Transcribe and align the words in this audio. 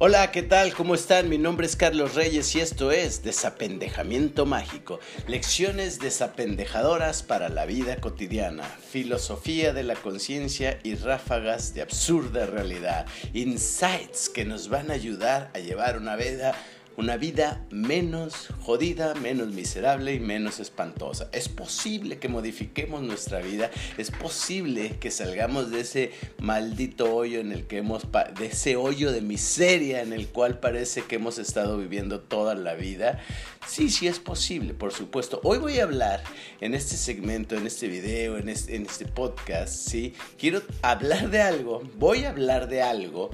Hola, 0.00 0.32
¿qué 0.32 0.42
tal? 0.42 0.74
¿Cómo 0.74 0.96
están? 0.96 1.28
Mi 1.28 1.38
nombre 1.38 1.66
es 1.66 1.76
Carlos 1.76 2.16
Reyes 2.16 2.52
y 2.56 2.60
esto 2.60 2.90
es 2.90 3.22
Desapendejamiento 3.22 4.44
Mágico. 4.44 4.98
Lecciones 5.28 6.00
desapendejadoras 6.00 7.22
para 7.22 7.48
la 7.48 7.64
vida 7.64 8.00
cotidiana, 8.00 8.64
filosofía 8.64 9.72
de 9.72 9.84
la 9.84 9.94
conciencia 9.94 10.80
y 10.82 10.96
ráfagas 10.96 11.74
de 11.74 11.82
absurda 11.82 12.44
realidad. 12.44 13.06
Insights 13.34 14.28
que 14.28 14.44
nos 14.44 14.68
van 14.68 14.90
a 14.90 14.94
ayudar 14.94 15.52
a 15.54 15.60
llevar 15.60 15.96
una 15.96 16.16
vida 16.16 16.56
una 16.96 17.16
vida 17.16 17.64
menos 17.70 18.48
jodida, 18.62 19.14
menos 19.14 19.48
miserable 19.48 20.14
y 20.14 20.20
menos 20.20 20.60
espantosa. 20.60 21.28
Es 21.32 21.48
posible 21.48 22.18
que 22.18 22.28
modifiquemos 22.28 23.02
nuestra 23.02 23.40
vida, 23.40 23.70
es 23.98 24.10
posible 24.10 24.96
que 25.00 25.10
salgamos 25.10 25.70
de 25.70 25.80
ese 25.80 26.12
maldito 26.38 27.14
hoyo 27.14 27.40
en 27.40 27.52
el 27.52 27.66
que 27.66 27.78
hemos, 27.78 28.06
de 28.38 28.46
ese 28.46 28.76
hoyo 28.76 29.12
de 29.12 29.20
miseria 29.20 30.02
en 30.02 30.12
el 30.12 30.28
cual 30.28 30.58
parece 30.58 31.02
que 31.02 31.16
hemos 31.16 31.38
estado 31.38 31.78
viviendo 31.78 32.20
toda 32.20 32.54
la 32.54 32.74
vida. 32.74 33.20
Sí, 33.66 33.90
sí 33.90 34.06
es 34.06 34.18
posible, 34.18 34.74
por 34.74 34.92
supuesto. 34.92 35.40
Hoy 35.42 35.58
voy 35.58 35.78
a 35.78 35.84
hablar 35.84 36.22
en 36.60 36.74
este 36.74 36.96
segmento, 36.96 37.56
en 37.56 37.66
este 37.66 37.88
video, 37.88 38.36
en 38.36 38.48
este, 38.48 38.76
en 38.76 38.82
este 38.86 39.06
podcast, 39.06 39.72
¿sí? 39.72 40.14
Quiero 40.38 40.62
hablar 40.82 41.30
de 41.30 41.40
algo, 41.40 41.82
voy 41.96 42.24
a 42.24 42.30
hablar 42.30 42.68
de 42.68 42.82
algo 42.82 43.30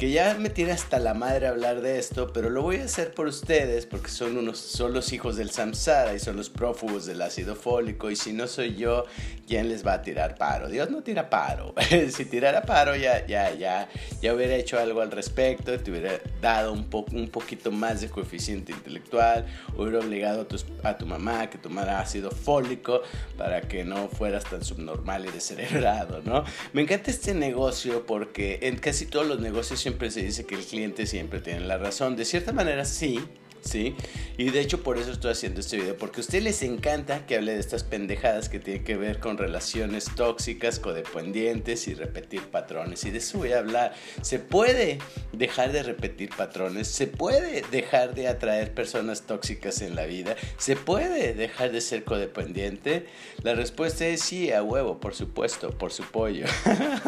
que 0.00 0.10
ya 0.10 0.34
me 0.40 0.48
tiene 0.48 0.72
hasta 0.72 0.98
la 0.98 1.12
madre 1.12 1.46
hablar 1.46 1.82
de 1.82 1.98
esto, 1.98 2.32
pero 2.32 2.48
lo 2.48 2.62
voy 2.62 2.76
a 2.76 2.84
hacer 2.84 3.12
por 3.12 3.26
ustedes 3.26 3.84
porque 3.84 4.08
son 4.08 4.38
unos 4.38 4.56
son 4.56 4.94
los 4.94 5.12
hijos 5.12 5.36
del 5.36 5.50
samsara 5.50 6.14
y 6.14 6.18
son 6.18 6.36
los 6.36 6.48
prófugos 6.48 7.04
del 7.04 7.20
ácido 7.20 7.54
fólico 7.54 8.10
y 8.10 8.16
si 8.16 8.32
no 8.32 8.46
soy 8.46 8.76
yo, 8.76 9.04
¿quién 9.46 9.68
les 9.68 9.86
va 9.86 9.92
a 9.92 10.02
tirar 10.02 10.36
paro? 10.36 10.70
Dios 10.70 10.88
no 10.88 11.02
tira 11.02 11.28
paro. 11.28 11.74
si 12.12 12.24
tirara 12.24 12.62
paro 12.62 12.96
ya 12.96 13.26
ya 13.26 13.52
ya 13.52 13.90
ya 14.22 14.32
hubiera 14.32 14.54
hecho 14.54 14.78
algo 14.78 15.02
al 15.02 15.10
respecto, 15.10 15.78
te 15.78 15.90
hubiera 15.90 16.18
dado 16.40 16.72
un 16.72 16.88
poco 16.88 17.14
un 17.14 17.28
poquito 17.28 17.70
más 17.70 18.00
de 18.00 18.08
coeficiente 18.08 18.72
intelectual, 18.72 19.44
hubiera 19.76 19.98
obligado 19.98 20.42
a 20.42 20.48
tu, 20.48 20.56
a 20.82 20.96
tu 20.96 21.04
mamá 21.04 21.42
a 21.42 21.50
que 21.50 21.58
tomara 21.58 22.00
ácido 22.00 22.30
fólico 22.30 23.02
para 23.36 23.60
que 23.60 23.84
no 23.84 24.08
fueras 24.08 24.44
tan 24.44 24.64
subnormal 24.64 25.26
y 25.26 25.30
descerebrado, 25.30 26.22
¿no? 26.24 26.42
Me 26.72 26.80
encanta 26.80 27.10
este 27.10 27.34
negocio 27.34 28.06
porque 28.06 28.60
en 28.62 28.78
casi 28.78 29.04
todos 29.04 29.26
los 29.26 29.40
negocios 29.40 29.89
siempre 29.90 30.10
se 30.12 30.22
dice 30.22 30.46
que 30.46 30.54
el 30.54 30.64
cliente 30.64 31.04
siempre 31.04 31.40
tiene 31.40 31.60
la 31.60 31.76
razón. 31.76 32.14
De 32.14 32.24
cierta 32.24 32.52
manera 32.52 32.84
sí, 32.84 33.18
¿sí? 33.60 33.94
Y 34.36 34.50
de 34.50 34.60
hecho 34.60 34.82
por 34.82 34.98
eso 34.98 35.12
estoy 35.12 35.32
haciendo 35.32 35.60
este 35.60 35.76
video, 35.76 35.96
porque 35.96 36.20
a 36.20 36.22
ustedes 36.22 36.44
les 36.44 36.62
encanta 36.62 37.26
que 37.26 37.36
hable 37.36 37.52
de 37.52 37.60
estas 37.60 37.84
pendejadas 37.84 38.48
que 38.48 38.58
tienen 38.58 38.84
que 38.84 38.96
ver 38.96 39.20
con 39.20 39.38
relaciones 39.38 40.06
tóxicas, 40.14 40.78
codependientes 40.78 41.88
y 41.88 41.94
repetir 41.94 42.42
patrones. 42.42 43.04
Y 43.04 43.10
de 43.10 43.18
eso 43.18 43.38
voy 43.38 43.52
a 43.52 43.58
hablar. 43.58 43.94
¿Se 44.22 44.38
puede 44.38 44.98
dejar 45.32 45.72
de 45.72 45.82
repetir 45.82 46.30
patrones? 46.36 46.88
¿Se 46.88 47.06
puede 47.06 47.62
dejar 47.70 48.14
de 48.14 48.28
atraer 48.28 48.74
personas 48.74 49.22
tóxicas 49.22 49.82
en 49.82 49.94
la 49.94 50.06
vida? 50.06 50.36
¿Se 50.56 50.76
puede 50.76 51.34
dejar 51.34 51.72
de 51.72 51.80
ser 51.80 52.04
codependiente? 52.04 53.06
La 53.42 53.54
respuesta 53.54 54.06
es 54.06 54.22
sí, 54.22 54.52
a 54.52 54.62
huevo, 54.62 55.00
por 55.00 55.14
supuesto, 55.14 55.70
por 55.70 55.92
su 55.92 56.04
pollo. 56.04 56.46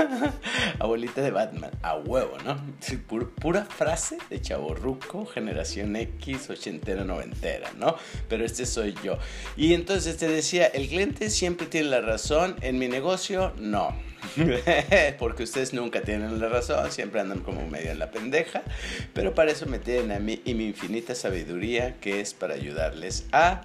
Abuelita 0.78 1.20
de 1.22 1.30
Batman, 1.30 1.70
a 1.82 1.96
huevo, 1.96 2.36
¿no? 2.44 2.56
Pura, 3.40 3.64
frase 3.64 4.18
de 4.30 4.40
chaborruco, 4.40 5.26
generación 5.26 5.96
X 5.96 6.41
ochentera, 6.50 7.04
noventera, 7.04 7.72
¿no? 7.78 7.96
Pero 8.28 8.44
este 8.44 8.66
soy 8.66 8.94
yo. 9.02 9.18
Y 9.56 9.74
entonces 9.74 10.16
te 10.16 10.28
decía, 10.28 10.66
el 10.66 10.88
cliente 10.88 11.30
siempre 11.30 11.66
tiene 11.66 11.88
la 11.88 12.00
razón, 12.00 12.56
en 12.60 12.78
mi 12.78 12.88
negocio 12.88 13.52
no. 13.58 13.94
Porque 15.18 15.42
ustedes 15.42 15.72
nunca 15.72 16.02
tienen 16.02 16.40
la 16.40 16.48
razón, 16.48 16.90
siempre 16.92 17.20
andan 17.20 17.40
como 17.40 17.66
medio 17.66 17.90
en 17.90 17.98
la 17.98 18.10
pendeja, 18.10 18.62
pero 19.14 19.34
para 19.34 19.50
eso 19.50 19.66
me 19.66 19.78
tienen 19.78 20.12
a 20.12 20.18
mí 20.18 20.40
y 20.44 20.54
mi 20.54 20.66
infinita 20.66 21.14
sabiduría 21.14 21.96
que 22.00 22.20
es 22.20 22.32
para 22.32 22.54
ayudarles 22.54 23.26
a 23.32 23.62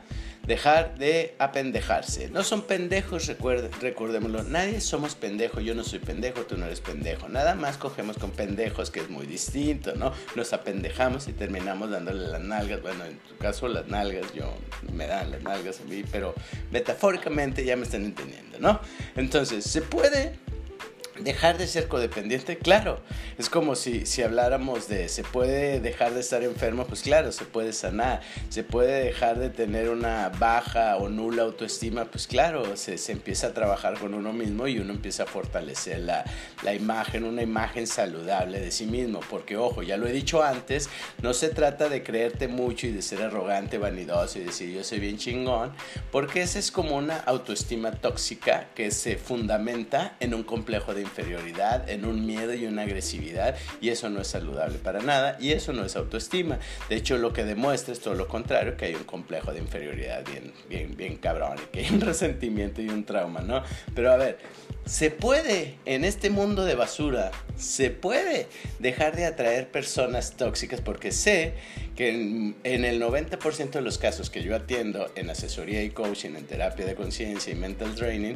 dejar 0.47 0.97
de 0.97 1.35
apendejarse. 1.39 2.29
No 2.29 2.43
son 2.43 2.63
pendejos, 2.63 3.27
recordémoslo. 3.81 4.43
Nadie 4.43 4.79
somos 4.79 5.13
pendejos. 5.13 5.63
Yo 5.63 5.75
no 5.75 5.83
soy 5.83 5.99
pendejo, 5.99 6.41
tú 6.41 6.57
no 6.57 6.65
eres 6.65 6.79
pendejo. 6.79 7.27
Nada 7.27 7.53
más 7.53 7.77
cogemos 7.77 8.17
con 8.17 8.31
pendejos, 8.31 8.89
que 8.89 9.01
es 9.01 9.09
muy 9.09 9.25
distinto, 9.27 9.93
¿no? 9.95 10.13
Nos 10.35 10.53
apendejamos 10.53 11.27
y 11.27 11.33
terminamos 11.33 11.91
dándole 11.91 12.27
las 12.27 12.41
nalgas. 12.41 12.81
Bueno, 12.81 13.03
en 13.05 13.17
tu 13.17 13.35
caso 13.37 13.67
las 13.67 13.87
nalgas, 13.87 14.33
yo 14.33 14.53
me 14.93 15.05
dan 15.05 15.31
las 15.31 15.43
nalgas 15.43 15.81
a 15.81 15.83
mí, 15.83 16.03
pero 16.09 16.33
metafóricamente 16.71 17.65
ya 17.65 17.75
me 17.75 17.83
están 17.83 18.05
entendiendo, 18.05 18.57
¿no? 18.59 18.79
Entonces, 19.15 19.65
se 19.65 19.81
puede 19.81 20.39
Dejar 21.19 21.57
de 21.57 21.67
ser 21.67 21.87
codependiente, 21.87 22.57
claro. 22.57 22.99
Es 23.37 23.49
como 23.49 23.75
si, 23.75 24.05
si 24.05 24.21
habláramos 24.21 24.87
de 24.87 25.09
se 25.09 25.23
puede 25.23 25.79
dejar 25.79 26.13
de 26.13 26.19
estar 26.19 26.43
enfermo, 26.43 26.85
pues 26.85 27.01
claro, 27.01 27.31
se 27.31 27.45
puede 27.45 27.73
sanar. 27.73 28.21
Se 28.49 28.63
puede 28.63 29.03
dejar 29.03 29.39
de 29.39 29.49
tener 29.49 29.89
una 29.89 30.29
baja 30.29 30.97
o 30.97 31.09
nula 31.09 31.43
autoestima, 31.43 32.05
pues 32.05 32.27
claro, 32.27 32.77
se, 32.77 32.97
se 32.97 33.11
empieza 33.11 33.47
a 33.47 33.53
trabajar 33.53 33.97
con 33.99 34.13
uno 34.13 34.33
mismo 34.33 34.67
y 34.67 34.79
uno 34.79 34.93
empieza 34.93 35.23
a 35.23 35.25
fortalecer 35.25 35.99
la, 35.99 36.25
la, 36.63 36.73
imagen, 36.73 37.23
una 37.23 37.41
imagen 37.41 37.87
saludable 37.87 38.59
de 38.59 38.71
sí 38.71 38.85
mismo. 38.85 39.19
Porque, 39.29 39.57
ojo, 39.57 39.83
ya 39.83 39.97
lo 39.97 40.07
he 40.07 40.11
dicho 40.11 40.43
antes, 40.43 40.89
no 41.21 41.33
se 41.33 41.49
trata 41.49 41.89
de 41.89 42.03
creerte 42.03 42.47
mucho 42.47 42.87
y 42.87 42.91
de 42.91 43.01
ser 43.01 43.21
arrogante, 43.21 43.77
vanidoso 43.77 44.39
y 44.39 44.43
decir 44.43 44.71
yo 44.71 44.83
soy 44.83 44.99
bien 44.99 45.17
chingón, 45.17 45.71
porque 46.11 46.41
esa 46.41 46.59
es 46.59 46.71
como 46.71 46.95
una 46.97 47.17
autoestima 47.17 47.91
tóxica 47.91 48.69
que 48.75 48.91
se 48.91 49.17
fundamenta 49.17 50.15
en 50.19 50.33
un 50.33 50.43
complejo 50.43 50.93
de 50.93 51.06
inferioridad, 51.07 51.89
en 51.89 52.05
un 52.05 52.25
miedo 52.25 52.53
y 52.53 52.65
una 52.65 52.83
agresividad 52.83 53.55
y 53.81 53.89
eso 53.89 54.09
no 54.09 54.21
es 54.21 54.27
saludable 54.27 54.77
para 54.77 55.01
nada 55.01 55.37
y 55.39 55.51
eso 55.51 55.73
no 55.73 55.83
es 55.83 55.95
autoestima. 55.95 56.59
De 56.89 56.95
hecho, 56.95 57.17
lo 57.17 57.33
que 57.33 57.43
demuestra 57.43 57.93
es 57.93 57.99
todo 57.99 58.13
lo 58.15 58.27
contrario, 58.27 58.77
que 58.77 58.85
hay 58.85 58.95
un 58.95 59.03
complejo 59.03 59.51
de 59.51 59.59
inferioridad 59.59 60.23
bien, 60.25 60.53
bien, 60.69 60.95
bien 60.95 61.17
cabrón 61.17 61.57
y 61.63 61.67
que 61.71 61.79
hay 61.79 61.93
un 61.93 62.01
resentimiento 62.11 62.81
y 62.81 62.89
un 62.89 63.03
trauma, 63.05 63.41
¿no? 63.41 63.63
Pero 63.95 64.11
a 64.11 64.17
ver, 64.17 64.37
se 64.87 65.11
puede 65.11 65.75
en 65.85 66.05
este 66.05 66.29
mundo 66.29 66.63
de 66.63 66.75
basura, 66.75 67.31
se 67.57 67.89
puede 67.89 68.47
dejar 68.79 69.15
de 69.15 69.25
atraer 69.25 69.69
personas 69.69 70.37
tóxicas 70.37 70.79
porque 70.79 71.11
sé 71.11 71.55
que 71.95 72.09
en, 72.09 72.55
el 72.63 73.01
90% 73.01 73.71
de 73.71 73.81
los 73.81 73.97
casos 73.97 74.29
que 74.29 74.43
yo 74.43 74.55
atiendo 74.55 75.11
en 75.15 75.29
asesoría 75.29 75.83
y 75.83 75.89
coaching, 75.89 76.35
en 76.35 76.45
terapia 76.45 76.85
de 76.85 76.95
conciencia 76.95 77.51
y 77.51 77.55
mental 77.55 77.95
training, 77.95 78.35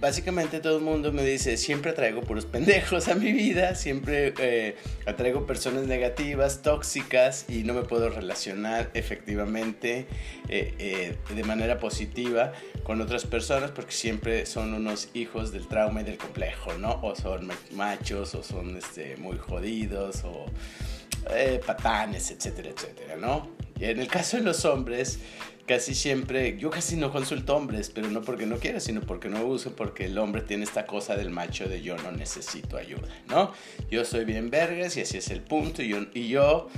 básicamente 0.00 0.60
todo 0.60 0.78
el 0.78 0.84
mundo 0.84 1.12
me 1.12 1.24
dice, 1.24 1.56
siempre 1.56 1.90
atraigo 1.90 2.20
puros 2.22 2.46
pendejos 2.46 3.08
a 3.08 3.14
mi 3.14 3.32
vida, 3.32 3.74
siempre 3.74 4.34
eh, 4.38 4.76
atraigo 5.06 5.46
personas 5.46 5.86
negativas, 5.86 6.62
tóxicas 6.62 7.46
y 7.48 7.64
no 7.64 7.74
me 7.74 7.82
puedo 7.82 8.08
relacionar 8.08 8.90
efectivamente 8.94 10.06
eh, 10.48 10.74
eh, 10.78 11.16
de 11.34 11.44
manera 11.44 11.78
positiva 11.78 12.52
con 12.84 13.00
otras 13.00 13.24
personas 13.24 13.72
porque 13.72 13.92
siempre 13.92 14.46
son 14.46 14.74
unos 14.74 15.08
hijos 15.22 15.52
del 15.52 15.66
trauma 15.66 16.02
y 16.02 16.04
del 16.04 16.18
complejo, 16.18 16.74
¿no? 16.74 17.00
O 17.02 17.14
son 17.16 17.50
machos 17.72 18.34
o 18.34 18.42
son 18.42 18.76
este, 18.76 19.16
muy 19.16 19.38
jodidos 19.38 20.22
o 20.24 20.46
patanes, 21.66 22.30
etcétera, 22.30 22.70
etcétera, 22.70 23.16
¿no? 23.16 23.48
Y 23.78 23.84
en 23.86 24.00
el 24.00 24.08
caso 24.08 24.36
de 24.36 24.42
los 24.42 24.64
hombres, 24.64 25.18
casi 25.66 25.94
siempre, 25.94 26.56
yo 26.58 26.70
casi 26.70 26.96
no 26.96 27.10
consulto 27.10 27.56
hombres, 27.56 27.90
pero 27.90 28.08
no 28.08 28.22
porque 28.22 28.46
no 28.46 28.58
quiera, 28.58 28.80
sino 28.80 29.00
porque 29.00 29.28
no 29.28 29.44
uso, 29.44 29.74
porque 29.74 30.06
el 30.06 30.18
hombre 30.18 30.42
tiene 30.42 30.64
esta 30.64 30.86
cosa 30.86 31.16
del 31.16 31.30
macho 31.30 31.68
de 31.68 31.82
yo 31.82 31.96
no 31.96 32.12
necesito 32.12 32.76
ayuda, 32.76 33.08
¿no? 33.28 33.52
Yo 33.90 34.04
soy 34.04 34.24
bien 34.24 34.50
vergas 34.50 34.96
y 34.96 35.02
así 35.02 35.18
es 35.18 35.30
el 35.30 35.40
punto, 35.40 35.82
y 35.82 35.88
yo, 35.88 35.98
y 36.14 36.28
yo, 36.28 36.68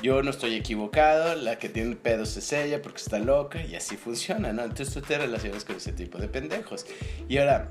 yo 0.00 0.22
no 0.22 0.30
estoy 0.30 0.54
equivocado, 0.54 1.34
la 1.34 1.58
que 1.58 1.68
tiene 1.68 1.96
pedos 1.96 2.36
es 2.36 2.52
ella 2.52 2.80
porque 2.82 2.98
está 2.98 3.18
loca 3.18 3.62
y 3.62 3.74
así 3.74 3.96
funciona, 3.96 4.52
¿no? 4.52 4.62
Entonces 4.62 4.94
tú 4.94 5.00
te 5.00 5.18
relacionas 5.18 5.64
con 5.64 5.76
ese 5.76 5.92
tipo 5.92 6.18
de 6.18 6.28
pendejos. 6.28 6.86
Y 7.28 7.38
ahora, 7.38 7.68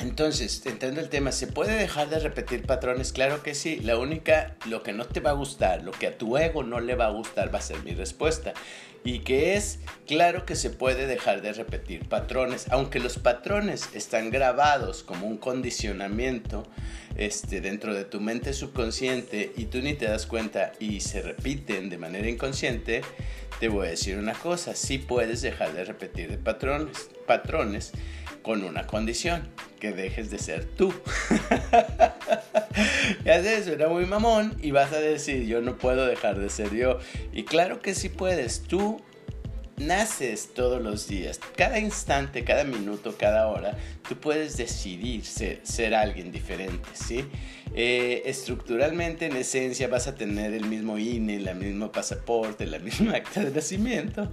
entonces, 0.00 0.64
entrando 0.66 1.00
el 1.00 1.08
tema, 1.08 1.30
¿se 1.32 1.46
puede 1.46 1.76
dejar 1.76 2.08
de 2.08 2.18
repetir 2.18 2.66
patrones? 2.66 3.12
Claro 3.12 3.42
que 3.42 3.54
sí. 3.54 3.76
La 3.76 3.96
única, 3.96 4.56
lo 4.66 4.82
que 4.82 4.92
no 4.92 5.04
te 5.04 5.20
va 5.20 5.30
a 5.30 5.34
gustar, 5.34 5.82
lo 5.82 5.92
que 5.92 6.08
a 6.08 6.18
tu 6.18 6.36
ego 6.36 6.64
no 6.64 6.80
le 6.80 6.96
va 6.96 7.06
a 7.06 7.10
gustar, 7.10 7.54
va 7.54 7.58
a 7.58 7.62
ser 7.62 7.82
mi 7.84 7.92
respuesta. 7.92 8.54
Y 9.04 9.18
que 9.18 9.54
es, 9.54 9.80
claro 10.06 10.46
que 10.46 10.56
se 10.56 10.70
puede 10.70 11.06
dejar 11.06 11.42
de 11.42 11.52
repetir 11.52 12.08
patrones, 12.08 12.66
aunque 12.70 13.00
los 13.00 13.18
patrones 13.18 13.90
están 13.92 14.30
grabados 14.30 15.02
como 15.02 15.26
un 15.26 15.36
condicionamiento 15.36 16.66
este, 17.16 17.60
dentro 17.60 17.94
de 17.94 18.06
tu 18.06 18.20
mente 18.20 18.54
subconsciente 18.54 19.52
y 19.56 19.66
tú 19.66 19.82
ni 19.82 19.92
te 19.92 20.06
das 20.06 20.26
cuenta 20.26 20.72
y 20.80 21.00
se 21.00 21.20
repiten 21.20 21.90
de 21.90 21.98
manera 21.98 22.28
inconsciente, 22.28 23.02
te 23.60 23.68
voy 23.68 23.88
a 23.88 23.90
decir 23.90 24.16
una 24.16 24.32
cosa, 24.32 24.74
sí 24.74 24.98
puedes 24.98 25.42
dejar 25.42 25.74
de 25.74 25.84
repetir 25.84 26.38
patrones, 26.38 27.10
patrones 27.26 27.92
con 28.44 28.62
una 28.62 28.86
condición, 28.86 29.48
que 29.80 29.92
dejes 29.92 30.30
de 30.30 30.38
ser 30.38 30.66
tú. 30.66 30.94
ya 33.24 33.42
sé, 33.42 33.64
suena 33.64 33.88
muy 33.88 34.04
mamón 34.04 34.54
y 34.62 34.70
vas 34.70 34.92
a 34.92 35.00
decir, 35.00 35.46
yo 35.46 35.62
no 35.62 35.78
puedo 35.78 36.06
dejar 36.06 36.38
de 36.38 36.50
ser 36.50 36.72
yo. 36.74 36.98
Y 37.32 37.44
claro 37.44 37.80
que 37.80 37.94
sí 37.94 38.10
puedes, 38.10 38.60
tú 38.60 39.00
naces 39.78 40.50
todos 40.54 40.82
los 40.82 41.08
días, 41.08 41.40
cada 41.56 41.78
instante, 41.78 42.44
cada 42.44 42.64
minuto, 42.64 43.16
cada 43.18 43.48
hora, 43.48 43.78
tú 44.06 44.16
puedes 44.16 44.58
decidir 44.58 45.24
ser, 45.24 45.94
alguien 45.94 46.30
diferente, 46.30 46.88
¿sí? 46.92 47.24
Eh, 47.74 48.22
estructuralmente, 48.26 49.26
en 49.26 49.36
esencia, 49.36 49.88
vas 49.88 50.06
a 50.06 50.14
tener 50.14 50.52
el 50.52 50.66
mismo 50.66 50.98
INE, 50.98 51.36
el 51.36 51.54
mismo 51.56 51.90
pasaporte, 51.90 52.66
la 52.66 52.78
misma 52.78 53.12
acta 53.16 53.42
de 53.42 53.50
nacimiento, 53.50 54.30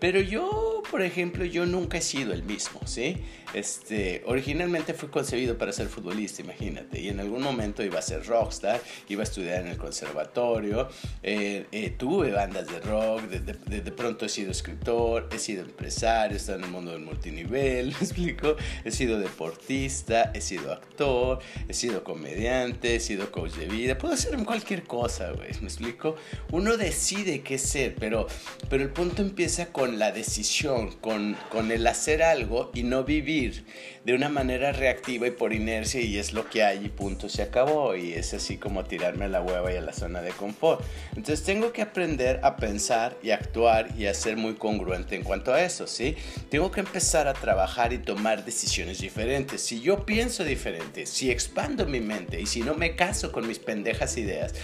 pero 0.00 0.20
yo, 0.20 0.82
por 0.90 1.02
ejemplo, 1.02 1.44
yo 1.44 1.66
nunca 1.66 1.98
he 1.98 2.00
sido 2.00 2.32
el 2.32 2.42
mismo, 2.42 2.80
¿sí? 2.86 3.18
Este, 3.52 4.22
originalmente 4.26 4.94
fui 4.94 5.08
concebido 5.08 5.58
para 5.58 5.72
ser 5.72 5.88
futbolista, 5.88 6.40
imagínate, 6.40 7.00
y 7.00 7.08
en 7.08 7.20
algún 7.20 7.42
momento 7.42 7.82
iba 7.82 7.98
a 7.98 8.02
ser 8.02 8.24
rockstar, 8.24 8.80
iba 9.08 9.22
a 9.22 9.24
estudiar 9.24 9.62
en 9.62 9.68
el 9.68 9.76
conservatorio, 9.76 10.88
eh, 11.22 11.66
eh, 11.72 11.90
tuve 11.98 12.30
bandas 12.30 12.68
de 12.68 12.80
rock, 12.80 13.22
de, 13.24 13.80
de, 13.80 13.92
pronto 13.92 14.24
he 14.24 14.28
sido 14.28 14.52
escritor, 14.52 15.28
he 15.32 15.38
sido 15.38 15.62
empresario, 15.62 16.34
he 16.34 16.36
estado 16.36 16.58
en 16.58 16.64
el 16.64 16.70
mundo 16.70 16.92
del 16.92 17.00
multinivel, 17.00 17.86
¿me 18.00 18.06
explico? 18.06 18.56
He 18.84 18.92
sido 18.92 19.18
deportista, 19.18 20.30
he 20.32 20.40
sido 20.40 20.72
actor, 20.72 21.40
he 21.68 21.74
sido 21.74 22.04
comediante, 22.04 22.94
he 22.94 23.00
sido 23.00 23.32
coach 23.32 23.54
de 23.54 23.66
vida, 23.66 23.98
puedo 23.98 24.14
hacer 24.14 24.36
cualquier 24.44 24.84
cosa, 24.84 25.32
güey, 25.32 25.50
¿me 25.60 25.66
explico? 25.66 26.14
Uno 26.52 26.76
decide 26.76 27.42
qué 27.42 27.58
ser, 27.58 27.96
pero, 27.96 28.28
pero 28.68 28.84
el 28.84 28.90
punto 28.90 29.22
empieza 29.22 29.72
con 29.72 29.89
la 29.98 30.12
decisión, 30.12 30.92
con, 31.00 31.36
con 31.50 31.70
el 31.72 31.86
hacer 31.86 32.22
algo 32.22 32.70
y 32.74 32.82
no 32.82 33.04
vivir 33.04 33.64
de 34.04 34.14
una 34.14 34.28
manera 34.28 34.72
reactiva 34.72 35.26
y 35.26 35.30
por 35.30 35.52
inercia 35.52 36.00
y 36.00 36.16
es 36.18 36.32
lo 36.32 36.48
que 36.48 36.62
hay 36.62 36.86
y 36.86 36.88
punto, 36.88 37.28
se 37.28 37.42
acabó. 37.42 37.94
Y 37.96 38.12
es 38.12 38.32
así 38.34 38.56
como 38.56 38.84
tirarme 38.84 39.26
a 39.26 39.28
la 39.28 39.42
hueva 39.42 39.72
y 39.72 39.76
a 39.76 39.80
la 39.80 39.92
zona 39.92 40.22
de 40.22 40.30
confort. 40.30 40.82
Entonces 41.10 41.44
tengo 41.44 41.72
que 41.72 41.82
aprender 41.82 42.40
a 42.42 42.56
pensar 42.56 43.16
y 43.22 43.30
actuar 43.30 43.88
y 43.98 44.06
a 44.06 44.14
ser 44.14 44.36
muy 44.36 44.54
congruente 44.54 45.16
en 45.16 45.22
cuanto 45.22 45.52
a 45.52 45.62
eso, 45.62 45.86
¿sí? 45.86 46.16
Tengo 46.48 46.70
que 46.70 46.80
empezar 46.80 47.28
a 47.28 47.34
trabajar 47.34 47.92
y 47.92 47.98
tomar 47.98 48.44
decisiones 48.44 49.00
diferentes. 49.00 49.62
Si 49.62 49.80
yo 49.80 50.06
pienso 50.06 50.44
diferente, 50.44 51.06
si 51.06 51.30
expando 51.30 51.86
mi 51.86 52.00
mente 52.00 52.40
y 52.40 52.46
si 52.46 52.62
no 52.62 52.74
me 52.74 52.96
caso 52.96 53.32
con 53.32 53.46
mis 53.46 53.58
pendejas 53.58 54.16
ideas, 54.16 54.54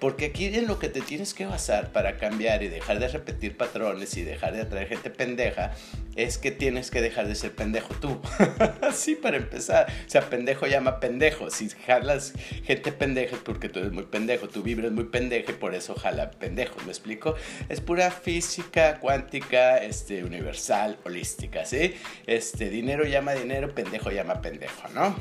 porque 0.00 0.26
aquí 0.26 0.46
en 0.46 0.66
lo 0.66 0.78
que 0.78 0.88
te 0.88 1.00
tienes 1.00 1.34
que 1.34 1.46
basar 1.46 1.92
para 1.92 2.16
cambiar 2.16 2.62
y 2.62 2.68
dejar 2.68 2.98
de 2.98 3.08
repetir 3.08 3.56
patrones 3.56 4.16
y 4.16 4.22
dejar 4.22 4.52
de 4.52 4.62
atraer 4.62 4.88
gente 4.88 5.10
pendeja 5.10 5.72
es 6.16 6.38
que 6.38 6.50
tienes 6.50 6.90
que 6.90 7.00
dejar 7.00 7.26
de 7.26 7.34
ser 7.34 7.54
pendejo 7.54 7.94
tú. 7.94 8.20
Así 8.82 9.14
para 9.14 9.36
empezar. 9.36 9.86
O 10.06 10.10
sea, 10.10 10.28
pendejo 10.28 10.66
llama 10.66 11.00
pendejo. 11.00 11.50
Si 11.50 11.68
jalas 11.68 12.32
gente 12.64 12.92
pendeja 12.92 13.36
es 13.36 13.42
porque 13.42 13.68
tú 13.68 13.80
eres 13.80 13.92
muy 13.92 14.04
pendejo. 14.04 14.48
Tu 14.48 14.62
vibra 14.62 14.86
es 14.86 14.92
muy 14.92 15.04
pendeja 15.04 15.52
y 15.52 15.54
por 15.54 15.74
eso 15.74 15.94
jala 15.94 16.30
pendejo. 16.30 16.76
¿Me 16.84 16.90
explico? 16.90 17.34
Es 17.68 17.80
pura 17.80 18.10
física 18.10 19.00
cuántica, 19.00 19.78
este, 19.78 20.24
universal, 20.24 20.98
holística, 21.04 21.64
¿sí? 21.64 21.94
Este, 22.26 22.70
dinero 22.70 23.04
llama 23.04 23.32
dinero, 23.32 23.74
pendejo 23.74 24.10
llama 24.10 24.40
pendejo, 24.40 24.88
¿no? 24.94 25.16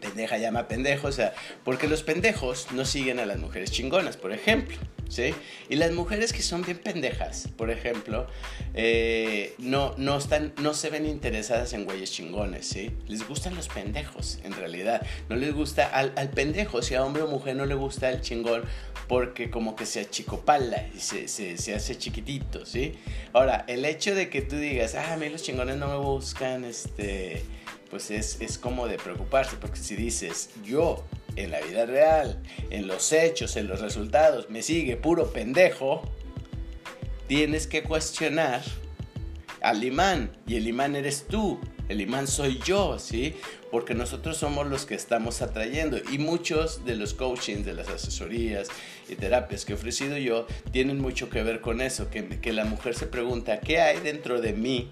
Pendeja 0.00 0.38
llama 0.38 0.66
pendejo, 0.68 1.08
o 1.08 1.12
sea, 1.12 1.34
porque 1.64 1.86
los 1.86 2.02
pendejos 2.02 2.68
no 2.72 2.84
siguen 2.84 3.20
a 3.20 3.26
las 3.26 3.38
mujeres 3.38 3.70
chingonas, 3.70 4.16
por 4.16 4.32
ejemplo, 4.32 4.76
¿sí? 5.08 5.34
Y 5.68 5.76
las 5.76 5.92
mujeres 5.92 6.32
que 6.32 6.42
son 6.42 6.62
bien 6.62 6.78
pendejas, 6.78 7.48
por 7.56 7.70
ejemplo, 7.70 8.26
eh, 8.74 9.54
no, 9.58 9.94
no, 9.98 10.16
están, 10.16 10.52
no 10.60 10.74
se 10.74 10.90
ven 10.90 11.06
interesadas 11.06 11.72
en 11.72 11.84
güeyes 11.84 12.10
chingones, 12.12 12.66
¿sí? 12.66 12.90
Les 13.08 13.26
gustan 13.26 13.54
los 13.54 13.68
pendejos, 13.68 14.38
en 14.44 14.52
realidad. 14.52 15.06
No 15.28 15.36
les 15.36 15.52
gusta 15.52 15.86
al, 15.86 16.12
al 16.16 16.30
pendejo, 16.30 16.82
si 16.82 16.94
a 16.94 17.04
hombre 17.04 17.22
o 17.22 17.28
mujer 17.28 17.56
no 17.56 17.66
le 17.66 17.74
gusta 17.74 18.10
el 18.10 18.20
chingón, 18.20 18.62
porque 19.08 19.50
como 19.50 19.74
que 19.74 19.86
se 19.86 20.00
achicopala 20.00 20.86
y 20.94 21.00
se, 21.00 21.28
se, 21.28 21.58
se, 21.58 21.74
hace 21.74 21.98
chiquitito, 21.98 22.64
¿sí? 22.64 22.94
Ahora, 23.32 23.64
el 23.66 23.84
hecho 23.84 24.14
de 24.14 24.30
que 24.30 24.40
tú 24.40 24.56
digas, 24.56 24.94
ah, 24.94 25.14
a 25.14 25.16
mí 25.16 25.28
los 25.28 25.42
chingones 25.42 25.76
no 25.76 25.88
me 25.88 25.96
buscan, 25.96 26.64
este 26.64 27.42
pues 27.90 28.10
es, 28.10 28.40
es 28.40 28.56
como 28.56 28.86
de 28.86 28.96
preocuparse, 28.96 29.56
porque 29.60 29.78
si 29.78 29.96
dices, 29.96 30.50
yo 30.64 31.04
en 31.36 31.50
la 31.50 31.60
vida 31.60 31.86
real, 31.86 32.40
en 32.70 32.86
los 32.86 33.12
hechos, 33.12 33.56
en 33.56 33.68
los 33.68 33.80
resultados, 33.80 34.48
me 34.48 34.62
sigue 34.62 34.96
puro 34.96 35.32
pendejo, 35.32 36.02
tienes 37.26 37.66
que 37.66 37.82
cuestionar 37.82 38.62
al 39.60 39.84
imán, 39.84 40.30
y 40.46 40.56
el 40.56 40.66
imán 40.66 40.96
eres 40.96 41.26
tú, 41.28 41.60
el 41.88 42.00
imán 42.00 42.28
soy 42.28 42.60
yo, 42.64 42.98
¿sí? 42.98 43.34
Porque 43.70 43.94
nosotros 43.94 44.36
somos 44.36 44.66
los 44.68 44.86
que 44.86 44.94
estamos 44.94 45.42
atrayendo 45.42 45.98
y 46.12 46.18
muchos 46.18 46.84
de 46.84 46.94
los 46.94 47.14
coachings, 47.14 47.66
de 47.66 47.74
las 47.74 47.88
asesorías 47.88 48.68
y 49.08 49.16
terapias 49.16 49.64
que 49.64 49.72
he 49.72 49.74
ofrecido 49.74 50.16
yo 50.16 50.46
tienen 50.72 51.00
mucho 51.00 51.28
que 51.28 51.42
ver 51.42 51.60
con 51.60 51.80
eso, 51.80 52.08
que, 52.08 52.40
que 52.40 52.52
la 52.52 52.64
mujer 52.64 52.94
se 52.94 53.06
pregunta, 53.06 53.60
¿qué 53.60 53.80
hay 53.80 53.98
dentro 54.00 54.40
de 54.40 54.52
mí? 54.52 54.90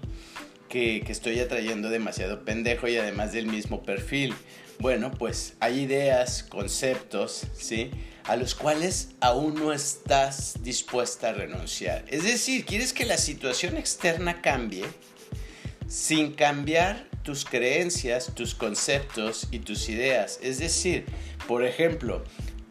Que, 0.69 1.03
estoy 1.09 1.39
atrayendo 1.39 1.89
demasiado 1.89 2.45
pendejo 2.45 2.87
y 2.87 2.97
además 2.97 3.33
del 3.33 3.47
mismo 3.47 3.83
perfil. 3.83 4.33
Bueno, 4.79 5.11
pues 5.11 5.55
hay 5.59 5.81
ideas, 5.81 6.43
conceptos, 6.43 7.47
¿sí? 7.53 7.91
A 8.23 8.37
los 8.37 8.55
cuales 8.55 9.09
aún 9.19 9.55
no 9.55 9.73
estás 9.73 10.63
dispuesta 10.63 11.29
a 11.29 11.33
renunciar. 11.33 12.05
Es 12.07 12.23
decir, 12.23 12.65
quieres 12.65 12.93
que 12.93 13.05
la 13.05 13.17
situación 13.17 13.75
externa 13.75 14.41
cambie 14.41 14.85
sin 15.87 16.33
cambiar 16.33 17.09
tus 17.23 17.43
creencias, 17.43 18.31
tus 18.33 18.55
conceptos 18.55 19.47
y 19.51 19.59
tus 19.59 19.89
ideas. 19.89 20.39
Es 20.41 20.59
decir, 20.59 21.05
por 21.47 21.65
ejemplo, 21.65 22.23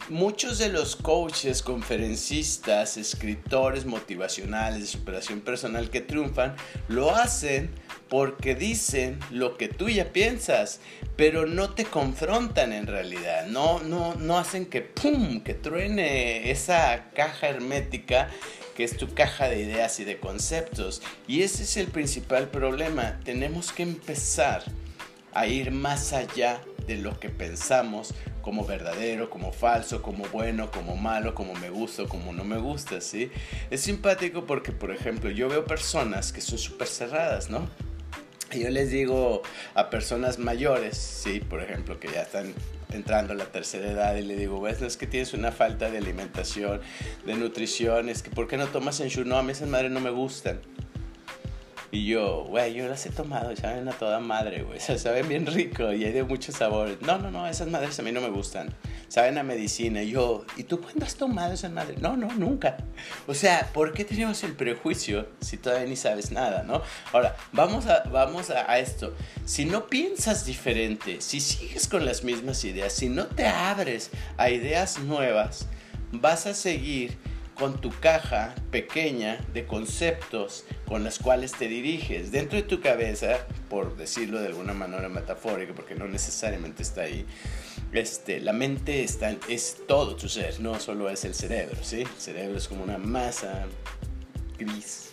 muchos 0.08 0.58
de 0.58 0.68
los 0.68 0.96
coaches, 0.96 1.62
conferencistas, 1.62 2.96
escritores 2.96 3.84
motivacionales 3.84 4.80
de 4.80 4.86
superación 4.86 5.40
personal 5.40 5.90
que 5.90 6.00
triunfan, 6.00 6.56
lo 6.88 7.14
hacen 7.14 7.70
porque 8.08 8.54
dicen 8.54 9.18
lo 9.30 9.56
que 9.56 9.68
tú 9.68 9.88
ya 9.88 10.12
piensas, 10.12 10.80
pero 11.16 11.46
no 11.46 11.70
te 11.70 11.84
confrontan 11.84 12.72
en 12.72 12.86
realidad, 12.86 13.46
no, 13.46 13.80
no, 13.80 14.14
no 14.14 14.38
hacen 14.38 14.66
que 14.66 14.82
¡pum! 14.82 15.40
que 15.42 15.54
truene 15.54 16.50
esa 16.50 17.10
caja 17.14 17.48
hermética 17.48 18.30
que 18.74 18.84
es 18.84 18.96
tu 18.96 19.12
caja 19.12 19.48
de 19.48 19.60
ideas 19.60 19.98
y 19.98 20.04
de 20.04 20.20
conceptos. 20.20 21.02
Y 21.26 21.42
ese 21.42 21.64
es 21.64 21.76
el 21.76 21.88
principal 21.88 22.48
problema, 22.48 23.18
tenemos 23.24 23.72
que 23.72 23.82
empezar 23.82 24.62
a 25.34 25.46
ir 25.48 25.72
más 25.72 26.12
allá 26.12 26.60
de 26.86 26.96
lo 26.96 27.18
que 27.18 27.28
pensamos 27.28 28.14
como 28.40 28.64
verdadero, 28.64 29.30
como 29.30 29.52
falso, 29.52 30.00
como 30.00 30.24
bueno, 30.28 30.70
como 30.70 30.96
malo, 30.96 31.34
como 31.34 31.54
me 31.54 31.70
gusta, 31.70 32.04
como 32.04 32.32
no 32.32 32.44
me 32.44 32.56
gusta, 32.56 33.00
¿sí? 33.00 33.30
Es 33.68 33.82
simpático 33.82 34.46
porque, 34.46 34.72
por 34.72 34.90
ejemplo, 34.90 35.28
yo 35.30 35.48
veo 35.48 35.64
personas 35.64 36.32
que 36.32 36.40
son 36.40 36.58
súper 36.58 36.88
cerradas, 36.88 37.50
¿no? 37.50 37.68
Yo 38.52 38.70
les 38.70 38.90
digo 38.90 39.42
a 39.74 39.90
personas 39.90 40.38
mayores, 40.38 40.96
sí, 40.96 41.40
por 41.40 41.62
ejemplo, 41.62 41.98
que 42.00 42.08
ya 42.08 42.22
están 42.22 42.54
entrando 42.92 43.34
a 43.34 43.36
la 43.36 43.46
tercera 43.46 43.90
edad 43.90 44.16
y 44.16 44.22
le 44.22 44.36
digo, 44.36 44.60
ves, 44.60 44.80
no 44.80 44.86
es 44.86 44.96
que 44.96 45.06
tienes 45.06 45.34
una 45.34 45.52
falta 45.52 45.90
de 45.90 45.98
alimentación, 45.98 46.80
de 47.26 47.34
nutrición, 47.34 48.08
es 48.08 48.22
que 48.22 48.30
¿por 48.30 48.48
qué 48.48 48.56
no 48.56 48.66
tomas 48.66 49.00
en 49.00 49.10
mí 49.46 49.52
esas 49.52 49.68
madres 49.68 49.90
no 49.90 50.00
me 50.00 50.10
gustan. 50.10 50.60
Y 51.90 52.06
yo, 52.06 52.44
güey, 52.44 52.74
yo 52.74 52.86
las 52.86 53.06
he 53.06 53.10
tomado 53.10 53.56
saben 53.56 53.88
a 53.88 53.92
toda 53.92 54.20
madre, 54.20 54.62
güey. 54.62 54.78
O 54.78 54.80
sea, 54.80 54.98
saben 54.98 55.28
bien 55.28 55.46
rico 55.46 55.92
y 55.92 56.04
hay 56.04 56.12
de 56.12 56.22
muchos 56.22 56.56
sabores. 56.56 57.00
No, 57.00 57.18
no, 57.18 57.30
no, 57.30 57.46
esas 57.46 57.68
madres 57.68 57.98
a 57.98 58.02
mí 58.02 58.12
no 58.12 58.20
me 58.20 58.28
gustan. 58.28 58.68
Saben 59.08 59.38
a 59.38 59.42
medicina. 59.42 60.02
Y 60.02 60.10
yo, 60.10 60.44
¿y 60.56 60.64
tú 60.64 60.80
cuándo 60.80 61.06
has 61.06 61.16
tomado 61.16 61.52
esas 61.52 61.72
madres? 61.72 62.00
No, 62.00 62.16
no, 62.16 62.32
nunca. 62.34 62.76
O 63.26 63.34
sea, 63.34 63.70
¿por 63.72 63.92
qué 63.92 64.04
tenemos 64.04 64.42
el 64.44 64.52
prejuicio 64.52 65.28
si 65.40 65.56
todavía 65.56 65.86
ni 65.86 65.96
sabes 65.96 66.30
nada, 66.30 66.62
no? 66.62 66.82
Ahora, 67.12 67.36
vamos 67.52 67.86
a, 67.86 68.02
vamos 68.10 68.50
a, 68.50 68.70
a 68.70 68.78
esto. 68.78 69.14
Si 69.46 69.64
no 69.64 69.86
piensas 69.86 70.44
diferente, 70.44 71.20
si 71.20 71.40
sigues 71.40 71.88
con 71.88 72.04
las 72.04 72.22
mismas 72.22 72.64
ideas, 72.64 72.92
si 72.92 73.08
no 73.08 73.26
te 73.26 73.46
abres 73.46 74.10
a 74.36 74.50
ideas 74.50 74.98
nuevas, 74.98 75.66
vas 76.12 76.46
a 76.46 76.54
seguir 76.54 77.16
con 77.58 77.80
tu 77.80 77.90
caja 78.00 78.54
pequeña 78.70 79.38
de 79.52 79.66
conceptos 79.66 80.64
con 80.86 81.04
las 81.04 81.18
cuales 81.18 81.52
te 81.52 81.68
diriges. 81.68 82.30
Dentro 82.30 82.56
de 82.56 82.62
tu 82.62 82.80
cabeza, 82.80 83.46
por 83.68 83.96
decirlo 83.96 84.40
de 84.40 84.48
alguna 84.48 84.72
manera 84.72 85.08
metafórica, 85.08 85.74
porque 85.74 85.94
no 85.94 86.06
necesariamente 86.06 86.82
está 86.82 87.02
ahí, 87.02 87.26
este, 87.92 88.40
la 88.40 88.52
mente 88.52 89.02
está, 89.02 89.34
es 89.48 89.78
todo 89.86 90.16
tu 90.16 90.28
ser, 90.28 90.60
no 90.60 90.78
solo 90.78 91.10
es 91.10 91.24
el 91.24 91.34
cerebro, 91.34 91.76
¿sí? 91.82 92.02
El 92.02 92.20
cerebro 92.20 92.58
es 92.58 92.68
como 92.68 92.84
una 92.84 92.98
masa 92.98 93.66
gris 94.58 95.12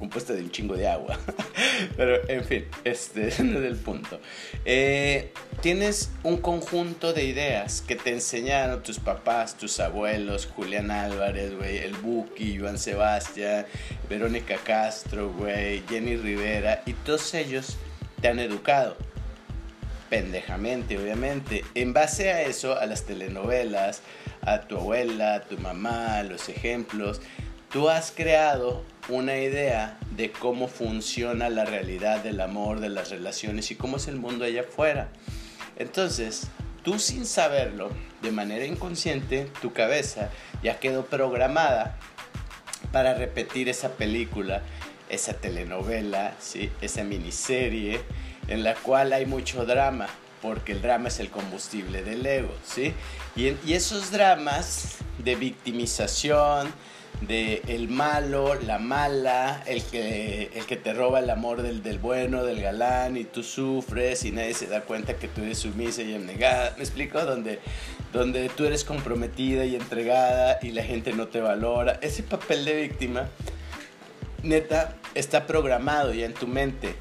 compuesta 0.00 0.32
de 0.32 0.42
un 0.42 0.50
chingo 0.50 0.76
de 0.76 0.88
agua. 0.88 1.16
Pero, 1.96 2.28
en 2.28 2.44
fin, 2.44 2.64
este 2.82 3.28
es 3.28 3.38
el 3.38 3.76
punto. 3.76 4.18
Eh, 4.64 5.32
tienes 5.60 6.10
un 6.24 6.38
conjunto 6.38 7.12
de 7.12 7.24
ideas 7.24 7.82
que 7.82 7.94
te 7.94 8.10
enseñaron 8.10 8.82
tus 8.82 8.98
papás, 8.98 9.56
tus 9.56 9.78
abuelos, 9.78 10.46
Julián 10.46 10.90
Álvarez, 10.90 11.54
güey, 11.54 11.78
el 11.78 11.94
Buki, 11.94 12.58
Joan 12.58 12.78
Sebastián, 12.78 13.66
Verónica 14.08 14.56
Castro, 14.56 15.32
güey, 15.32 15.84
Jenny 15.88 16.16
Rivera, 16.16 16.82
y 16.86 16.94
todos 16.94 17.34
ellos 17.34 17.76
te 18.20 18.28
han 18.28 18.40
educado. 18.40 18.96
Pendejamente, 20.08 20.98
obviamente. 20.98 21.64
En 21.76 21.92
base 21.92 22.32
a 22.32 22.42
eso, 22.42 22.76
a 22.76 22.86
las 22.86 23.04
telenovelas, 23.04 24.02
a 24.40 24.62
tu 24.62 24.76
abuela, 24.76 25.34
a 25.34 25.42
tu 25.42 25.56
mamá, 25.58 26.18
a 26.18 26.22
los 26.24 26.48
ejemplos, 26.48 27.20
tú 27.70 27.88
has 27.88 28.12
creado 28.12 28.82
una 29.08 29.38
idea 29.38 29.98
de 30.16 30.30
cómo 30.30 30.68
funciona 30.68 31.48
la 31.48 31.64
realidad 31.64 32.22
del 32.22 32.40
amor, 32.40 32.80
de 32.80 32.88
las 32.88 33.10
relaciones 33.10 33.70
y 33.70 33.76
cómo 33.76 33.96
es 33.96 34.08
el 34.08 34.16
mundo 34.16 34.44
allá 34.44 34.62
afuera. 34.62 35.08
Entonces, 35.76 36.48
tú 36.82 36.98
sin 36.98 37.26
saberlo, 37.26 37.90
de 38.22 38.32
manera 38.32 38.64
inconsciente, 38.64 39.48
tu 39.62 39.72
cabeza 39.72 40.30
ya 40.62 40.78
quedó 40.78 41.06
programada 41.06 41.96
para 42.92 43.14
repetir 43.14 43.68
esa 43.68 43.90
película, 43.90 44.62
esa 45.08 45.34
telenovela, 45.34 46.34
¿sí? 46.40 46.70
esa 46.80 47.04
miniserie 47.04 48.00
en 48.48 48.64
la 48.64 48.74
cual 48.74 49.12
hay 49.12 49.26
mucho 49.26 49.64
drama, 49.64 50.08
porque 50.42 50.72
el 50.72 50.82
drama 50.82 51.08
es 51.08 51.20
el 51.20 51.30
combustible 51.30 52.02
del 52.02 52.26
ego, 52.26 52.52
¿sí? 52.64 52.94
Y, 53.36 53.54
y 53.64 53.74
esos 53.74 54.10
dramas 54.10 54.96
de 55.18 55.36
victimización, 55.36 56.72
de 57.20 57.62
el 57.68 57.88
malo, 57.88 58.54
la 58.54 58.78
mala, 58.78 59.62
el 59.66 59.82
que, 59.84 60.50
el 60.54 60.64
que 60.64 60.76
te 60.76 60.94
roba 60.94 61.20
el 61.20 61.30
amor 61.30 61.62
del, 61.62 61.82
del 61.82 61.98
bueno, 61.98 62.44
del 62.44 62.62
galán, 62.62 63.16
y 63.16 63.24
tú 63.24 63.42
sufres 63.42 64.24
y 64.24 64.32
nadie 64.32 64.54
se 64.54 64.66
da 64.66 64.82
cuenta 64.82 65.14
que 65.14 65.28
tú 65.28 65.42
eres 65.42 65.58
sumisa 65.58 66.02
y 66.02 66.14
abnegada. 66.14 66.74
¿Me 66.76 66.82
explico? 66.82 67.22
Donde, 67.24 67.58
donde 68.12 68.48
tú 68.48 68.64
eres 68.64 68.84
comprometida 68.84 69.64
y 69.64 69.76
entregada 69.76 70.58
y 70.62 70.70
la 70.70 70.82
gente 70.82 71.12
no 71.12 71.28
te 71.28 71.40
valora. 71.40 71.98
Ese 72.00 72.22
papel 72.22 72.64
de 72.64 72.82
víctima, 72.82 73.28
neta, 74.42 74.96
está 75.14 75.46
programado 75.46 76.14
ya 76.14 76.26
en 76.26 76.34
tu 76.34 76.46
mente. 76.46 76.94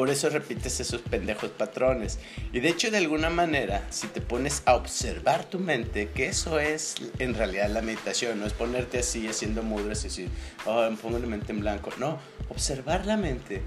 Por 0.00 0.08
eso 0.08 0.30
repites 0.30 0.80
esos 0.80 1.02
pendejos 1.02 1.50
patrones. 1.50 2.18
Y 2.54 2.60
de 2.60 2.70
hecho, 2.70 2.90
de 2.90 2.96
alguna 2.96 3.28
manera, 3.28 3.86
si 3.90 4.06
te 4.06 4.22
pones 4.22 4.62
a 4.64 4.74
observar 4.74 5.44
tu 5.44 5.58
mente, 5.58 6.08
que 6.08 6.26
eso 6.26 6.58
es 6.58 6.94
en 7.18 7.34
realidad 7.34 7.68
la 7.68 7.82
meditación, 7.82 8.40
no 8.40 8.46
es 8.46 8.54
ponerte 8.54 9.00
así 9.00 9.28
haciendo 9.28 9.62
mudras 9.62 10.00
y 10.00 10.04
decir, 10.04 10.30
oh, 10.64 10.88
pongo 11.02 11.18
la 11.18 11.26
mente 11.26 11.52
en 11.52 11.60
blanco. 11.60 11.90
No, 11.98 12.18
observar 12.48 13.04
la 13.04 13.18
mente, 13.18 13.60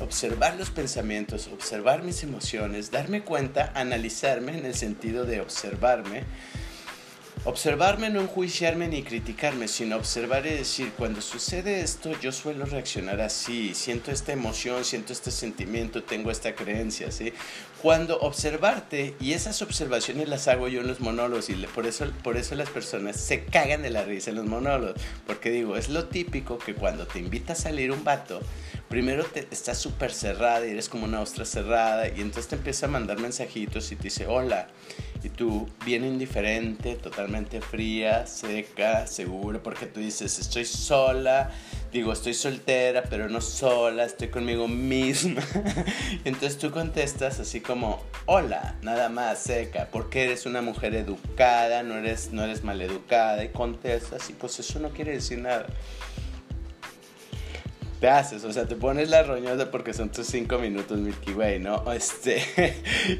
observar 0.00 0.56
los 0.56 0.70
pensamientos, 0.70 1.46
observar 1.52 2.02
mis 2.04 2.22
emociones, 2.22 2.90
darme 2.90 3.20
cuenta, 3.20 3.70
analizarme 3.74 4.56
en 4.56 4.64
el 4.64 4.74
sentido 4.74 5.26
de 5.26 5.42
observarme 5.42 6.22
Observarme, 7.46 8.10
no 8.10 8.22
enjuiciarme 8.22 8.88
ni 8.88 9.04
criticarme, 9.04 9.68
sino 9.68 9.94
observar 9.94 10.44
y 10.46 10.50
decir, 10.50 10.90
cuando 10.98 11.20
sucede 11.20 11.80
esto, 11.80 12.10
yo 12.20 12.32
suelo 12.32 12.64
reaccionar 12.64 13.20
así, 13.20 13.72
siento 13.72 14.10
esta 14.10 14.32
emoción, 14.32 14.84
siento 14.84 15.12
este 15.12 15.30
sentimiento, 15.30 16.02
tengo 16.02 16.32
esta 16.32 16.56
creencia, 16.56 17.12
¿sí? 17.12 17.32
Cuando 17.80 18.18
observarte, 18.18 19.14
y 19.20 19.34
esas 19.34 19.62
observaciones 19.62 20.28
las 20.28 20.48
hago 20.48 20.66
yo 20.66 20.80
en 20.80 20.88
los 20.88 20.98
monólogos, 20.98 21.48
y 21.48 21.54
por 21.72 21.86
eso, 21.86 22.10
por 22.24 22.36
eso 22.36 22.56
las 22.56 22.68
personas 22.68 23.14
se 23.14 23.44
cagan 23.44 23.82
de 23.82 23.90
la 23.90 24.02
risa 24.02 24.30
en 24.30 24.36
los 24.36 24.46
monólogos, 24.46 25.00
porque 25.24 25.50
digo, 25.50 25.76
es 25.76 25.88
lo 25.88 26.06
típico 26.06 26.58
que 26.58 26.74
cuando 26.74 27.06
te 27.06 27.20
invita 27.20 27.52
a 27.52 27.56
salir 27.56 27.92
un 27.92 28.02
vato, 28.02 28.40
primero 28.88 29.24
te, 29.24 29.48
estás 29.50 29.78
súper 29.78 30.12
cerrada 30.12 30.66
y 30.66 30.70
eres 30.70 30.88
como 30.88 31.04
una 31.04 31.20
ostra 31.20 31.44
cerrada, 31.44 32.08
y 32.08 32.20
entonces 32.20 32.48
te 32.48 32.56
empieza 32.56 32.86
a 32.86 32.88
mandar 32.88 33.18
mensajitos 33.18 33.90
y 33.92 33.96
te 33.96 34.04
dice, 34.04 34.26
hola, 34.26 34.68
y 35.22 35.28
tú 35.28 35.68
bien 35.84 36.04
indiferente, 36.04 36.94
totalmente 36.94 37.60
fría, 37.60 38.26
seca, 38.26 39.06
segura, 39.06 39.60
porque 39.60 39.86
tú 39.86 40.00
dices, 40.00 40.38
estoy 40.38 40.64
sola, 40.64 41.50
digo, 41.92 42.12
estoy 42.12 42.34
soltera, 42.34 43.02
pero 43.02 43.28
no 43.28 43.40
sola, 43.40 44.04
estoy 44.04 44.28
conmigo 44.28 44.68
misma. 44.68 45.42
Entonces 46.24 46.58
tú 46.58 46.70
contestas 46.70 47.40
así 47.40 47.60
como, 47.60 48.04
hola, 48.26 48.76
nada 48.82 49.08
más 49.08 49.40
seca, 49.40 49.88
porque 49.90 50.24
eres 50.24 50.46
una 50.46 50.62
mujer 50.62 50.94
educada, 50.94 51.82
no 51.82 51.96
eres, 51.96 52.32
no 52.32 52.44
eres 52.44 52.62
maleducada, 52.62 53.42
y 53.42 53.48
contestas, 53.48 54.30
y 54.30 54.32
pues 54.34 54.60
eso 54.60 54.78
no 54.78 54.90
quiere 54.90 55.12
decir 55.12 55.38
nada 55.38 55.66
te 58.00 58.08
haces, 58.08 58.44
o 58.44 58.52
sea, 58.52 58.66
te 58.66 58.76
pones 58.76 59.08
la 59.08 59.22
roñosa 59.22 59.70
porque 59.70 59.94
son 59.94 60.10
tus 60.10 60.26
cinco 60.26 60.58
minutos 60.58 60.98
Milky 60.98 61.32
Way, 61.32 61.60
¿no? 61.60 61.82
Este, 61.92 62.42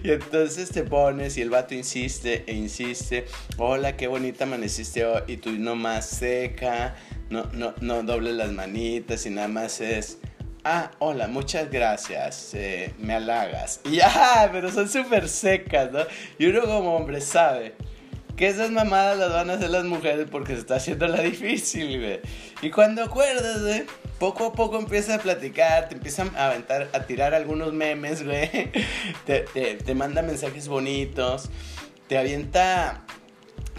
y 0.03 0.11
entonces 0.11 0.71
te 0.71 0.83
pones 0.83 1.37
y 1.39 1.43
el 1.43 1.51
vato 1.51 1.75
insiste 1.75 2.45
e 2.47 2.53
insiste, 2.53 3.25
hola, 3.57 3.97
qué 3.97 4.07
bonita 4.07 4.45
amaneciste 4.45 5.05
hoy, 5.05 5.23
y 5.29 5.37
tú 5.39 5.53
nomás 5.53 6.07
seca, 6.07 6.95
no, 7.31 7.45
no, 7.53 7.75
no 7.81 8.03
dobles 8.03 8.35
las 8.35 8.53
manitas 8.53 9.25
y 9.25 9.31
nada 9.31 9.49
más 9.49 9.81
es, 9.81 10.19
ah, 10.65 10.91
hola, 10.99 11.27
muchas 11.27 11.71
gracias, 11.71 12.53
eh, 12.55 12.93
me 12.99 13.15
halagas. 13.15 13.81
Y 13.91 14.01
pero 14.53 14.71
son 14.71 14.89
súper 14.89 15.29
secas, 15.29 15.91
¿no? 15.91 16.01
Y 16.39 16.47
uno 16.47 16.63
como 16.63 16.97
hombre 16.97 17.21
sabe 17.21 17.75
que 18.37 18.49
esas 18.49 18.71
mamadas 18.71 19.19
las 19.19 19.33
van 19.33 19.51
a 19.51 19.55
hacer 19.55 19.71
las 19.71 19.85
mujeres 19.85 20.29
porque 20.31 20.55
se 20.55 20.61
está 20.61 20.77
haciendo 20.77 21.09
la 21.09 21.23
difícil, 21.23 21.99
güey. 21.99 22.21
Y 22.63 22.71
cuando 22.71 23.03
acuerdas, 23.03 23.63
güey, 23.63 23.85
poco 24.19 24.47
a 24.47 24.53
poco 24.53 24.79
empiezas 24.79 25.19
a 25.19 25.23
platicar, 25.23 25.89
te 25.89 25.95
empiezan 25.95 26.35
a 26.37 26.49
aventar, 26.49 26.89
a 26.93 27.01
tirar 27.01 27.35
algunos 27.35 27.73
memes, 27.73 28.25
güey. 28.25 28.71
Te, 29.27 29.41
te, 29.43 29.95
manda 29.95 30.23
mensajes 30.23 30.69
bonitos, 30.69 31.51
te 32.09 32.19
avienta 32.19 33.03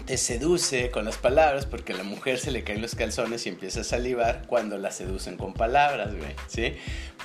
te 0.04 0.16
seduce 0.16 0.90
con 0.90 1.04
las 1.04 1.18
palabras 1.18 1.66
porque 1.66 1.92
a 1.92 1.96
la 1.96 2.02
mujer 2.02 2.38
se 2.38 2.50
le 2.50 2.64
caen 2.64 2.80
los 2.80 2.94
calzones 2.94 3.44
y 3.44 3.50
empieza 3.50 3.82
a 3.82 3.84
salivar 3.84 4.46
cuando 4.46 4.78
la 4.78 4.90
seducen 4.90 5.36
con 5.36 5.52
palabras, 5.52 6.16
güey, 6.16 6.34
¿sí? 6.46 6.76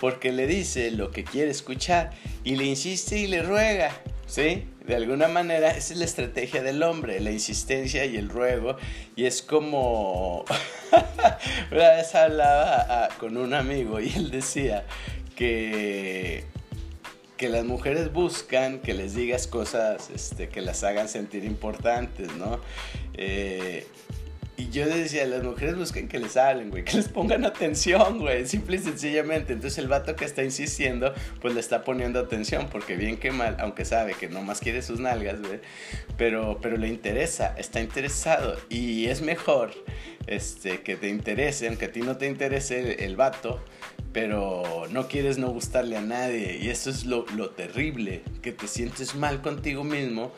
Porque 0.02 0.34
le 0.34 0.48
dice 0.48 0.92
lo 0.92 1.10
que 1.10 1.24
quiere 1.24 1.50
escuchar 1.50 2.10
y 2.44 2.58
le 2.58 2.66
insiste 2.66 3.18
y 3.18 3.28
le 3.28 3.42
ruega, 3.42 3.92
¿sí? 4.26 4.66
De 4.86 4.96
alguna 4.96 5.28
manera, 5.28 5.72
esa 5.72 5.94
es 5.94 6.00
la 6.00 6.06
estrategia 6.06 6.62
del 6.62 6.84
hombre, 6.84 7.20
la 7.20 7.32
insistencia 7.32 8.06
y 8.06 8.18
el 8.18 8.30
ruego. 8.30 8.78
Y 9.16 9.26
es 9.26 9.42
como. 9.42 10.46
Una 11.72 11.90
vez 11.92 12.14
hablaba 12.16 12.86
ah, 12.90 13.10
con 13.20 13.38
un 13.38 13.54
amigo 13.54 14.00
y 14.00 14.10
él 14.16 14.32
decía 14.32 14.86
que 15.36 16.46
que 17.44 17.50
las 17.50 17.66
mujeres 17.66 18.14
buscan 18.14 18.80
que 18.80 18.94
les 18.94 19.16
digas 19.16 19.48
cosas 19.48 20.10
este, 20.12 20.48
que 20.48 20.62
las 20.62 20.84
hagan 20.86 21.10
sentir 21.10 21.44
importantes, 21.44 22.34
¿no? 22.38 22.62
Eh, 23.16 23.86
y 24.56 24.70
yo 24.70 24.86
decía, 24.86 25.26
las 25.26 25.44
mujeres 25.44 25.76
buscan 25.76 26.08
que 26.08 26.20
les 26.20 26.38
hablen, 26.38 26.70
güey, 26.70 26.84
que 26.84 26.96
les 26.98 27.10
pongan 27.10 27.44
atención, 27.44 28.20
güey, 28.20 28.46
simple 28.46 28.76
y 28.76 28.80
sencillamente. 28.80 29.54
Entonces 29.54 29.80
el 29.80 29.88
vato 29.88 30.16
que 30.16 30.26
está 30.26 30.44
insistiendo, 30.44 31.14
pues 31.42 31.56
le 31.56 31.60
está 31.60 31.84
poniendo 31.84 32.20
atención, 32.20 32.68
porque 32.72 32.96
bien 32.96 33.18
que 33.18 33.32
mal, 33.32 33.58
aunque 33.60 33.84
sabe 33.84 34.14
que 34.14 34.30
nomás 34.30 34.60
quiere 34.60 34.82
sus 34.82 35.00
nalgas, 35.00 35.42
güey, 35.42 35.60
pero, 36.18 36.60
pero 36.62 36.78
le 36.78 36.88
interesa, 36.88 37.56
está 37.58 37.82
interesado. 37.82 38.58
Y 38.70 39.08
es 39.08 39.22
mejor 39.22 39.72
este, 40.28 40.82
que 40.82 40.96
te 40.96 41.10
interese, 41.10 41.68
aunque 41.68 41.86
a 41.86 41.92
ti 41.92 42.02
no 42.02 42.18
te 42.18 42.28
interese 42.28 43.06
el, 43.06 43.16
vato, 43.16 43.60
pero 44.12 44.86
no 44.90 45.08
quieres 45.08 45.38
no 45.38 45.50
gustarle 45.50 45.98
a 45.98 46.02
nadie. 46.02 46.60
Y 46.62 46.70
eso 46.70 46.90
es 46.90 47.06
lo, 47.06 47.26
lo 47.36 47.50
terrible, 47.52 48.24
que 48.42 48.52
te 48.52 48.68
sientes 48.68 49.16
mal 49.16 49.42
contigo 49.42 49.84
mismo 49.84 50.32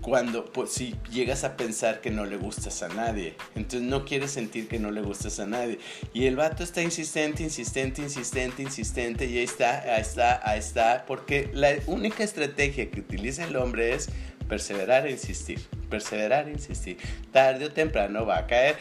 cuando 0.00 0.44
pues, 0.44 0.70
si 0.70 0.94
llegas 1.10 1.44
a 1.44 1.56
pensar 1.56 2.00
que 2.00 2.10
no 2.10 2.24
le 2.26 2.36
gustas 2.36 2.82
a 2.82 2.88
nadie. 2.88 3.34
Entonces 3.54 3.82
no 3.82 4.04
quieres 4.04 4.30
sentir 4.30 4.68
que 4.68 4.78
no 4.78 4.90
le 4.90 5.00
gustas 5.00 5.40
a 5.40 5.46
nadie. 5.46 5.78
Y 6.12 6.26
el 6.26 6.36
vato 6.36 6.62
está 6.62 6.82
insistente, 6.82 7.42
insistente, 7.42 8.02
insistente, 8.02 8.62
insistente. 8.62 9.26
Y 9.26 9.38
ahí 9.38 9.44
está, 9.44 9.94
ahí 9.94 10.00
está, 10.00 10.40
ahí 10.48 10.58
está. 10.58 11.04
Porque 11.06 11.50
la 11.52 11.74
única 11.86 12.22
estrategia 12.22 12.90
que 12.90 13.00
utiliza 13.00 13.44
el 13.44 13.56
hombre 13.56 13.94
es 13.94 14.08
perseverar 14.48 15.06
e 15.06 15.12
insistir. 15.12 15.60
Perseverar 15.90 16.48
e 16.48 16.52
insistir. 16.52 16.98
Tarde 17.32 17.66
o 17.66 17.70
temprano 17.70 18.26
va 18.26 18.38
a 18.38 18.46
caer. 18.46 18.76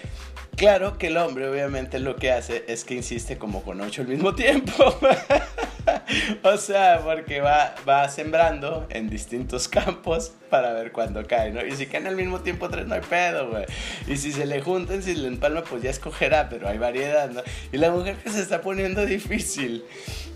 Claro 0.57 0.97
que 0.97 1.07
el 1.07 1.17
hombre 1.17 1.47
obviamente 1.47 1.99
lo 1.99 2.15
que 2.15 2.31
hace 2.31 2.65
es 2.67 2.83
que 2.83 2.95
insiste 2.95 3.37
como 3.37 3.61
con 3.61 3.79
ocho 3.79 4.01
al 4.01 4.07
mismo 4.07 4.33
tiempo. 4.33 4.73
o 6.43 6.57
sea, 6.57 7.01
porque 7.03 7.41
va, 7.41 7.75
va 7.87 8.09
sembrando 8.09 8.87
en 8.89 9.07
distintos 9.07 9.67
campos 9.67 10.31
para 10.49 10.73
ver 10.73 10.91
cuándo 10.91 11.23
cae, 11.27 11.51
¿no? 11.51 11.63
Y 11.63 11.73
si 11.73 11.85
caen 11.85 12.07
al 12.07 12.15
mismo 12.15 12.39
tiempo 12.39 12.69
tres, 12.69 12.87
no 12.87 12.95
hay 12.95 13.01
pedo, 13.01 13.51
güey. 13.51 13.65
Y 14.07 14.17
si 14.17 14.31
se 14.31 14.47
le 14.47 14.59
juntan, 14.59 15.03
si 15.03 15.13
le 15.13 15.27
empalma, 15.27 15.63
pues 15.63 15.83
ya 15.83 15.91
escogerá, 15.91 16.49
pero 16.49 16.67
hay 16.67 16.79
variedad, 16.79 17.29
¿no? 17.29 17.43
Y 17.71 17.77
la 17.77 17.91
mujer 17.91 18.15
que 18.15 18.31
se 18.31 18.41
está 18.41 18.61
poniendo 18.61 19.05
difícil 19.05 19.85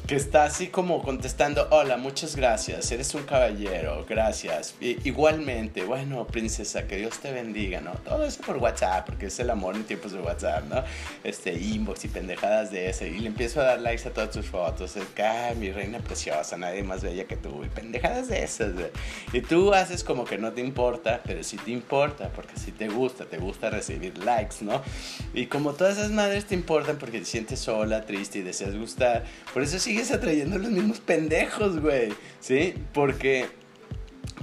que 0.08 0.16
está 0.16 0.44
así 0.44 0.68
como 0.68 1.02
contestando, 1.02 1.68
hola, 1.72 1.98
muchas 1.98 2.36
gracias, 2.36 2.92
eres 2.92 3.14
un 3.16 3.24
caballero, 3.24 4.06
gracias. 4.08 4.76
igualmente, 4.80 5.84
bueno, 5.84 6.28
princesa, 6.28 6.88
que 6.88 6.98
Dios 6.98 7.20
te 7.20 7.32
bendiga, 7.32 7.82
¿no? 7.82 7.92
Todo 7.92 8.26
eso 8.26 8.42
por 8.42 8.58
WhatsApp, 8.58 9.06
porque 9.06 9.28
es 9.28 9.40
el 9.40 9.50
amor 9.50 9.76
en 9.76 9.84
tiempos 9.84 10.12
de 10.12 10.20
WhatsApp, 10.20 10.66
¿no? 10.66 10.84
Este, 11.24 11.54
inbox 11.54 12.06
y 12.06 12.08
pendejadas 12.10 12.72
de 12.72 12.90
ese. 12.90 13.08
Y 13.08 13.20
le 13.20 13.28
empiezo 13.28 13.62
a 13.62 13.66
dar 13.66 13.80
likes 13.80 14.08
a 14.08 14.12
todas 14.12 14.32
tus 14.32 14.46
fotos. 14.48 14.96
ay, 15.18 15.56
mi 15.56 15.72
reina 15.72 16.00
preciosa, 16.00 16.58
nadie 16.58 16.84
más 16.84 17.02
bella 17.02 17.26
que 17.26 17.38
tú. 17.38 17.64
Y 17.64 17.70
pendejadas 17.70 18.28
de 18.28 18.44
esas, 18.44 18.74
güey. 18.74 18.90
Y 19.34 19.42
tú 19.42 19.74
haces 19.74 20.04
como 20.04 20.26
que 20.26 20.38
no 20.38 20.52
te 20.52 20.62
importa, 20.62 21.22
pero 21.24 21.44
sí 21.44 21.58
te 21.58 21.72
importa, 21.72 22.30
porque 22.30 22.58
sí 22.58 22.72
te 22.72 22.90
gusta, 22.90 23.26
te 23.26 23.38
gusta 23.38 23.70
recibir 23.70 24.18
likes, 24.18 24.58
¿no? 24.62 24.82
Y 25.34 25.46
como 25.46 25.74
todas 25.74 25.98
esas 25.98 26.12
madres 26.12 26.46
te 26.46 26.56
importan 26.56 26.98
porque 26.98 27.20
te 27.20 27.26
sientes 27.26 27.60
sola, 27.60 28.06
triste 28.06 28.40
y 28.40 28.42
deseas 28.42 28.76
gustar, 28.76 29.24
por 29.54 29.64
eso 29.64 29.80
sigue 29.92 30.16
atrayendo 30.16 30.58
los 30.58 30.72
mismos 30.72 31.00
pendejos, 31.00 31.80
güey. 31.80 32.14
¿Sí? 32.40 32.76
Porque 32.94 33.48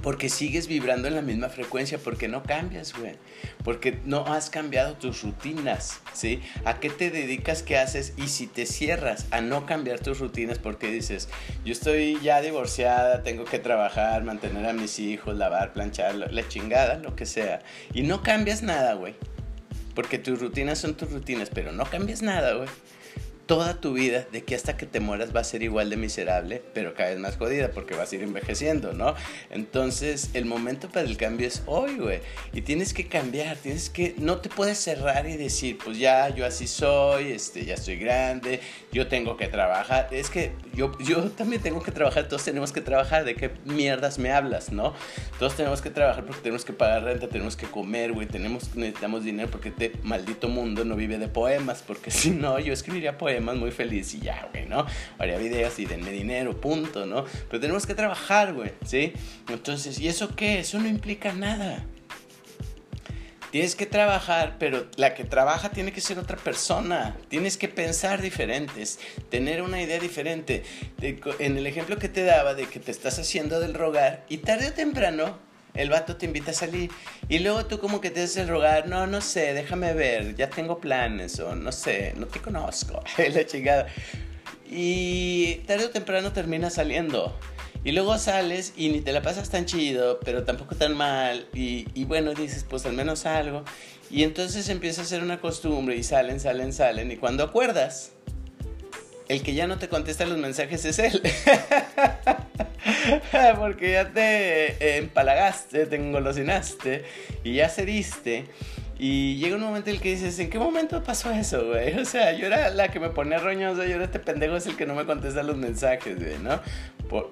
Porque 0.03 0.29
sigues 0.29 0.67
vibrando 0.67 1.09
en 1.09 1.15
la 1.15 1.21
misma 1.21 1.49
frecuencia, 1.49 1.97
porque 1.97 2.29
no 2.29 2.43
cambias, 2.43 2.93
güey. 2.97 3.15
Porque 3.65 3.99
no 4.05 4.25
has 4.27 4.49
cambiado 4.49 4.93
tus 4.93 5.23
rutinas, 5.23 5.99
¿sí? 6.13 6.41
¿A 6.63 6.79
qué 6.79 6.89
te 6.89 7.09
dedicas, 7.09 7.63
qué 7.63 7.77
haces? 7.77 8.13
Y 8.15 8.27
si 8.27 8.47
te 8.47 8.65
cierras 8.65 9.25
a 9.31 9.41
no 9.41 9.65
cambiar 9.65 9.99
tus 9.99 10.19
rutinas, 10.19 10.57
porque 10.57 10.89
dices, 10.89 11.27
yo 11.65 11.73
estoy 11.73 12.17
ya 12.21 12.39
divorciada, 12.41 13.23
tengo 13.23 13.43
que 13.43 13.59
trabajar, 13.59 14.23
mantener 14.23 14.65
a 14.67 14.73
mis 14.73 14.99
hijos, 14.99 15.35
lavar, 15.35 15.73
planchar, 15.73 16.15
la 16.15 16.47
chingada, 16.47 16.95
lo 16.95 17.15
que 17.15 17.25
sea. 17.25 17.61
Y 17.93 18.03
no 18.03 18.23
cambias 18.23 18.63
nada, 18.63 18.93
güey. 18.93 19.15
Porque 19.95 20.17
tus 20.17 20.39
rutinas 20.39 20.79
son 20.79 20.93
tus 20.93 21.11
rutinas, 21.11 21.49
pero 21.49 21.73
no 21.73 21.83
cambias 21.83 22.21
nada, 22.21 22.53
güey 22.53 22.69
toda 23.49 23.81
tu 23.81 23.93
vida, 23.93 24.27
de 24.31 24.43
que 24.43 24.53
hasta 24.53 24.77
que 24.77 24.85
te 24.85 24.99
mueras 24.99 25.35
va 25.35 25.39
a 25.39 25.43
ser 25.43 25.63
igual 25.63 25.89
de 25.89 25.97
miserable, 25.97 26.61
pero 26.75 26.93
cada 26.93 27.09
vez 27.09 27.17
más 27.17 27.35
jodida 27.35 27.71
porque 27.71 27.95
vas 27.95 28.11
a 28.11 28.15
ir 28.15 28.21
envejeciendo, 28.21 28.93
¿no? 28.93 29.15
Entonces, 29.49 30.29
el 30.35 30.45
momento 30.45 30.87
para 30.87 31.07
el 31.07 31.17
cambio 31.17 31.47
es 31.47 31.63
hoy, 31.65 31.97
güey. 31.97 32.19
Y 32.53 32.61
tienes 32.61 32.93
que 32.93 33.07
cambiar, 33.07 33.57
tienes 33.57 33.89
que, 33.89 34.13
no 34.19 34.37
te 34.37 34.49
puedes 34.49 34.77
cerrar 34.77 35.27
y 35.27 35.35
decir, 35.35 35.79
pues 35.83 35.97
ya, 35.97 36.29
yo 36.29 36.45
así 36.45 36.67
soy, 36.67 37.31
este, 37.31 37.65
ya 37.65 37.73
estoy 37.73 37.95
grande, 37.95 38.59
yo 38.91 39.07
tengo 39.07 39.35
que 39.35 39.47
trabajar. 39.47 40.09
Es 40.11 40.29
que 40.29 40.51
yo, 40.75 40.95
yo 40.99 41.31
también 41.31 41.63
tengo 41.63 41.81
que 41.81 41.91
trabajar, 41.91 42.27
todos 42.27 42.43
tenemos 42.43 42.71
que 42.71 42.81
trabajar. 42.81 43.25
¿De 43.25 43.33
qué 43.33 43.49
mierdas 43.65 44.19
me 44.19 44.31
hablas, 44.31 44.71
no? 44.71 44.93
Todos 45.39 45.55
tenemos 45.55 45.81
que 45.81 45.89
trabajar 45.89 46.23
porque 46.23 46.43
tenemos 46.43 46.65
que 46.65 46.73
pagar 46.73 47.03
renta, 47.03 47.27
tenemos 47.27 47.55
que 47.55 47.65
comer, 47.65 48.11
güey, 48.11 48.27
tenemos, 48.27 48.75
necesitamos 48.75 49.23
dinero 49.23 49.49
porque 49.49 49.69
este 49.69 49.93
maldito 50.03 50.49
mundo 50.49 50.85
no 50.85 50.95
vive 50.95 51.17
de 51.17 51.29
poemas, 51.29 51.83
porque 51.85 52.11
si 52.19 52.29
no, 52.29 52.59
yo 52.59 52.73
escribiría 52.73 53.17
poemas 53.17 53.38
más 53.41 53.55
muy 53.55 53.71
feliz 53.71 54.13
y 54.13 54.19
ya, 54.19 54.47
güey, 54.51 54.65
¿no? 54.65 54.85
Haría 55.17 55.37
videos 55.37 55.77
y 55.79 55.85
denme 55.85 56.11
dinero, 56.11 56.59
punto, 56.59 57.05
¿no? 57.05 57.25
Pero 57.49 57.59
tenemos 57.59 57.85
que 57.85 57.95
trabajar, 57.95 58.53
güey, 58.53 58.71
¿sí? 58.85 59.13
Entonces, 59.49 59.99
¿y 59.99 60.07
eso 60.07 60.35
qué? 60.35 60.59
Eso 60.59 60.79
no 60.79 60.87
implica 60.87 61.33
nada. 61.33 61.85
Tienes 63.51 63.75
que 63.75 63.87
trabajar, 63.87 64.57
pero 64.59 64.85
la 64.95 65.15
que 65.15 65.23
trabaja 65.23 65.71
tiene 65.71 65.91
que 65.91 66.01
ser 66.01 66.19
otra 66.19 66.37
persona. 66.37 67.17
Tienes 67.29 67.57
que 67.57 67.67
pensar 67.67 68.21
diferentes, 68.21 68.99
tener 69.29 69.63
una 69.63 69.81
idea 69.81 69.99
diferente. 69.99 70.63
en 71.01 71.57
el 71.57 71.65
ejemplo 71.65 71.97
que 71.97 72.09
te 72.09 72.23
daba 72.23 72.53
de 72.53 72.67
que 72.67 72.79
te 72.79 72.91
estás 72.91 73.17
haciendo 73.17 73.59
del 73.59 73.73
rogar 73.73 74.23
y 74.29 74.37
tarde 74.37 74.67
o 74.67 74.73
temprano 74.73 75.48
el 75.73 75.89
vato 75.89 76.15
te 76.15 76.25
invita 76.25 76.51
a 76.51 76.53
salir 76.53 76.91
y 77.27 77.39
luego 77.39 77.65
tú 77.65 77.79
como 77.79 78.01
que 78.01 78.09
te 78.09 78.23
haces 78.23 78.47
rogar, 78.47 78.87
no, 78.87 79.07
no 79.07 79.21
sé, 79.21 79.53
déjame 79.53 79.93
ver, 79.93 80.35
ya 80.35 80.49
tengo 80.49 80.79
planes 80.79 81.39
o 81.39 81.55
no 81.55 81.71
sé, 81.71 82.13
no 82.17 82.27
te 82.27 82.39
conozco, 82.39 83.01
la 83.33 83.45
chingada. 83.45 83.87
Y 84.69 85.55
tarde 85.67 85.85
o 85.85 85.89
temprano 85.89 86.31
terminas 86.31 86.75
saliendo. 86.75 87.35
Y 87.83 87.93
luego 87.93 88.17
sales 88.17 88.73
y 88.75 88.89
ni 88.89 89.01
te 89.01 89.13
la 89.13 89.21
pasas 89.21 89.49
tan 89.49 89.65
chido, 89.65 90.19
pero 90.19 90.43
tampoco 90.43 90.75
tan 90.75 90.95
mal. 90.95 91.47
Y, 91.53 91.87
y, 91.93 92.03
bueno, 92.03 92.33
dices, 92.33 92.65
pues 92.69 92.85
al 92.85 92.93
menos 92.93 93.25
algo. 93.25 93.63
Y 94.11 94.23
entonces 94.23 94.67
empieza 94.69 95.01
a 95.01 95.05
ser 95.05 95.23
una 95.23 95.39
costumbre 95.39 95.95
y 95.95 96.03
salen, 96.03 96.39
salen, 96.39 96.73
salen. 96.73 97.09
Y 97.11 97.17
cuando 97.17 97.43
acuerdas, 97.43 98.11
el 99.29 99.43
que 99.43 99.53
ya 99.53 99.65
no 99.65 99.77
te 99.77 99.87
contesta 99.87 100.25
los 100.25 100.37
mensajes 100.37 100.83
es 100.85 100.99
él. 100.99 101.21
Porque 103.57 103.91
ya 103.91 104.11
te 104.11 104.97
empalagaste, 104.97 105.85
te 105.85 105.95
engolosinaste 105.95 107.05
y 107.43 107.55
ya 107.55 107.69
cediste. 107.69 108.45
Y 108.97 109.37
llega 109.37 109.55
un 109.55 109.61
momento 109.61 109.89
en 109.89 109.95
el 109.95 110.01
que 110.01 110.09
dices, 110.09 110.37
¿en 110.39 110.49
qué 110.49 110.59
momento 110.59 111.01
pasó 111.01 111.31
eso, 111.31 111.67
güey? 111.67 111.97
O 111.99 112.05
sea, 112.05 112.33
yo 112.33 112.47
era 112.47 112.69
la 112.69 112.89
que 112.89 112.99
me 112.99 113.09
ponía 113.09 113.37
roñosa, 113.37 113.85
yo 113.85 113.95
era 113.95 114.05
este 114.05 114.19
pendejo 114.19 114.57
es 114.57 114.67
el 114.67 114.75
que 114.75 114.85
no 114.85 114.93
me 114.93 115.05
contesta 115.05 115.41
los 115.43 115.55
mensajes, 115.55 116.17
¿no? 116.41 116.59
Por, 117.07 117.29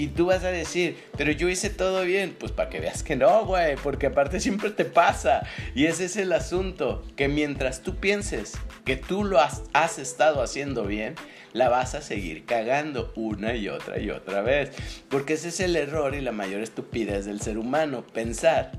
y 0.00 0.08
tú 0.08 0.24
vas 0.26 0.44
a 0.44 0.50
decir, 0.50 0.96
pero 1.18 1.30
yo 1.30 1.50
hice 1.50 1.68
todo 1.68 2.04
bien. 2.04 2.34
Pues 2.38 2.52
para 2.52 2.70
que 2.70 2.80
veas 2.80 3.02
que 3.02 3.16
no, 3.16 3.44
güey. 3.44 3.76
Porque 3.76 4.06
aparte 4.06 4.40
siempre 4.40 4.70
te 4.70 4.86
pasa. 4.86 5.42
Y 5.74 5.84
ese 5.84 6.06
es 6.06 6.16
el 6.16 6.32
asunto. 6.32 7.04
Que 7.16 7.28
mientras 7.28 7.82
tú 7.82 7.96
pienses 7.96 8.54
que 8.86 8.96
tú 8.96 9.24
lo 9.24 9.38
has, 9.38 9.98
estado 9.98 10.42
haciendo 10.42 10.84
bien, 10.84 11.16
la 11.52 11.68
vas 11.68 11.94
a 11.94 12.00
seguir 12.00 12.46
cagando 12.46 13.12
una 13.14 13.54
y 13.54 13.68
otra 13.68 13.98
y 13.98 14.08
otra 14.08 14.40
vez. 14.40 14.70
Porque 15.10 15.34
ese 15.34 15.48
es 15.48 15.60
el 15.60 15.76
error 15.76 16.14
y 16.14 16.22
la 16.22 16.32
mayor 16.32 16.62
estupidez 16.62 17.26
del 17.26 17.42
ser 17.42 17.58
humano. 17.58 18.02
Pensar 18.14 18.72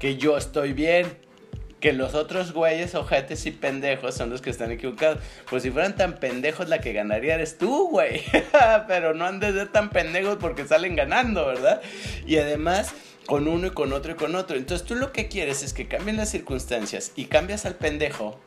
que 0.00 0.16
yo 0.16 0.36
estoy 0.36 0.72
bien 0.72 1.06
que 1.80 1.92
los 1.92 2.14
otros 2.14 2.52
güeyes, 2.52 2.94
ojetes 2.94 3.44
y 3.46 3.50
pendejos 3.50 4.14
son 4.14 4.30
los 4.30 4.40
que 4.40 4.50
están 4.50 4.70
equivocados. 4.70 5.18
Pues 5.48 5.62
si 5.62 5.70
fueran 5.70 5.96
tan 5.96 6.16
pendejos, 6.16 6.68
la 6.68 6.80
que 6.80 6.92
ganaría 6.92 7.34
eres 7.34 7.58
tú, 7.58 7.88
güey. 7.90 8.22
Pero 8.86 9.14
no 9.14 9.26
han 9.26 9.40
de 9.40 9.52
ser 9.52 9.68
tan 9.68 9.90
pendejos 9.90 10.38
porque 10.40 10.66
salen 10.66 10.96
ganando, 10.96 11.46
¿verdad? 11.46 11.82
Y 12.26 12.38
además 12.38 12.94
con 13.26 13.48
uno 13.48 13.66
y 13.66 13.70
con 13.70 13.92
otro 13.92 14.12
y 14.12 14.14
con 14.14 14.34
otro. 14.34 14.56
Entonces 14.56 14.86
tú 14.86 14.94
lo 14.94 15.12
que 15.12 15.28
quieres 15.28 15.62
es 15.62 15.72
que 15.72 15.88
cambien 15.88 16.16
las 16.16 16.30
circunstancias 16.30 17.12
y 17.16 17.26
cambias 17.26 17.66
al 17.66 17.74
pendejo 17.74 18.40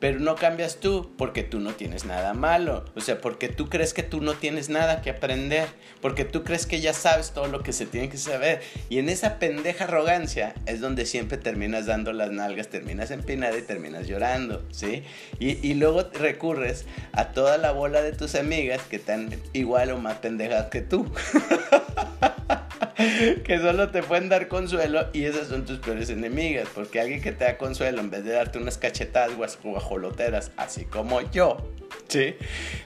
pero 0.00 0.20
no 0.20 0.36
cambias 0.36 0.76
tú 0.76 1.10
porque 1.16 1.42
tú 1.42 1.58
no 1.60 1.72
tienes 1.74 2.04
nada 2.04 2.34
malo. 2.34 2.84
O 2.94 3.00
sea, 3.00 3.20
porque 3.20 3.48
tú 3.48 3.68
crees 3.68 3.92
que 3.92 4.02
tú 4.02 4.20
no 4.20 4.34
tienes 4.34 4.68
nada 4.68 5.02
que 5.02 5.10
aprender. 5.10 5.68
Porque 6.00 6.24
tú 6.24 6.44
crees 6.44 6.66
que 6.66 6.80
ya 6.80 6.92
sabes 6.92 7.32
todo 7.32 7.48
lo 7.48 7.62
que 7.62 7.72
se 7.72 7.86
tiene 7.86 8.08
que 8.08 8.16
saber. 8.16 8.60
Y 8.88 8.98
en 8.98 9.08
esa 9.08 9.38
pendeja 9.38 9.84
arrogancia 9.84 10.54
es 10.66 10.80
donde 10.80 11.06
siempre 11.06 11.38
terminas 11.38 11.86
dando 11.86 12.12
las 12.12 12.30
nalgas, 12.30 12.68
terminas 12.68 13.10
empinada 13.10 13.58
y 13.58 13.62
terminas 13.62 14.06
llorando, 14.06 14.62
¿sí? 14.70 15.02
Y, 15.40 15.66
y 15.66 15.74
luego 15.74 16.08
recurres 16.12 16.86
a 17.12 17.28
toda 17.32 17.58
la 17.58 17.72
bola 17.72 18.02
de 18.02 18.12
tus 18.12 18.34
amigas 18.34 18.82
que 18.82 18.96
están 18.96 19.30
igual 19.52 19.90
o 19.90 19.98
más 19.98 20.18
pendejas 20.18 20.66
que 20.66 20.82
tú. 20.82 21.10
que 23.44 23.58
solo 23.58 23.90
te 23.90 24.02
pueden 24.02 24.28
dar 24.28 24.48
consuelo 24.48 25.08
y 25.12 25.24
esas 25.24 25.48
son 25.48 25.64
tus 25.64 25.78
peores 25.78 26.10
enemigas. 26.10 26.68
Porque 26.74 27.00
alguien 27.00 27.20
que 27.20 27.32
te 27.32 27.44
da 27.44 27.58
consuelo, 27.58 28.00
en 28.00 28.10
vez 28.10 28.24
de 28.24 28.32
darte 28.32 28.58
unas 28.58 28.78
cachetadas 28.78 29.32
guajoloteras, 29.62 30.50
así 30.56 30.84
como 30.84 31.20
yo, 31.30 31.56
¿sí? 32.08 32.36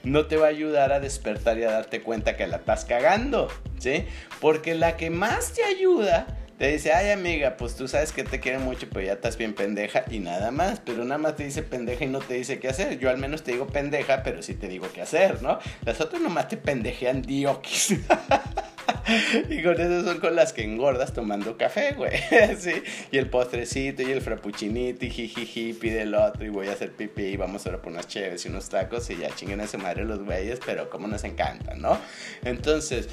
No 0.05 0.27
te 0.27 0.37
va 0.37 0.47
a 0.47 0.51
ayudar 0.51 0.93
a 0.93 1.01
despertar 1.01 1.59
y 1.59 1.65
a 1.65 1.71
darte 1.71 2.03
cuenta 2.03 2.37
que 2.37 2.47
la 2.47 2.59
estás 2.59 2.85
cagando, 2.85 3.49
¿sí? 3.79 4.07
Porque 4.41 4.75
la 4.75 4.97
que 4.97 5.11
más 5.11 5.53
te 5.53 5.65
ayuda 5.65 6.27
te 6.59 6.69
dice, 6.69 6.93
ay 6.93 7.11
amiga, 7.11 7.57
pues 7.57 7.75
tú 7.75 7.89
sabes 7.89 8.13
que 8.13 8.25
te 8.25 8.41
quiere 8.41 8.59
mucho, 8.59 8.87
pero 8.89 9.05
ya 9.05 9.15
estás 9.15 9.37
bien 9.37 9.55
pendeja 9.55 10.05
y 10.11 10.21
nada 10.21 10.51
más. 10.51 10.81
Pero 10.85 11.05
nada 11.05 11.19
más 11.19 11.37
te 11.37 11.45
dice 11.45 11.63
pendeja 11.63 12.05
y 12.05 12.09
no 12.09 12.21
te 12.21 12.35
dice 12.35 12.59
qué 12.59 12.69
hacer. 12.69 12.99
Yo 12.99 13.11
al 13.11 13.19
menos 13.19 13.43
te 13.43 13.53
digo 13.53 13.67
pendeja, 13.67 14.23
pero 14.23 14.43
sí 14.43 14.55
te 14.55 14.69
digo 14.69 14.87
qué 14.93 15.03
hacer, 15.03 15.43
¿no? 15.43 15.59
Las 15.85 16.01
otras 16.01 16.23
nomás 16.23 16.49
te 16.49 16.57
pendejean 16.57 17.23
diokis. 17.23 17.97
y 19.49 19.63
con 19.63 19.81
eso 19.81 20.05
son 20.05 20.21
con 20.21 20.37
las 20.37 20.53
que 20.53 20.65
engordas 20.65 21.13
tomando 21.13 21.57
café, 21.57 21.93
güey. 21.93 22.13
sí. 22.59 22.83
Y 23.11 23.19
el 23.19 23.29
postrecito 23.29 24.03
y 24.03 24.13
el 24.13 24.21
frappuccinito 24.21 25.05
y 25.05 25.11
jijiji, 25.11 25.73
pide 25.73 26.03
el 26.03 26.15
otro 26.15 26.45
y 26.45 26.49
voy 26.49 26.69
a 26.69 26.73
hacer 26.73 26.93
pipí 26.93 27.25
y 27.25 27.37
vamos 27.37 27.67
ahora 27.67 27.81
por 27.81 27.93
unas 27.93 28.07
chéves 28.07 28.45
y 28.47 28.49
unos 28.49 28.69
tacos 28.69 29.09
y 29.11 29.17
ya 29.17 29.35
chinguen 29.35 29.61
a 29.61 29.67
su 29.67 29.79
madre 29.79 30.05
los 30.05 30.23
güeyes, 30.23 30.61
pero 30.65 30.91
como 30.91 31.09
nos 31.09 31.25
encantan, 31.25 31.81
¿no? 31.81 31.99
Entonces, 32.45 33.09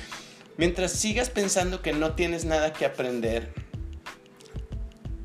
mientras 0.59 0.91
sigas 0.91 1.29
pensando 1.29 1.81
que 1.81 1.93
no 1.93 2.15
tienes 2.15 2.43
nada 2.43 2.73
que 2.73 2.85
aprender, 2.85 3.47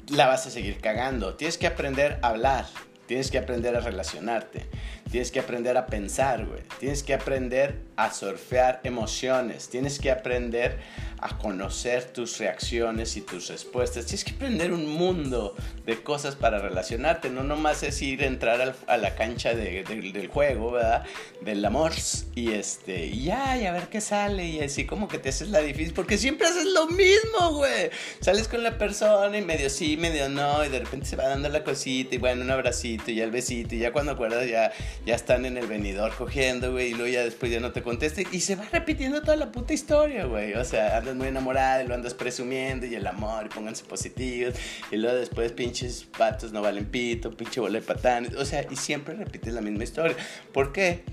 la 0.09 0.29
vas 0.29 0.47
a 0.47 0.51
seguir 0.51 0.81
cagando. 0.81 1.35
Tienes 1.35 1.59
que 1.59 1.66
aprender 1.66 2.20
a 2.23 2.29
hablar, 2.29 2.66
tienes 3.07 3.33
que 3.33 3.38
aprender 3.38 3.75
a 3.75 3.81
relacionarte, 3.81 4.68
tienes 5.11 5.33
que 5.33 5.40
aprender 5.40 5.77
a 5.77 5.87
pensar, 5.87 6.47
güey. 6.47 6.62
Tienes 6.79 7.03
que 7.03 7.14
aprender 7.14 7.81
a 7.97 8.12
surfear 8.14 8.81
emociones, 8.85 9.68
tienes 9.68 9.99
que 9.99 10.12
aprender 10.12 10.79
a 11.24 11.38
conocer 11.38 12.04
tus 12.12 12.37
reacciones 12.37 13.16
y 13.16 13.22
tus 13.22 13.48
respuestas. 13.48 14.04
Tienes 14.04 14.24
que 14.24 14.32
aprender 14.32 14.74
un 14.74 14.87
mundo 14.87 15.56
de 15.87 16.02
cosas 16.02 16.37
para 16.37 16.58
relacionarte. 16.58 17.30
No 17.30 17.42
nomás 17.42 17.82
es 17.82 18.02
ir 18.02 18.22
a 18.24 18.26
entrar 18.26 18.76
a 18.87 18.96
la 18.98 19.14
cancha 19.14 19.54
del 19.54 20.28
juego, 20.28 20.72
¿verdad? 20.72 21.06
Del 21.40 21.64
amor. 21.64 21.92
Y 22.34 22.52
este, 22.52 23.06
y 23.06 23.24
ya, 23.24 23.56
y 23.56 23.64
a 23.64 23.72
ver 23.72 23.88
qué 23.88 24.02
sale. 24.02 24.46
Y 24.46 24.60
así 24.60 24.84
como 24.84 25.08
que 25.08 25.18
te 25.18 25.30
haces 25.30 25.48
la 25.48 25.60
difícil. 25.60 25.94
Porque 25.94 26.18
siempre 26.18 26.46
haces 26.46 26.66
lo 26.66 26.88
mismo, 26.88 27.54
güey. 27.54 27.88
Sales 28.20 28.46
con 28.46 28.62
la 28.62 28.76
persona 28.76 29.38
y 29.38 29.42
medio 29.42 29.70
sí, 29.70 29.96
medio 29.96 30.28
no. 30.28 30.62
Y 30.62 30.68
de 30.68 30.80
repente 30.80 31.06
se 31.06 31.16
va 31.16 31.26
dando 31.26 31.48
la 31.48 31.64
cosita. 31.64 32.14
Y 32.16 32.18
bueno, 32.18 32.42
un 32.42 32.50
abracito 32.50 33.10
y 33.10 33.22
el 33.22 33.30
besito. 33.30 33.74
Y 33.74 33.78
ya 33.78 33.92
cuando 33.94 34.12
acuerdas, 34.12 34.46
ya, 34.46 34.72
ya 35.06 35.14
están 35.14 35.46
en 35.46 35.56
el 35.56 35.68
venidor 35.68 36.14
cogiendo, 36.14 36.72
güey. 36.72 36.90
Y 36.90 36.94
luego 36.94 37.08
ya 37.08 37.24
después 37.24 37.50
ya 37.50 37.60
no 37.60 37.72
te 37.72 37.82
contesta. 37.82 38.20
Y 38.30 38.40
se 38.40 38.56
va 38.56 38.64
repitiendo 38.70 39.22
toda 39.22 39.37
la 39.38 39.50
puta 39.50 39.72
historia, 39.72 40.26
güey. 40.26 40.52
O 40.52 40.64
sea, 40.66 40.98
andas 40.98 41.13
muy 41.16 41.29
enamorada 41.29 41.83
y 41.83 41.87
lo 41.87 41.94
andas 41.94 42.14
presumiendo 42.14 42.87
y 42.87 42.94
el 42.94 43.07
amor 43.07 43.46
y 43.46 43.48
pónganse 43.48 43.85
positivos 43.85 44.55
y 44.90 44.96
luego 44.96 45.16
después 45.16 45.53
pinches 45.53 46.05
patos 46.16 46.53
no 46.53 46.62
valen 46.62 46.87
pito, 46.87 47.37
pinche 47.37 47.61
bola 47.61 47.81
de 47.81 47.87
patanes, 47.87 48.35
o 48.35 48.44
sea, 48.44 48.66
y 48.70 48.77
siempre 48.77 49.14
repites 49.14 49.55
la 49.55 49.61
misma 49.61 49.85
historia. 49.85 50.16
¿Por 50.53 50.72
qué? 50.72 51.05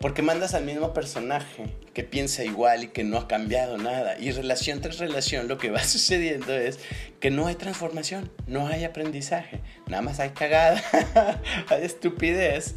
Porque 0.00 0.22
mandas 0.22 0.54
al 0.54 0.64
mismo 0.64 0.92
personaje 0.92 1.66
que 1.92 2.04
piensa 2.04 2.44
igual 2.44 2.84
y 2.84 2.88
que 2.88 3.02
no 3.02 3.18
ha 3.18 3.26
cambiado 3.26 3.78
nada. 3.78 4.16
Y 4.18 4.30
relación 4.30 4.80
tras 4.80 4.98
relación 4.98 5.48
lo 5.48 5.58
que 5.58 5.70
va 5.70 5.82
sucediendo 5.84 6.54
es 6.54 6.78
que 7.18 7.30
no 7.30 7.48
hay 7.48 7.56
transformación, 7.56 8.30
no 8.46 8.68
hay 8.68 8.84
aprendizaje, 8.84 9.60
nada 9.88 10.02
más 10.02 10.20
hay 10.20 10.30
cagada, 10.30 10.82
hay 11.68 11.82
estupidez 11.82 12.76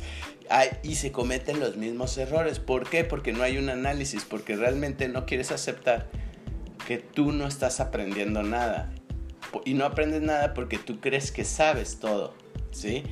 y 0.83 0.95
se 0.95 1.11
cometen 1.11 1.59
los 1.59 1.77
mismos 1.77 2.17
errores. 2.17 2.59
¿Por 2.59 2.89
qué? 2.89 3.03
Porque 3.03 3.31
no 3.31 3.43
hay 3.43 3.57
un 3.57 3.69
análisis, 3.69 4.25
porque 4.25 4.55
realmente 4.55 5.07
no 5.07 5.25
quieres 5.25 5.51
aceptar 5.51 6.09
tú 6.97 7.31
no 7.31 7.47
estás 7.47 7.79
aprendiendo 7.79 8.43
nada. 8.43 8.91
Y 9.65 9.73
no 9.73 9.85
aprendes 9.85 10.21
nada 10.21 10.53
porque 10.53 10.77
tú 10.77 10.99
crees 10.99 11.31
que 11.31 11.43
sabes 11.43 11.99
todo, 11.99 12.33
¿sí? 12.71 13.03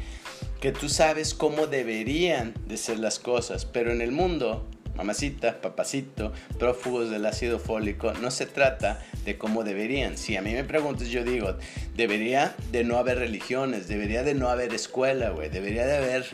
Que 0.61 0.71
tú 0.71 0.89
sabes 0.89 1.33
cómo 1.33 1.67
deberían 1.67 2.53
de 2.67 2.77
ser 2.77 2.99
las 2.99 3.19
cosas, 3.19 3.65
pero 3.65 3.91
en 3.91 4.01
el 4.01 4.11
mundo 4.11 4.65
mamacita, 4.99 5.61
papacito, 5.61 6.33
prófugos 6.57 7.09
del 7.09 7.25
ácido 7.25 7.57
fólico, 7.57 8.11
no 8.15 8.31
se 8.31 8.45
trata 8.45 9.01
de 9.23 9.37
cómo 9.37 9.63
deberían. 9.63 10.17
Si 10.17 10.35
a 10.35 10.41
mí 10.41 10.51
me 10.51 10.65
preguntas, 10.65 11.07
yo 11.07 11.23
digo, 11.23 11.55
debería 11.95 12.53
de 12.73 12.83
no 12.83 12.97
haber 12.97 13.19
religiones, 13.19 13.87
debería 13.87 14.23
de 14.23 14.33
no 14.33 14.49
haber 14.49 14.73
escuela, 14.73 15.29
güey, 15.29 15.49
debería 15.49 15.85
de 15.85 15.95
haber 15.95 16.25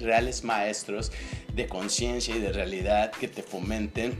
reales 0.00 0.44
maestros 0.44 1.12
de 1.54 1.66
conciencia 1.66 2.34
y 2.34 2.40
de 2.40 2.52
realidad 2.52 3.10
que 3.10 3.28
te 3.28 3.42
fomenten 3.42 4.18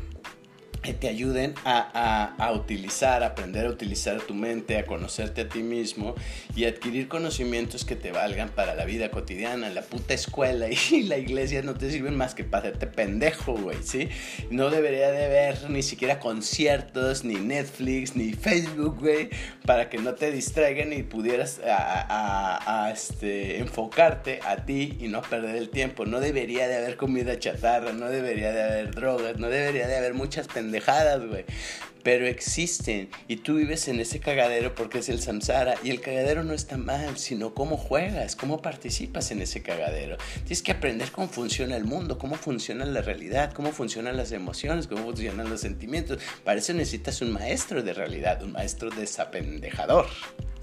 que 0.83 0.95
te 0.95 1.09
ayuden 1.09 1.55
a, 1.65 2.35
a, 2.39 2.45
a, 2.45 2.53
utilizar, 2.53 3.25
aprender 3.25 3.67
a 3.67 3.71
utilizar 3.71 4.21
tu 4.21 4.35
mente, 4.35 4.79
a 4.79 4.87
conocerte 4.87 5.43
a 5.43 5.49
ti 5.49 5.63
mismo 5.63 6.15
y 6.55 6.65
adquirir 6.65 7.09
conocimientos 7.09 7.85
que 7.85 7.97
te 7.97 8.13
valgan 8.13 8.51
para 8.51 8.75
la 8.75 8.85
vida 8.85 9.11
cotidiana. 9.11 9.69
La 9.71 9.83
puta 9.83 10.15
escuela 10.15 10.67
y 10.91 11.03
la 11.03 11.19
iglesia 11.19 11.63
no 11.63 11.75
te 11.75 11.91
sirven 11.91 12.17
más 12.17 12.35
que 12.35 12.45
para 12.45 12.69
hacerte 12.69 12.87
pendejo, 12.87 13.55
güey, 13.55 13.79
¿sí? 13.83 14.09
No 14.51 14.71
debería 14.71 15.11
de 15.11 15.25
haber 15.25 15.71
ni 15.71 15.83
siquiera 15.83 16.21
conciertos, 16.21 17.25
ni 17.25 17.35
Netflix, 17.35 18.15
ni 18.15 18.33
Facebook, 18.33 19.01
güey, 19.01 19.31
para 19.65 19.89
que 19.91 19.99
no 19.99 20.15
te 20.15 20.31
distraigan 20.31 20.93
y 20.93 21.03
pudieras 21.03 21.61
a, 21.67 22.91
este, 22.93 23.59
enfocarte 23.59 24.41
a 24.45 24.65
ti 24.65 24.97
y 25.01 25.09
no 25.09 25.23
perder 25.23 25.57
el 25.57 25.71
tiempo. 25.71 26.07
No 26.07 26.21
debería 26.21 26.69
de 26.69 26.77
haber 26.77 26.97
comida 26.97 27.39
chatarra, 27.39 27.93
no 27.93 28.09
debería 28.09 28.53
de 28.53 28.63
haber 28.63 28.95
drogas, 28.95 29.39
no 29.39 29.49
debería 29.49 29.89
de 29.89 29.97
haber 29.97 30.15
muchas 30.15 30.47
pendejas 30.47 30.76
güey. 31.29 31.45
Pero 32.07 32.29
existen 32.29 33.09
y 33.27 33.39
tú 33.39 33.57
vives 33.57 33.89
en 33.89 33.99
ese 33.99 34.21
cagadero 34.21 34.77
porque 34.77 35.01
es 35.01 35.09
el 35.09 35.21
samsara 35.21 35.75
y 35.83 35.91
el 35.91 36.01
cagadero 36.01 36.45
no 36.45 36.55
está 36.55 36.77
mal, 36.77 37.19
sino 37.19 37.53
cómo 37.53 37.77
juegas, 37.77 38.37
cómo 38.37 38.63
participas 38.63 39.33
en 39.33 39.43
ese 39.43 39.61
cagadero. 39.61 40.17
Tienes 40.45 40.63
que 40.63 40.71
aprender 40.71 41.11
cómo 41.11 41.27
funciona 41.27 41.77
el 41.77 41.85
mundo, 41.85 42.17
cómo 42.17 42.37
funciona 42.37 42.85
la 42.85 43.03
realidad, 43.03 43.53
cómo 43.53 43.73
funcionan 43.73 44.17
las 44.17 44.31
emociones, 44.31 44.87
cómo 44.87 45.03
funcionan 45.03 45.51
los 45.51 45.63
sentimientos. 45.63 46.21
Para 46.45 46.61
eso 46.61 46.73
necesitas 46.75 47.23
un 47.23 47.33
maestro 47.33 47.83
de 47.83 47.93
realidad, 47.93 48.41
un 48.41 48.53
maestro 48.53 48.91
desapendejador. 48.91 50.07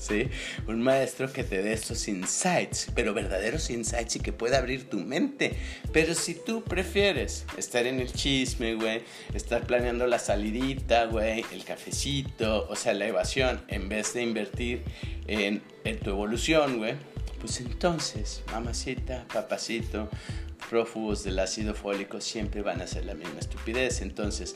¿sí? 0.04 0.30
Un 0.68 0.82
maestro 0.82 1.32
que 1.32 1.44
te 1.44 1.62
dé 1.62 1.74
esos 1.74 2.08
insights, 2.08 2.88
pero 2.94 3.14
verdaderos 3.14 3.70
insights 3.70 4.18
y 4.18 4.20
que 4.20 4.34
pueda 4.34 4.58
abrir 4.58 4.90
tu 4.90 5.00
mente. 5.00 5.54
Pero 5.92 6.14
si 6.14 6.36
tú 6.36 6.64
prefieres 6.64 7.46
estar 7.58 7.88
en 7.88 8.00
el 8.00 8.12
chisme, 8.12 8.76
güey, 8.76 9.02
estar 9.34 9.66
planeando 9.66 10.06
la 10.08 10.20
salidita, 10.20 11.06
güey, 11.06 11.33
el 11.40 11.64
cafecito, 11.66 12.68
o 12.70 12.76
sea, 12.76 12.94
la 12.94 13.08
evasión, 13.08 13.62
en 13.68 13.90
vez 13.90 14.14
de 14.14 14.22
invertir 14.22 14.84
en, 15.28 15.62
en 15.84 16.00
tu 16.00 16.12
evolución, 16.12 16.78
güey, 16.78 16.96
pues 17.40 17.60
entonces, 17.60 18.44
mamacita, 18.52 19.26
papacito, 19.34 20.10
prófugos 20.70 21.24
del 21.24 21.40
ácido 21.40 21.74
fólico 21.74 22.22
siempre 22.22 22.62
van 22.62 22.82
a 22.82 22.88
ser 22.88 23.06
la 23.06 23.14
misma 23.14 23.40
estupidez. 23.40 24.02
Entonces, 24.02 24.56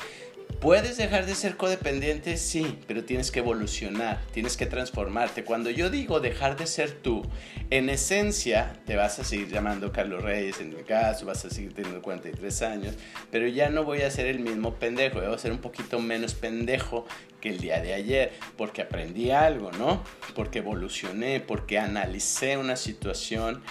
¿Puedes 0.59 0.97
dejar 0.97 1.27
de 1.27 1.35
ser 1.35 1.55
codependiente? 1.55 2.35
Sí, 2.35 2.79
pero 2.87 3.03
tienes 3.03 3.29
que 3.29 3.39
evolucionar, 3.39 4.19
tienes 4.33 4.57
que 4.57 4.65
transformarte. 4.65 5.43
Cuando 5.43 5.69
yo 5.69 5.91
digo 5.91 6.19
dejar 6.19 6.57
de 6.57 6.65
ser 6.65 6.91
tú, 6.91 7.23
en 7.69 7.89
esencia 7.89 8.73
te 8.87 8.95
vas 8.95 9.19
a 9.19 9.23
seguir 9.23 9.49
llamando 9.49 9.91
Carlos 9.91 10.23
Reyes, 10.23 10.59
en 10.59 10.75
mi 10.75 10.83
caso, 10.83 11.27
vas 11.27 11.45
a 11.45 11.51
seguir 11.51 11.73
teniendo 11.73 12.01
43 12.01 12.61
años, 12.63 12.95
pero 13.29 13.47
ya 13.47 13.69
no 13.69 13.83
voy 13.83 14.01
a 14.01 14.09
ser 14.09 14.25
el 14.25 14.39
mismo 14.39 14.73
pendejo, 14.75 15.21
voy 15.21 15.31
a 15.31 15.37
ser 15.37 15.51
un 15.51 15.59
poquito 15.59 15.99
menos 15.99 16.33
pendejo 16.33 17.05
que 17.39 17.49
el 17.49 17.59
día 17.59 17.79
de 17.79 17.93
ayer, 17.93 18.33
porque 18.57 18.81
aprendí 18.81 19.29
algo, 19.29 19.71
¿no? 19.73 20.03
Porque 20.33 20.59
evolucioné, 20.59 21.39
porque 21.39 21.77
analicé 21.77 22.57
una 22.57 22.77
situación 22.77 23.61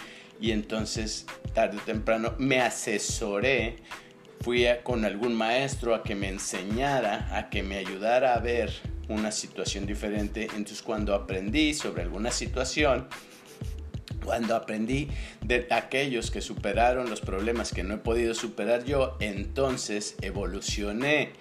y 0.41 0.53
entonces 0.53 1.27
tarde 1.53 1.79
o 1.79 1.81
temprano 1.81 2.35
me 2.39 2.61
asesoré 2.61 3.79
fui 4.41 4.67
con 4.83 5.05
algún 5.05 5.35
maestro 5.35 5.95
a 5.95 6.03
que 6.03 6.15
me 6.15 6.29
enseñara, 6.29 7.29
a 7.37 7.51
que 7.51 7.63
me 7.63 7.77
ayudara 7.77 8.35
a 8.35 8.41
ver 8.41 8.73
una 9.09 9.31
situación 9.31 9.87
diferente. 9.87 10.45
Entonces 10.55 10.83
cuando 10.83 11.15
aprendí 11.15 11.75
sobre 11.75 12.03
alguna 12.03 12.31
situación, 12.31 13.09
cuando 14.25 14.57
aprendí 14.57 15.09
de 15.41 15.69
aquellos 15.71 16.31
que 16.31 16.41
superaron 16.41 17.09
los 17.09 17.21
problemas 17.21 17.73
que 17.73 17.85
no 17.85 17.95
he 17.95 17.99
podido 17.99 18.35
superar 18.35 18.85
yo, 18.85 19.17
entonces 19.21 20.17
evolucioné 20.21 21.33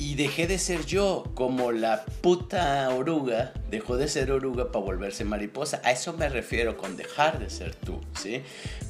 y 0.00 0.14
dejé 0.14 0.46
de 0.46 0.58
ser 0.58 0.86
yo, 0.86 1.24
como 1.34 1.72
la 1.72 2.06
puta 2.22 2.88
oruga 2.88 3.52
dejó 3.70 3.98
de 3.98 4.08
ser 4.08 4.32
oruga 4.32 4.72
para 4.72 4.82
volverse 4.82 5.26
mariposa. 5.26 5.82
A 5.84 5.92
eso 5.92 6.14
me 6.14 6.30
refiero 6.30 6.78
con 6.78 6.96
dejar 6.96 7.38
de 7.38 7.50
ser 7.50 7.74
tú, 7.74 8.00
¿sí? 8.18 8.40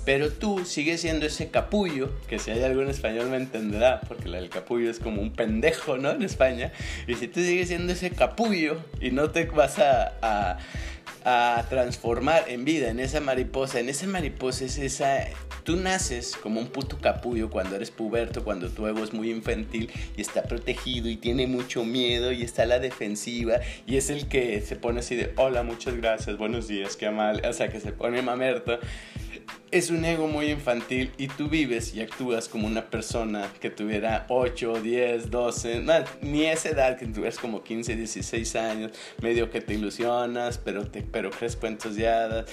Pero 0.05 0.31
tú 0.31 0.65
sigues 0.65 1.01
siendo 1.01 1.27
ese 1.27 1.51
capullo, 1.51 2.13
que 2.29 2.39
si 2.39 2.53
hay 2.53 2.63
algún 2.63 2.89
español 2.89 3.29
me 3.29 3.39
entenderá, 3.39 4.01
porque 4.03 4.29
el 4.29 4.49
capullo 4.51 4.89
es 4.89 5.01
como 5.01 5.21
un 5.21 5.33
pendejo, 5.33 5.99
¿no? 5.99 6.13
En 6.13 6.23
España. 6.23 6.73
Y 7.09 7.17
si 7.17 7.27
tú 7.27 7.41
sigues 7.41 7.67
siendo 7.67 7.93
ese 7.93 8.11
capullo 8.11 8.81
y 9.01 9.11
no 9.11 9.33
te 9.33 9.47
vas 9.47 9.81
a 9.81 10.59
a 11.25 11.65
transformar 11.69 12.45
en 12.49 12.65
vida, 12.65 12.91
en 12.91 13.01
esa 13.01 13.21
mariposa. 13.21 13.81
En 13.81 13.89
esa 13.89 14.07
mariposa 14.07 14.65
es 14.65 14.79
esa... 14.79 15.27
Tú 15.65 15.77
naces 15.77 16.37
como 16.43 16.61
un 16.61 16.69
puto 16.69 16.99
capullo 16.99 17.51
cuando 17.51 17.77
eres 17.77 17.91
puberto, 17.91 18.43
cuando 18.43 18.71
tu 18.71 18.87
ego 18.87 19.05
es 19.05 19.13
muy 19.13 19.31
infantil 19.31 19.91
y 20.17 20.21
está 20.21 20.43
protegido 20.43 21.09
y 21.09 21.17
tiene 21.17 21.47
mucho 21.47 21.85
miedo 21.85 22.33
y 22.33 22.43
está 22.43 22.63
a 22.63 22.67
la 22.67 22.79
defensiva 22.79 23.61
y 23.87 23.97
es 23.97 24.09
el 24.09 24.27
que 24.27 24.63
se 24.63 24.77
pone 24.77 25.01
así 25.01 25.17
de 25.17 25.33
hola, 25.37 25.63
muchas 25.63 25.97
gracias, 25.97 26.39
buenos 26.39 26.67
días, 26.67 26.97
qué 26.97 27.11
mal, 27.11 27.43
o 27.47 27.53
sea, 27.53 27.69
que 27.69 27.79
se 27.79 27.93
pone 27.93 28.23
mamerto 28.23 28.79
es 29.71 29.91
un 29.91 30.05
ego 30.05 30.27
muy 30.27 30.51
infantil 30.51 31.13
y 31.17 31.29
tú 31.29 31.49
vives 31.49 31.95
y 31.95 32.01
actúas 32.01 32.49
como 32.49 32.67
una 32.67 32.91
persona 32.91 33.53
que 33.61 33.71
tuviera 33.71 34.27
8, 34.29 34.81
10, 34.83 35.31
12, 35.31 35.85
ni 36.23 36.47
esa 36.47 36.71
edad 36.71 36.99
que 36.99 37.07
tuvieras 37.07 37.39
como 37.39 37.63
15, 37.63 37.95
16 37.95 38.57
años, 38.57 38.93
medio 39.23 39.51
que 39.51 39.61
te 39.61 39.75
ilusionas, 39.75 40.59
pero, 40.59 40.87
te, 40.87 41.03
pero 41.03 41.31
crees 41.31 41.57
cuentos 41.57 41.97
de. 41.97 42.45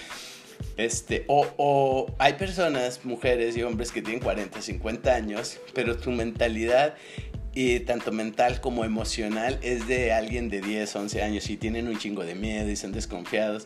Este, 0.76 1.26
o 1.28 2.16
hay 2.18 2.34
personas, 2.34 3.04
mujeres 3.04 3.56
y 3.58 3.64
hombres 3.64 3.92
que 3.92 4.02
tienen 4.02 4.22
40, 4.22 4.62
50 4.62 5.14
años, 5.14 5.60
pero 5.74 5.98
tu 5.98 6.12
mentalidad 6.12 6.96
y 7.60 7.80
tanto 7.80 8.12
mental 8.12 8.62
como 8.62 8.86
emocional 8.86 9.58
es 9.63 9.88
de 9.88 10.13
alguien 10.13 10.48
de 10.48 10.62
10, 10.62 10.96
11 10.96 11.24
años 11.24 11.50
y 11.50 11.58
tienen 11.58 11.88
un 11.88 11.98
chingo 11.98 12.24
de 12.24 12.36
miedo 12.36 12.70
y 12.70 12.76
son 12.76 12.91
desconfiados. 12.91 13.65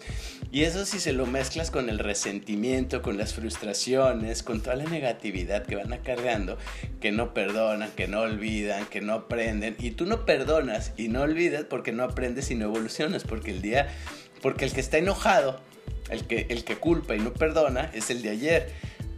Y 0.49 0.63
eso 0.63 0.85
si 0.85 1.01
se 1.01 1.11
lo 1.11 1.25
mezclas 1.25 1.71
con 1.71 1.89
el 1.89 1.99
resentimiento, 1.99 3.01
con 3.01 3.17
las 3.17 3.33
frustraciones, 3.33 4.43
con 4.43 4.61
toda 4.61 4.77
la 4.77 4.85
negatividad 4.85 5.65
que 5.65 5.75
van 5.75 5.89
cargando, 6.05 6.57
que 7.01 7.11
no 7.11 7.33
perdonan, 7.33 7.91
que 7.91 8.07
no 8.07 8.21
olvidan, 8.21 8.85
que 8.85 9.01
no 9.01 9.11
aprenden. 9.11 9.75
Y 9.77 9.91
tú 9.91 10.05
no 10.05 10.25
perdonas 10.25 10.93
y 10.95 11.09
no 11.09 11.23
olvidas 11.23 11.65
porque 11.65 11.91
no 11.91 12.03
aprendes 12.03 12.49
y 12.49 12.55
no 12.55 12.67
evolucionas, 12.67 13.25
porque 13.25 13.51
el 13.51 13.61
día, 13.61 13.89
porque 14.41 14.63
el 14.63 14.71
que 14.71 14.79
está 14.79 14.99
enojado, 14.99 15.59
el 16.09 16.23
que, 16.27 16.45
el 16.47 16.63
que 16.63 16.77
culpa 16.77 17.13
y 17.13 17.19
no 17.19 17.33
perdona 17.33 17.91
es 17.93 18.09
el 18.09 18.21
de 18.21 18.29
ayer. 18.29 18.71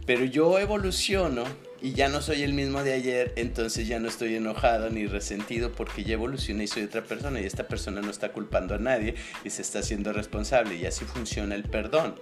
Pero 0.04 0.24
yo 0.24 0.58
evoluciono 0.58 1.44
y 1.84 1.92
ya 1.92 2.08
no 2.08 2.22
soy 2.22 2.44
el 2.44 2.54
mismo 2.54 2.82
de 2.82 2.94
ayer, 2.94 3.34
entonces 3.36 3.86
ya 3.86 4.00
no 4.00 4.08
estoy 4.08 4.36
enojado 4.36 4.88
ni 4.88 5.06
resentido 5.06 5.70
porque 5.70 6.02
ya 6.02 6.14
evolucioné 6.14 6.64
y 6.64 6.66
soy 6.66 6.84
otra 6.84 7.02
persona 7.04 7.42
y 7.42 7.44
esta 7.44 7.68
persona 7.68 8.00
no 8.00 8.10
está 8.10 8.32
culpando 8.32 8.74
a 8.74 8.78
nadie 8.78 9.16
y 9.44 9.50
se 9.50 9.60
está 9.60 9.80
haciendo 9.80 10.14
responsable 10.14 10.76
y 10.76 10.86
así 10.86 11.04
funciona 11.04 11.54
el 11.54 11.64
perdón. 11.64 12.14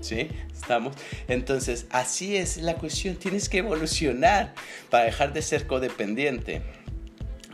¿Sí? 0.00 0.28
Estamos. 0.54 0.94
Entonces, 1.26 1.86
así 1.90 2.36
es 2.36 2.58
la 2.58 2.76
cuestión. 2.76 3.16
Tienes 3.16 3.48
que 3.48 3.58
evolucionar 3.58 4.54
para 4.88 5.06
dejar 5.06 5.32
de 5.32 5.42
ser 5.42 5.66
codependiente 5.66 6.62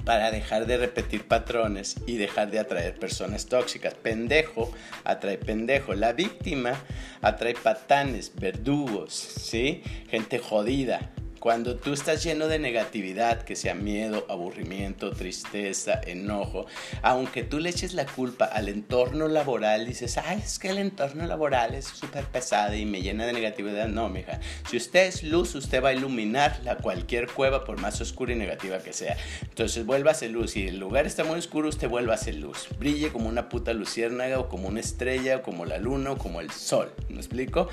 para 0.05 0.31
dejar 0.31 0.67
de 0.67 0.77
repetir 0.77 1.27
patrones 1.27 1.97
y 2.07 2.19
dejar 2.19 2.51
de 2.51 2.59
atraer 2.59 2.99
personas 2.99 3.47
tóxicas. 3.47 3.95
Pendejo 3.95 4.71
atrae 5.03 5.39
pendejo. 5.39 5.95
La 5.95 6.13
víctima 6.13 6.75
atrae 7.23 7.55
patanes, 7.55 8.33
verdugos, 8.35 9.15
¿sí? 9.15 9.83
Gente 10.11 10.39
jodida. 10.39 11.11
Cuando 11.45 11.77
tú 11.77 11.93
estás 11.93 12.25
lleno 12.25 12.49
de 12.49 12.59
negatividad, 12.59 13.43
que 13.43 13.55
sea 13.55 13.75
miedo, 13.75 14.25
aburrimiento, 14.31 15.11
tristeza, 15.11 16.01
enojo, 16.07 16.65
aunque 17.03 17.43
tú 17.43 17.59
le 17.59 17.69
eches 17.69 17.93
la 17.93 18.07
culpa 18.07 18.47
al 18.47 18.71
entorno 18.71 19.29
laboral, 19.29 19.85
dices, 19.85 20.17
ay, 20.17 20.41
es 20.43 20.59
que 20.59 20.71
el 20.71 20.79
entorno 20.79 21.27
laboral 21.27 21.75
es 21.75 21.85
súper 21.85 22.25
pesado 22.25 22.75
y 22.75 22.87
me 22.87 23.03
llena 23.03 23.27
de 23.27 23.35
negatividad. 23.35 23.89
No, 23.89 24.09
mija. 24.09 24.41
Si 24.71 24.79
usted 24.79 25.07
es 25.07 25.23
luz, 25.23 25.55
usted 25.55 25.85
va 25.85 25.91
a 25.91 25.93
iluminar 25.93 26.61
la 26.65 26.79
cualquier 26.79 27.31
cueva, 27.31 27.67
por 27.67 27.79
más 27.79 28.01
oscura 28.01 28.33
y 28.33 28.37
negativa 28.37 28.79
que 28.79 28.95
sea. 28.95 29.19
Entonces, 29.43 29.85
vuélvase 29.85 30.31
luz. 30.31 30.53
Si 30.53 30.67
el 30.67 30.79
lugar 30.79 31.07
está 31.07 31.25
muy 31.25 31.39
oscuro, 31.39 31.69
usted 31.69 31.91
ser 32.17 32.37
luz. 32.37 32.69
Brille 32.79 33.13
como 33.13 33.29
una 33.29 33.51
puta 33.51 33.75
luciérnaga 33.75 34.39
o 34.39 34.49
como 34.49 34.69
una 34.69 34.81
estrella 34.81 35.37
o 35.37 35.43
como 35.43 35.67
la 35.67 35.77
luna 35.77 36.13
o 36.13 36.17
como 36.17 36.41
el 36.41 36.51
sol. 36.51 36.91
¿Me 37.11 37.17
explico? 37.17 37.69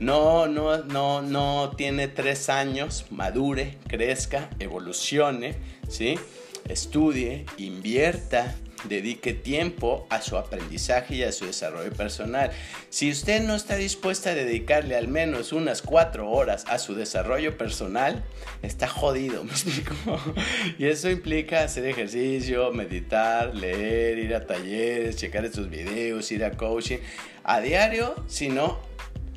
No, 0.00 0.48
no, 0.48 0.78
no, 0.78 1.22
no 1.22 1.70
tiene 1.76 2.08
tres 2.08 2.48
años 2.48 3.06
madure, 3.12 3.78
crezca, 3.86 4.50
evolucione, 4.58 5.54
¿sí? 5.88 6.18
estudie, 6.68 7.44
invierta 7.58 8.54
dedique 8.84 9.32
tiempo 9.32 10.06
a 10.10 10.20
su 10.22 10.36
aprendizaje 10.36 11.16
y 11.16 11.22
a 11.22 11.32
su 11.32 11.46
desarrollo 11.46 11.92
personal. 11.92 12.50
Si 12.90 13.10
usted 13.10 13.42
no 13.42 13.54
está 13.54 13.76
dispuesta 13.76 14.30
a 14.30 14.34
dedicarle 14.34 14.96
al 14.96 15.08
menos 15.08 15.52
unas 15.52 15.82
cuatro 15.82 16.30
horas 16.30 16.64
a 16.68 16.78
su 16.78 16.94
desarrollo 16.94 17.56
personal, 17.56 18.24
está 18.62 18.88
jodido, 18.88 19.44
¿me 19.44 19.52
explico? 19.52 19.94
Y 20.78 20.86
eso 20.86 21.10
implica 21.10 21.62
hacer 21.62 21.86
ejercicio, 21.86 22.72
meditar, 22.72 23.54
leer, 23.54 24.18
ir 24.18 24.34
a 24.34 24.46
talleres, 24.46 25.16
checar 25.16 25.44
estos 25.44 25.68
videos, 25.68 26.30
ir 26.32 26.44
a 26.44 26.52
coaching 26.52 26.98
a 27.44 27.60
diario, 27.60 28.14
si 28.28 28.48
no, 28.48 28.78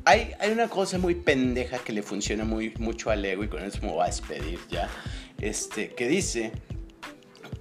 hay, 0.06 0.52
una 0.52 0.68
cosa 0.68 0.98
muy 0.98 1.16
pendeja 1.16 1.78
que 1.78 1.92
le 1.92 2.02
funciona 2.02 2.44
muy, 2.44 2.72
mucho 2.78 3.10
al 3.10 3.24
ego 3.24 3.42
y 3.42 3.48
con 3.48 3.62
eso 3.62 3.80
me 3.82 3.88
voy 3.88 4.04
a 4.04 4.06
despedir 4.06 4.60
ya, 4.70 4.88
este, 5.38 5.88
que 5.90 6.06
dice 6.06 6.52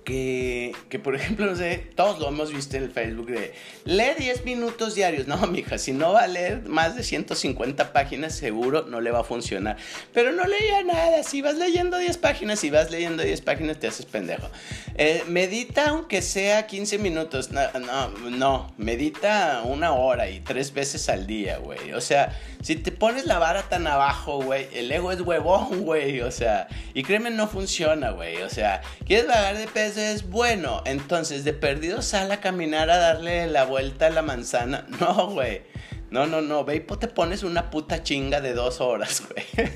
que, 0.04 0.74
que, 0.90 1.00
por 1.00 1.16
ejemplo, 1.16 1.46
no 1.46 1.56
sé, 1.56 1.88
todos 1.96 2.20
lo 2.20 2.28
hemos 2.28 2.54
visto 2.54 2.78
en 2.78 2.84
el 2.84 2.92
Facebook 2.92 3.28
de 3.28 3.54
lee 3.86 4.14
10 4.18 4.46
minutos 4.46 4.96
diarios. 4.96 5.28
No, 5.28 5.38
mija, 5.48 5.78
si 5.78 5.92
no 5.92 6.14
va 6.14 6.24
a 6.24 6.28
leer 6.28 6.64
más 6.64 6.96
de 6.96 7.04
150 7.04 7.94
páginas, 7.94 8.36
seguro 8.36 8.86
no 8.88 9.02
le 9.02 9.12
va 9.12 9.22
a 9.22 9.24
funcionar. 9.24 9.78
Pero 10.14 10.32
no 10.32 10.46
leía 10.46 10.84
nada. 10.84 11.24
Si 11.24 11.42
vas 11.42 11.56
leyendo 11.56 11.98
10 11.98 12.18
páginas, 12.18 12.60
si 12.60 12.70
vas 12.70 12.92
leyendo 12.92 13.24
10 13.24 13.42
páginas, 13.42 13.80
te 13.80 13.88
haces 13.88 14.06
pendejo. 14.06 14.50
Eh, 14.96 15.24
medita 15.28 15.90
aunque 15.90 16.22
sea 16.22 16.68
15 16.68 16.98
minutos. 16.98 17.52
No, 17.52 17.62
no, 17.80 18.10
no, 18.30 18.74
medita 18.78 19.62
una 19.66 19.94
hora 19.94 20.30
y 20.30 20.40
tres 20.40 20.74
veces 20.74 21.10
al 21.10 21.28
día, 21.28 21.58
güey. 21.58 21.94
O 21.94 22.02
sea, 22.02 22.38
si 22.62 22.76
te 22.76 22.92
pones 22.92 23.26
la 23.26 23.38
vara 23.38 23.64
tan 23.64 23.86
abajo, 23.88 24.42
güey, 24.42 24.68
el 24.74 24.92
ego 24.92 25.12
es 25.12 25.22
huevón, 25.22 25.82
güey. 25.86 26.22
O 26.22 26.32
sea, 26.32 26.68
y 26.94 27.04
créeme, 27.04 27.30
no 27.30 27.48
funciona, 27.48 28.12
güey. 28.12 28.42
O 28.42 28.50
sea, 28.50 28.82
quieres 29.06 29.28
bajar 29.28 29.58
de 29.58 29.68
peso 29.76 30.00
es 30.00 30.30
bueno. 30.30 30.82
Entonces, 30.86 31.44
de 31.44 31.52
perdido 31.52 32.02
sal 32.02 32.32
a 32.32 32.40
caminar 32.40 32.90
a 32.90 32.98
darle 32.98 33.46
la 33.48 33.66
vuelta 33.66 34.08
a 34.08 34.10
la 34.10 34.22
manzana. 34.22 34.88
No, 35.02 35.28
güey. 35.28 35.64
No, 36.10 36.26
no, 36.26 36.40
no, 36.42 36.64
ve 36.64 36.80
te 36.80 37.08
pones 37.10 37.44
una 37.44 37.70
puta 37.70 38.02
chinga 38.02 38.40
de 38.40 38.54
dos 38.54 38.80
horas, 38.80 39.24
güey. 39.30 39.70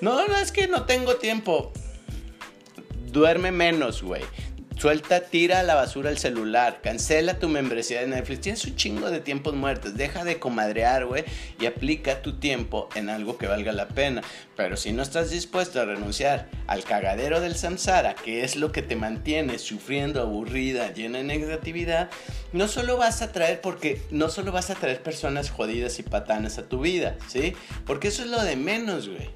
no, 0.00 0.28
no, 0.28 0.36
es 0.36 0.52
que 0.52 0.68
no 0.68 0.84
tengo 0.84 1.16
tiempo. 1.16 1.72
Duerme 3.06 3.50
menos, 3.50 4.02
güey. 4.02 4.22
Suelta, 4.76 5.20
tira 5.20 5.60
a 5.60 5.62
la 5.62 5.76
basura 5.76 6.10
el 6.10 6.18
celular, 6.18 6.80
cancela 6.82 7.38
tu 7.38 7.48
membresía 7.48 8.00
de 8.00 8.08
Netflix. 8.08 8.40
Tienes 8.40 8.64
un 8.64 8.76
chingo 8.76 9.10
de 9.10 9.20
tiempos 9.20 9.54
muertos. 9.54 9.96
Deja 9.96 10.24
de 10.24 10.38
comadrear, 10.38 11.06
güey, 11.06 11.24
y 11.60 11.66
aplica 11.66 12.20
tu 12.22 12.34
tiempo 12.38 12.88
en 12.94 13.08
algo 13.08 13.38
que 13.38 13.46
valga 13.46 13.72
la 13.72 13.88
pena. 13.88 14.22
Pero 14.56 14.76
si 14.76 14.92
no 14.92 15.02
estás 15.02 15.30
dispuesto 15.30 15.80
a 15.80 15.84
renunciar 15.84 16.48
al 16.66 16.84
cagadero 16.84 17.40
del 17.40 17.54
samsara, 17.54 18.14
que 18.14 18.44
es 18.44 18.56
lo 18.56 18.72
que 18.72 18.82
te 18.82 18.96
mantiene 18.96 19.58
sufriendo, 19.58 20.20
aburrida, 20.20 20.92
llena 20.92 21.18
de 21.18 21.24
negatividad, 21.24 22.10
no 22.52 22.68
solo 22.68 22.96
vas 22.96 23.22
a 23.22 23.32
traer, 23.32 23.60
porque 23.60 24.02
no 24.10 24.28
solo 24.28 24.52
vas 24.52 24.70
a 24.70 24.74
traer 24.74 25.02
personas 25.02 25.50
jodidas 25.50 25.98
y 25.98 26.02
patanas 26.02 26.58
a 26.58 26.68
tu 26.68 26.80
vida, 26.80 27.16
¿sí? 27.28 27.54
Porque 27.86 28.08
eso 28.08 28.22
es 28.22 28.28
lo 28.28 28.42
de 28.42 28.56
menos, 28.56 29.08
güey. 29.08 29.30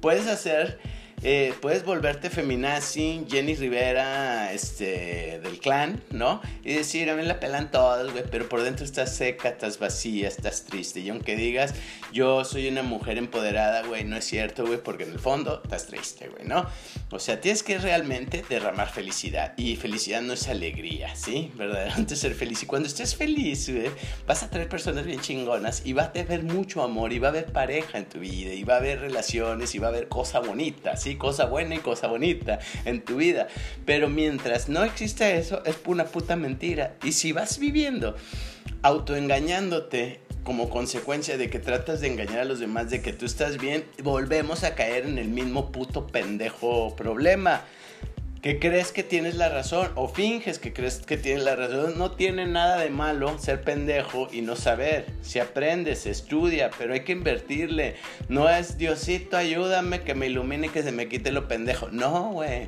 Puedes 0.00 0.26
hacer 0.26 0.78
eh, 1.24 1.54
puedes 1.60 1.84
volverte 1.84 2.30
feminazi, 2.30 3.24
Jenny 3.30 3.54
Rivera, 3.54 4.52
este, 4.52 5.40
del 5.40 5.60
clan, 5.60 6.02
¿no? 6.10 6.40
Y 6.64 6.74
decir, 6.74 7.08
a 7.10 7.14
mí 7.14 7.22
la 7.22 7.38
pelan 7.38 7.70
todos, 7.70 8.10
güey, 8.10 8.24
pero 8.28 8.48
por 8.48 8.62
dentro 8.62 8.84
estás 8.84 9.14
seca, 9.14 9.50
estás 9.50 9.78
vacía, 9.78 10.26
estás 10.26 10.64
triste. 10.64 10.98
Y 10.98 11.10
aunque 11.10 11.36
digas, 11.36 11.74
yo 12.12 12.44
soy 12.44 12.66
una 12.66 12.82
mujer 12.82 13.18
empoderada, 13.18 13.82
güey, 13.82 14.02
no 14.02 14.16
es 14.16 14.24
cierto, 14.24 14.66
güey, 14.66 14.82
porque 14.82 15.04
en 15.04 15.12
el 15.12 15.20
fondo 15.20 15.60
estás 15.62 15.86
triste, 15.86 16.28
güey, 16.28 16.44
¿no? 16.44 16.66
O 17.12 17.20
sea, 17.20 17.40
tienes 17.40 17.62
que 17.62 17.78
realmente 17.78 18.44
derramar 18.48 18.90
felicidad. 18.90 19.54
Y 19.56 19.76
felicidad 19.76 20.22
no 20.22 20.32
es 20.32 20.48
alegría, 20.48 21.14
¿sí? 21.14 21.52
Verdaderamente 21.54 22.16
ser 22.16 22.34
feliz. 22.34 22.64
Y 22.64 22.66
cuando 22.66 22.88
estés 22.88 23.14
feliz, 23.14 23.70
güey, 23.70 23.90
vas 24.26 24.42
a 24.42 24.50
traer 24.50 24.68
personas 24.68 25.06
bien 25.06 25.20
chingonas 25.20 25.82
y 25.84 25.92
va 25.92 26.04
a 26.04 26.20
haber 26.20 26.42
mucho 26.42 26.82
amor 26.82 27.12
y 27.12 27.20
va 27.20 27.28
a 27.28 27.30
haber 27.30 27.52
pareja 27.52 27.98
en 27.98 28.06
tu 28.06 28.18
vida 28.18 28.52
y 28.52 28.64
va 28.64 28.74
a 28.74 28.78
haber 28.78 29.00
relaciones 29.00 29.74
y 29.76 29.78
va 29.78 29.86
a 29.86 29.90
haber 29.90 30.08
cosa 30.08 30.40
bonita, 30.40 30.96
¿sí? 30.96 31.11
Cosa 31.16 31.46
buena 31.46 31.74
y 31.74 31.78
cosa 31.78 32.06
bonita 32.06 32.58
en 32.84 33.02
tu 33.02 33.16
vida. 33.16 33.48
Pero 33.84 34.08
mientras 34.08 34.68
no 34.68 34.84
existe 34.84 35.36
eso, 35.38 35.64
es 35.64 35.76
una 35.86 36.04
puta 36.04 36.36
mentira. 36.36 36.94
Y 37.02 37.12
si 37.12 37.32
vas 37.32 37.58
viviendo 37.58 38.16
autoengañándote 38.82 40.20
como 40.44 40.68
consecuencia 40.68 41.38
de 41.38 41.48
que 41.50 41.58
tratas 41.58 42.00
de 42.00 42.08
engañar 42.08 42.40
a 42.40 42.44
los 42.44 42.58
demás 42.58 42.90
de 42.90 43.00
que 43.00 43.12
tú 43.12 43.26
estás 43.26 43.58
bien, 43.58 43.84
volvemos 44.02 44.64
a 44.64 44.74
caer 44.74 45.06
en 45.06 45.18
el 45.18 45.28
mismo 45.28 45.70
puto 45.70 46.06
pendejo 46.08 46.96
problema 46.96 47.64
que 48.42 48.58
crees 48.58 48.90
que 48.90 49.04
tienes 49.04 49.36
la 49.36 49.48
razón 49.48 49.92
o 49.94 50.08
finges 50.08 50.58
que 50.58 50.72
crees 50.72 50.98
que 50.98 51.16
tienes 51.16 51.44
la 51.44 51.54
razón. 51.54 51.96
No 51.96 52.10
tiene 52.10 52.44
nada 52.44 52.78
de 52.78 52.90
malo 52.90 53.38
ser 53.38 53.62
pendejo 53.62 54.28
y 54.32 54.42
no 54.42 54.56
saber. 54.56 55.06
Si 55.22 55.38
aprendes, 55.38 56.00
se 56.00 56.10
estudia, 56.10 56.70
pero 56.76 56.92
hay 56.92 57.04
que 57.04 57.12
invertirle. 57.12 57.94
No 58.28 58.50
es 58.50 58.76
Diosito, 58.76 59.36
ayúdame 59.36 60.02
que 60.02 60.16
me 60.16 60.26
ilumine 60.26 60.66
y 60.66 60.70
que 60.70 60.82
se 60.82 60.90
me 60.90 61.08
quite 61.08 61.30
lo 61.30 61.46
pendejo. 61.46 61.88
No, 61.90 62.32
güey. 62.32 62.66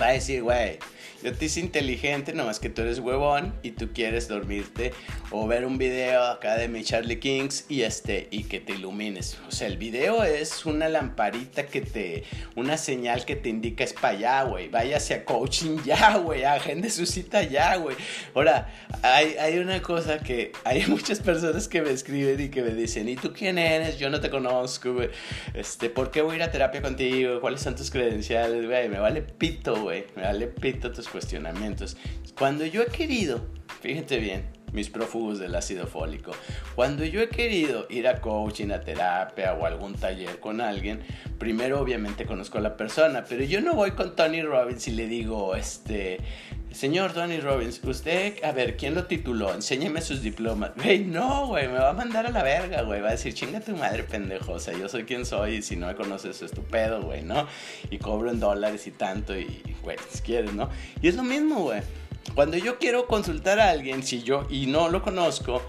Va 0.00 0.06
a 0.06 0.12
decir, 0.12 0.44
güey, 0.44 0.78
yo 1.22 1.32
te 1.32 1.44
hice 1.44 1.60
inteligente, 1.60 2.32
nomás 2.32 2.58
que 2.58 2.68
tú 2.68 2.82
eres 2.82 2.98
huevón 2.98 3.54
y 3.62 3.72
tú 3.72 3.90
quieres 3.92 4.28
dormirte 4.28 4.92
o 5.30 5.46
ver 5.46 5.64
un 5.64 5.78
video 5.78 6.22
acá 6.24 6.56
de 6.56 6.68
mi 6.68 6.82
Charlie 6.82 7.20
Kings 7.20 7.66
y 7.68 7.82
este 7.82 8.28
y 8.30 8.44
que 8.44 8.60
te 8.60 8.72
ilumines. 8.72 9.38
O 9.48 9.52
sea, 9.52 9.68
el 9.68 9.76
video 9.76 10.24
es 10.24 10.66
una 10.66 10.88
lamparita 10.88 11.66
que 11.66 11.80
te 11.80 12.24
una 12.56 12.76
señal 12.76 13.24
que 13.24 13.36
te 13.36 13.48
indica 13.48 13.84
es 13.84 13.92
para 13.92 14.16
allá, 14.16 14.42
güey. 14.44 14.68
Váyase 14.68 15.14
a 15.14 15.24
coaching 15.24 15.78
ya, 15.84 16.16
güey. 16.18 16.44
Agende 16.44 16.90
su 16.90 17.06
cita 17.06 17.42
ya, 17.42 17.76
güey. 17.76 17.96
Ahora, 18.34 18.72
hay, 19.02 19.36
hay 19.38 19.58
una 19.58 19.80
cosa 19.80 20.18
que 20.18 20.52
hay 20.64 20.86
muchas 20.88 21.20
personas 21.20 21.68
que 21.68 21.82
me 21.82 21.90
escriben 21.90 22.40
y 22.40 22.48
que 22.48 22.62
me 22.62 22.74
dicen, 22.74 23.08
"¿Y 23.08 23.16
tú 23.16 23.32
quién 23.32 23.58
eres? 23.58 23.98
Yo 23.98 24.10
no 24.10 24.20
te 24.20 24.28
conozco, 24.30 24.92
güey. 24.94 25.10
Este, 25.54 25.88
¿por 25.88 26.10
qué 26.10 26.20
voy 26.22 26.34
a 26.34 26.36
ir 26.36 26.42
a 26.42 26.50
terapia 26.50 26.82
contigo? 26.82 27.40
¿Cuáles 27.40 27.60
son 27.60 27.76
tus 27.76 27.90
credenciales, 27.90 28.66
güey? 28.66 28.88
Me 28.88 28.98
vale 28.98 29.22
pito, 29.22 29.80
güey. 29.80 30.06
Me 30.16 30.22
vale 30.22 30.46
pito 30.46 30.90
tus 30.90 31.08
cuestionamientos. 31.12 31.96
Cuando 32.36 32.66
yo 32.66 32.82
he 32.82 32.86
querido, 32.86 33.46
fíjate 33.80 34.18
bien, 34.18 34.61
mis 34.72 34.90
prófugos 34.90 35.38
del 35.38 35.54
ácido 35.54 35.86
fólico. 35.86 36.32
Cuando 36.74 37.04
yo 37.04 37.20
he 37.20 37.28
querido 37.28 37.86
ir 37.90 38.08
a 38.08 38.20
coaching, 38.20 38.70
a 38.70 38.80
terapia 38.80 39.54
o 39.54 39.66
algún 39.66 39.94
taller 39.94 40.40
con 40.40 40.60
alguien, 40.60 41.00
primero 41.38 41.80
obviamente 41.80 42.26
conozco 42.26 42.58
a 42.58 42.60
la 42.60 42.76
persona, 42.76 43.24
pero 43.28 43.44
yo 43.44 43.60
no 43.60 43.74
voy 43.74 43.92
con 43.92 44.16
Tony 44.16 44.42
Robbins 44.42 44.88
y 44.88 44.92
le 44.92 45.06
digo, 45.06 45.54
este, 45.54 46.18
señor 46.72 47.12
Tony 47.12 47.38
Robbins, 47.38 47.80
usted, 47.84 48.42
a 48.44 48.52
ver, 48.52 48.76
¿quién 48.76 48.94
lo 48.94 49.04
tituló? 49.04 49.52
Enséñeme 49.54 50.00
sus 50.00 50.22
diplomas. 50.22 50.72
Güey, 50.76 51.04
no, 51.04 51.46
güey, 51.46 51.68
me 51.68 51.78
va 51.78 51.90
a 51.90 51.92
mandar 51.92 52.26
a 52.26 52.30
la 52.30 52.42
verga, 52.42 52.82
güey. 52.82 53.00
Va 53.00 53.08
a 53.08 53.12
decir, 53.12 53.34
chinga 53.34 53.60
tu 53.60 53.76
madre, 53.76 54.04
pendejo. 54.04 54.52
O 54.52 54.58
sea, 54.58 54.76
yo 54.76 54.88
soy 54.88 55.04
quien 55.04 55.26
soy 55.26 55.56
y 55.56 55.62
si 55.62 55.76
no 55.76 55.86
me 55.86 55.94
conoces, 55.94 56.42
es 56.42 56.50
tu 56.52 56.62
pedo, 56.62 57.02
güey, 57.02 57.22
¿no? 57.22 57.46
Y 57.90 57.98
cobro 57.98 58.30
en 58.30 58.40
dólares 58.40 58.86
y 58.86 58.90
tanto 58.90 59.36
y, 59.36 59.62
güey, 59.82 59.96
si 60.10 60.22
quieres, 60.22 60.52
¿no? 60.54 60.70
Y 61.00 61.08
es 61.08 61.16
lo 61.16 61.22
mismo, 61.22 61.62
güey. 61.62 61.82
Cuando 62.34 62.56
yo 62.56 62.78
quiero 62.78 63.06
consultar 63.06 63.60
a 63.60 63.70
alguien, 63.70 64.02
si 64.02 64.22
yo 64.22 64.46
y 64.48 64.66
no 64.66 64.88
lo 64.88 65.02
conozco, 65.02 65.60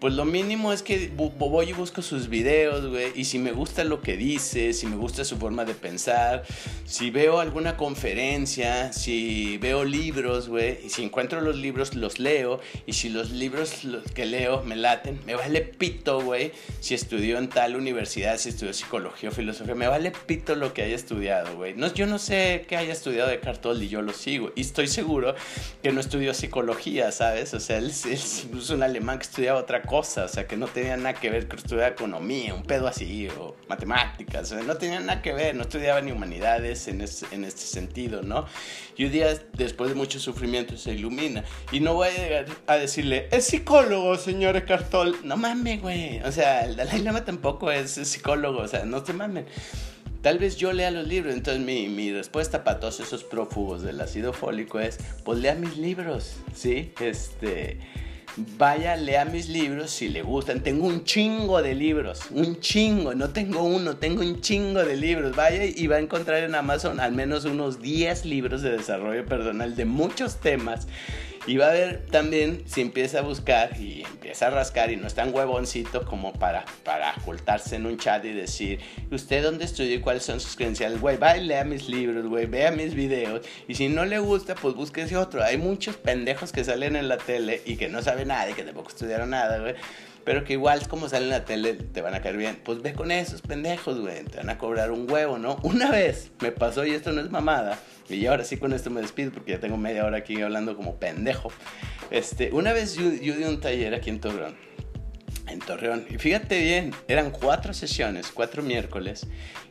pues 0.00 0.14
lo 0.14 0.24
mínimo 0.24 0.72
es 0.72 0.82
que 0.82 1.10
voy 1.16 1.70
y 1.70 1.72
busco 1.72 2.02
sus 2.02 2.28
videos, 2.28 2.86
güey. 2.86 3.12
Y 3.16 3.24
si 3.24 3.38
me 3.38 3.50
gusta 3.50 3.82
lo 3.82 4.00
que 4.00 4.16
dice, 4.16 4.72
si 4.72 4.86
me 4.86 4.96
gusta 4.96 5.24
su 5.24 5.36
forma 5.38 5.64
de 5.64 5.74
pensar, 5.74 6.44
si 6.84 7.10
veo 7.10 7.40
alguna 7.40 7.76
conferencia, 7.76 8.92
si 8.92 9.58
veo 9.58 9.84
libros, 9.84 10.48
güey. 10.48 10.78
Y 10.84 10.90
si 10.90 11.02
encuentro 11.02 11.40
los 11.40 11.56
libros, 11.56 11.96
los 11.96 12.20
leo. 12.20 12.60
Y 12.86 12.92
si 12.92 13.08
los 13.08 13.30
libros 13.30 13.72
que 14.14 14.24
leo 14.24 14.62
me 14.62 14.76
laten, 14.76 15.18
me 15.26 15.34
vale 15.34 15.62
pito, 15.62 16.20
güey. 16.22 16.52
Si 16.80 16.94
estudió 16.94 17.38
en 17.38 17.48
tal 17.48 17.74
universidad, 17.74 18.38
si 18.38 18.50
estudió 18.50 18.72
psicología 18.72 19.30
o 19.30 19.32
filosofía, 19.32 19.74
me 19.74 19.88
vale 19.88 20.12
pito 20.26 20.54
lo 20.54 20.74
que 20.74 20.82
haya 20.82 20.94
estudiado, 20.94 21.56
güey. 21.56 21.74
No, 21.74 21.92
yo 21.92 22.06
no 22.06 22.20
sé 22.20 22.66
qué 22.68 22.76
haya 22.76 22.92
estudiado 22.92 23.28
de 23.28 23.40
Cartol 23.40 23.82
y 23.82 23.88
yo 23.88 24.02
lo 24.02 24.12
sigo. 24.12 24.52
Y 24.54 24.60
estoy 24.60 24.86
seguro 24.86 25.34
que 25.82 25.90
no 25.90 26.00
estudió 26.00 26.34
psicología, 26.34 27.10
¿sabes? 27.10 27.52
O 27.54 27.60
sea, 27.60 27.78
él, 27.78 27.90
es 27.90 28.46
un 28.70 28.82
alemán 28.84 29.18
que 29.18 29.24
estudiaba 29.24 29.58
otra 29.58 29.82
cosa, 29.82 29.87
o 29.96 30.28
sea, 30.28 30.46
que 30.46 30.56
no 30.56 30.66
tenía 30.66 30.96
nada 30.96 31.14
que 31.14 31.30
ver 31.30 31.48
con 31.48 31.58
estudiar 31.58 31.92
economía, 31.92 32.54
un 32.54 32.62
pedo 32.62 32.86
así, 32.86 33.28
o 33.28 33.56
matemáticas, 33.68 34.52
o 34.52 34.56
sea, 34.56 34.64
no 34.64 34.76
tenía 34.76 35.00
nada 35.00 35.22
que 35.22 35.32
ver, 35.32 35.54
no 35.54 35.62
estudiaba 35.62 36.00
ni 36.00 36.12
humanidades 36.12 36.88
en, 36.88 37.00
en 37.00 37.44
este 37.44 37.62
sentido, 37.62 38.22
¿no? 38.22 38.46
Y 38.96 39.04
un 39.04 39.12
día, 39.12 39.28
después 39.54 39.90
de 39.90 39.96
mucho 39.96 40.18
sufrimiento, 40.18 40.76
se 40.76 40.92
ilumina. 40.92 41.44
Y 41.70 41.80
no 41.80 41.94
voy 41.94 42.08
a 42.08 42.12
llegar 42.12 42.46
a 42.66 42.76
decirle, 42.76 43.28
es 43.30 43.44
psicólogo, 43.44 44.16
señor 44.16 44.64
Cartol. 44.64 45.16
No 45.22 45.36
mames, 45.36 45.80
güey. 45.80 46.20
O 46.22 46.32
sea, 46.32 46.64
el 46.64 46.74
Dalai 46.74 47.02
Lama 47.02 47.24
tampoco 47.24 47.70
es 47.70 47.92
psicólogo, 47.92 48.60
o 48.60 48.68
sea, 48.68 48.84
no 48.84 49.04
te 49.04 49.12
mames. 49.12 49.44
Tal 50.22 50.38
vez 50.38 50.56
yo 50.56 50.72
lea 50.72 50.90
los 50.90 51.06
libros, 51.06 51.32
entonces 51.32 51.62
mi, 51.64 51.88
mi, 51.88 52.12
respuesta 52.12 52.64
para 52.64 52.80
todos 52.80 52.98
esos 52.98 53.22
prófugos 53.22 53.82
del 53.82 54.00
ácido 54.00 54.32
fólico 54.32 54.80
es, 54.80 54.98
pues 55.24 55.38
lea 55.38 55.54
mis 55.54 55.76
libros, 55.76 56.34
¿sí? 56.52 56.92
Este, 56.98 57.78
vaya, 58.56 58.96
lea 58.96 59.24
mis 59.24 59.48
libros 59.48 59.90
si 59.90 60.08
le 60.08 60.22
gustan. 60.22 60.62
Tengo 60.62 60.86
un 60.86 61.04
chingo 61.04 61.62
de 61.62 61.74
libros, 61.74 62.22
un 62.30 62.60
chingo, 62.60 63.14
no 63.14 63.30
tengo 63.30 63.62
uno, 63.62 63.96
tengo 63.96 64.22
un 64.22 64.40
chingo 64.40 64.84
de 64.84 64.96
libros. 64.96 65.34
Vaya 65.34 65.64
y 65.64 65.86
va 65.86 65.96
a 65.96 66.00
encontrar 66.00 66.42
en 66.42 66.54
Amazon 66.54 67.00
al 67.00 67.12
menos 67.12 67.44
unos 67.44 67.80
10 67.80 68.24
libros 68.24 68.62
de 68.62 68.72
desarrollo 68.72 69.24
personal 69.26 69.76
de 69.76 69.84
muchos 69.84 70.36
temas 70.36 70.86
Y 71.48 71.56
va 71.56 71.68
a 71.68 71.72
ver 71.72 72.04
también 72.10 72.62
si 72.66 72.82
empieza 72.82 73.20
a 73.20 73.22
buscar 73.22 73.70
y 73.80 74.02
empieza 74.02 74.48
a 74.48 74.50
rascar 74.50 74.90
y 74.90 74.96
no 74.96 75.06
es 75.06 75.14
tan 75.14 75.34
huevoncito 75.34 76.04
como 76.04 76.34
para, 76.34 76.66
para 76.84 77.14
ocultarse 77.22 77.76
en 77.76 77.86
un 77.86 77.96
chat 77.96 78.22
y 78.26 78.34
decir, 78.34 78.80
¿usted 79.10 79.42
dónde 79.42 79.64
estudió 79.64 79.94
y 79.94 80.00
cuáles 80.00 80.24
son 80.24 80.40
sus 80.40 80.56
credenciales? 80.56 81.00
Güey, 81.00 81.16
va 81.16 81.38
y 81.38 81.44
lea 81.44 81.64
mis 81.64 81.88
libros, 81.88 82.26
güey, 82.26 82.44
vea 82.44 82.70
mis 82.70 82.94
videos. 82.94 83.46
Y 83.66 83.76
si 83.76 83.88
no 83.88 84.04
le 84.04 84.18
gusta, 84.18 84.56
pues 84.56 84.74
búsquese 84.74 85.16
otro. 85.16 85.42
Hay 85.42 85.56
muchos 85.56 85.96
pendejos 85.96 86.52
que 86.52 86.64
salen 86.64 86.96
en 86.96 87.08
la 87.08 87.16
tele 87.16 87.62
y 87.64 87.76
que 87.76 87.88
no 87.88 88.02
saben 88.02 88.28
nada 88.28 88.50
y 88.50 88.52
que 88.52 88.62
tampoco 88.62 88.90
estudiaron 88.90 89.30
nada, 89.30 89.58
güey 89.58 89.74
pero 90.28 90.44
que 90.44 90.52
igual 90.52 90.86
como 90.88 91.08
salen 91.08 91.28
en 91.28 91.30
la 91.30 91.46
tele 91.46 91.72
te 91.72 92.02
van 92.02 92.12
a 92.14 92.20
caer 92.20 92.36
bien. 92.36 92.60
Pues 92.62 92.82
ve 92.82 92.92
con 92.92 93.10
esos 93.10 93.40
pendejos, 93.40 93.98
güey, 93.98 94.24
te 94.24 94.36
van 94.36 94.50
a 94.50 94.58
cobrar 94.58 94.90
un 94.90 95.10
huevo, 95.10 95.38
¿no? 95.38 95.58
Una 95.62 95.90
vez 95.90 96.32
me 96.42 96.52
pasó 96.52 96.84
y 96.84 96.90
esto 96.90 97.12
no 97.12 97.22
es 97.22 97.30
mamada, 97.30 97.78
y 98.10 98.26
ahora 98.26 98.44
sí 98.44 98.56
con 98.56 98.72
esto 98.72 98.90
me 98.90 99.00
despido 99.00 99.32
porque 99.32 99.52
ya 99.52 99.60
tengo 99.60 99.76
media 99.76 100.04
hora 100.04 100.18
aquí 100.18 100.40
hablando 100.40 100.76
como 100.76 100.96
pendejo. 100.96 101.52
Este, 102.10 102.52
una 102.52 102.72
vez 102.72 102.94
yo, 102.94 103.12
yo 103.12 103.36
di 103.36 103.44
un 103.44 103.60
taller 103.60 103.94
aquí 103.94 104.10
en 104.10 104.20
Torreón. 104.20 104.56
En 105.46 105.60
Torreón. 105.60 106.06
Y 106.08 106.18
fíjate 106.18 106.60
bien, 106.60 106.94
eran 107.06 107.30
cuatro 107.30 107.72
sesiones, 107.72 108.30
cuatro 108.32 108.62
miércoles. 108.62 109.26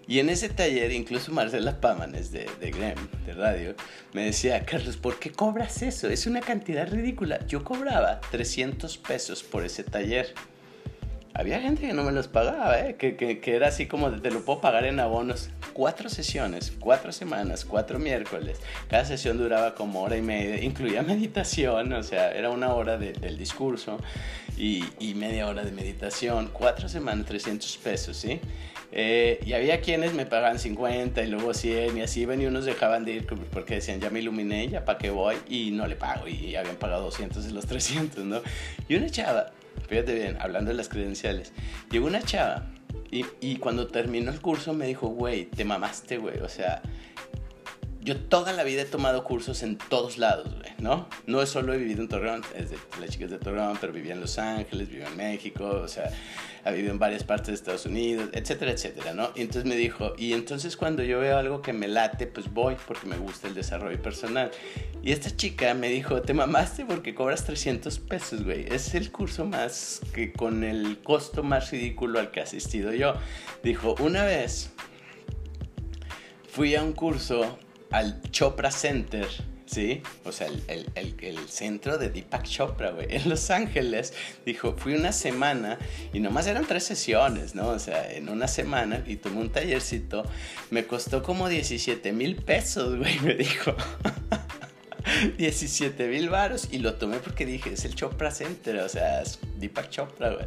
Y 0.08 0.20
en 0.20 0.30
ese 0.30 0.50
taller, 0.50 0.92
incluso 0.92 1.32
Marcela 1.32 1.82
Pámanes 1.82 2.32
de, 2.32 2.50
de 2.60 2.72
Grem, 2.72 2.98
de 3.26 3.34
radio, 3.34 3.76
me 4.14 4.24
decía, 4.24 4.64
Carlos, 4.66 4.96
¿por 4.98 5.20
qué 5.20 5.32
cobras 5.32 5.82
eso? 5.82 6.08
Es 6.08 6.26
una 6.28 6.40
cantidad 6.40 6.90
ridícula. 6.90 7.46
Yo 7.46 7.64
cobraba 7.64 8.22
300 8.32 8.98
pesos 9.00 9.44
por 9.44 9.66
ese 9.66 9.84
taller 9.84 10.34
había 11.38 11.62
gente 11.62 11.88
que 11.88 11.94
no 11.94 12.04
me 12.04 12.12
los 12.12 12.28
pagaba, 12.28 12.80
¿eh? 12.80 12.96
que, 12.96 13.16
que, 13.16 13.40
que, 13.40 13.56
era 13.56 13.68
así 13.68 13.86
como 13.86 14.10
te 14.10 14.32
lo 14.32 14.44
puedo 14.44 14.60
pagar 14.60 14.86
en 14.86 15.00
abonos. 15.00 15.52
Cuatro 15.72 16.10
sesiones, 16.10 16.74
cuatro 16.80 17.12
semanas, 17.12 17.64
cuatro 17.64 18.00
miércoles. 18.00 18.60
Cada 18.90 19.06
sesión 19.06 19.38
duraba 19.38 19.76
como 19.76 20.02
hora 20.02 20.18
y 20.18 20.24
media, 20.24 20.64
incluía 20.64 21.02
meditación, 21.04 21.94
o 21.94 22.02
sea, 22.02 22.32
era 22.32 22.50
una 22.50 22.74
hora 22.74 22.98
de, 22.98 23.14
del 23.14 23.38
discurso 23.38 24.00
y, 24.58 24.84
y, 25.00 25.14
media 25.14 25.48
hora 25.48 25.64
de 25.64 25.72
meditación. 25.72 26.50
Cuatro 26.52 26.90
semanas, 26.90 27.28
300 27.28 27.78
pesos, 27.78 28.18
¿sí? 28.18 28.42
Eh, 28.92 29.40
y 29.46 29.54
había 29.54 29.80
quienes 29.82 30.16
me 30.16 30.26
pagaban 30.26 30.58
50 30.58 31.22
y 31.22 31.28
luego 31.28 31.54
100 31.54 31.98
y 31.98 32.02
así 32.02 32.22
iban 32.22 32.42
y 32.42 32.48
unos 32.48 32.66
dejaban 32.66 33.06
de 33.06 33.12
ir 33.12 33.28
porque 33.52 33.76
decían, 33.76 34.00
ya 34.00 34.10
me 34.10 34.22
iluminé, 34.22 34.70
ya 34.70 34.86
para 34.86 34.98
qué 34.98 35.12
voy 35.12 35.36
y 35.48 35.70
no 35.70 35.86
le 35.86 35.98
pago 35.98 36.28
y 36.28 36.56
habían 36.56 36.78
pagado 36.78 37.04
200 37.04 37.46
de 37.46 37.52
los 37.52 37.68
300, 37.68 38.26
¿no? 38.26 38.42
Y 38.88 38.96
una 38.96 39.10
chava 39.10 39.52
fíjate 39.88 40.14
bien, 40.14 40.38
hablando 40.40 40.72
de 40.72 40.78
las 40.78 40.90
credenciales, 40.90 41.54
llegó 41.92 42.08
una 42.08 42.22
chava 42.22 42.66
y, 43.12 43.26
y 43.42 43.58
cuando 43.58 43.88
terminó 43.88 44.32
el 44.32 44.42
curso 44.42 44.74
me 44.74 44.88
dijo, 44.88 45.08
güey, 45.08 45.46
te 45.46 45.66
mamaste, 45.66 46.18
güey, 46.18 46.40
o 46.40 46.50
sea, 46.50 46.82
yo 48.08 48.16
toda 48.16 48.54
la 48.54 48.64
vida 48.64 48.84
he 48.84 48.86
tomado 48.86 49.26
cursos 49.26 49.64
en 49.64 49.78
todos 49.78 50.18
lados, 50.18 50.56
güey, 50.56 50.72
¿no? 50.80 51.10
No 51.26 51.46
solo 51.46 51.74
he 51.74 51.78
vivido 51.78 52.02
en 52.02 52.08
Torreón, 52.08 52.42
es 52.56 52.70
de, 52.70 52.78
la 53.02 53.08
chica 53.10 53.26
es 53.26 53.32
de 53.32 53.38
Torreón, 53.38 53.78
pero 53.82 53.92
viví 53.92 54.10
en 54.10 54.22
Los 54.22 54.40
Ángeles, 54.40 54.88
viví 54.88 55.04
en 55.04 55.18
México, 55.18 55.82
o 55.84 55.90
sea, 55.90 56.10
ha 56.64 56.72
vivido 56.72 56.94
en 56.94 57.00
varias 57.00 57.26
partes 57.26 57.48
de 57.48 57.54
Estados 57.56 57.86
Unidos, 57.86 58.30
etcétera, 58.32 58.72
etcétera, 58.72 59.14
¿no? 59.14 59.32
Y 59.36 59.42
entonces 59.42 59.66
me 59.66 59.76
dijo, 59.76 60.14
y 60.18 60.32
entonces 60.32 60.78
cuando 60.78 61.04
yo 61.04 61.20
veo 61.20 61.38
algo 61.38 61.62
que 61.62 61.74
me 61.74 61.90
late, 61.90 62.28
pues 62.28 62.50
voy 62.54 62.78
porque 62.88 63.08
me 63.08 63.18
gusta 63.18 63.50
el 63.50 63.54
desarrollo 63.54 64.02
personal. 64.02 64.52
Y 65.04 65.12
esta 65.12 65.36
chica 65.36 65.74
me 65.74 65.90
dijo, 65.90 66.22
te 66.22 66.34
mamaste 66.34 66.86
porque 66.86 67.14
cobras 67.14 67.44
300 67.44 68.00
pesos, 68.00 68.46
güey. 68.46 68.74
Es 68.74 68.96
el 68.96 69.12
curso 69.12 69.44
más 69.44 70.00
que 70.14 70.32
con 70.32 70.64
el 70.64 71.00
costo 71.00 71.44
más 71.44 71.72
ridículo 71.72 72.20
al 72.20 72.32
que 72.32 72.40
he 72.40 72.44
asistido 72.44 72.94
yo. 72.94 73.16
Dijo, 73.64 73.96
una 74.00 74.24
vez 74.24 74.72
fui 76.48 76.74
a 76.74 76.82
un 76.82 76.94
curso 76.94 77.60
al 77.92 78.22
Chopra 78.32 78.72
Center, 78.72 79.28
¿sí? 79.66 80.02
O 80.24 80.32
sea, 80.32 80.48
el, 80.48 80.90
el, 80.96 81.16
el, 81.22 81.50
centro 81.50 81.98
de 81.98 82.10
Deepak 82.10 82.44
Chopra, 82.44 82.92
güey, 82.92 83.08
en 83.10 83.30
Los 83.30 83.50
Ángeles. 83.50 84.14
Dijo, 84.46 84.76
fui 84.78 84.96
una 84.96 85.12
semana 85.12 85.78
y 86.14 86.20
nomás 86.20 86.48
eran 86.48 86.66
tres 86.66 86.84
sesiones, 86.84 87.56
¿no? 87.56 87.70
O 87.70 87.80
sea, 87.80 88.12
en 88.12 88.30
una 88.30 88.48
semana 88.48 89.04
y 89.06 89.18
tomé 89.18 89.40
un 89.40 89.52
tallercito. 89.52 90.24
Me 90.72 90.86
costó 90.86 91.24
como 91.24 91.50
17 91.50 92.12
mil 92.14 92.36
pesos, 92.36 92.98
güey, 92.98 93.20
me 93.24 93.36
dijo. 93.36 93.76
17 95.38 96.08
mil 96.08 96.30
varos 96.30 96.68
y 96.72 96.80
lo 96.80 96.96
tomé 96.96 97.18
porque 97.18 97.46
dije, 97.46 97.74
es 97.74 97.86
el 97.86 97.96
Chopra 97.96 98.32
Center, 98.32 98.78
o 98.78 98.90
sea, 98.90 99.22
es 99.22 99.40
Deepak 99.58 99.90
Chopra, 99.90 100.30
güey. 100.30 100.46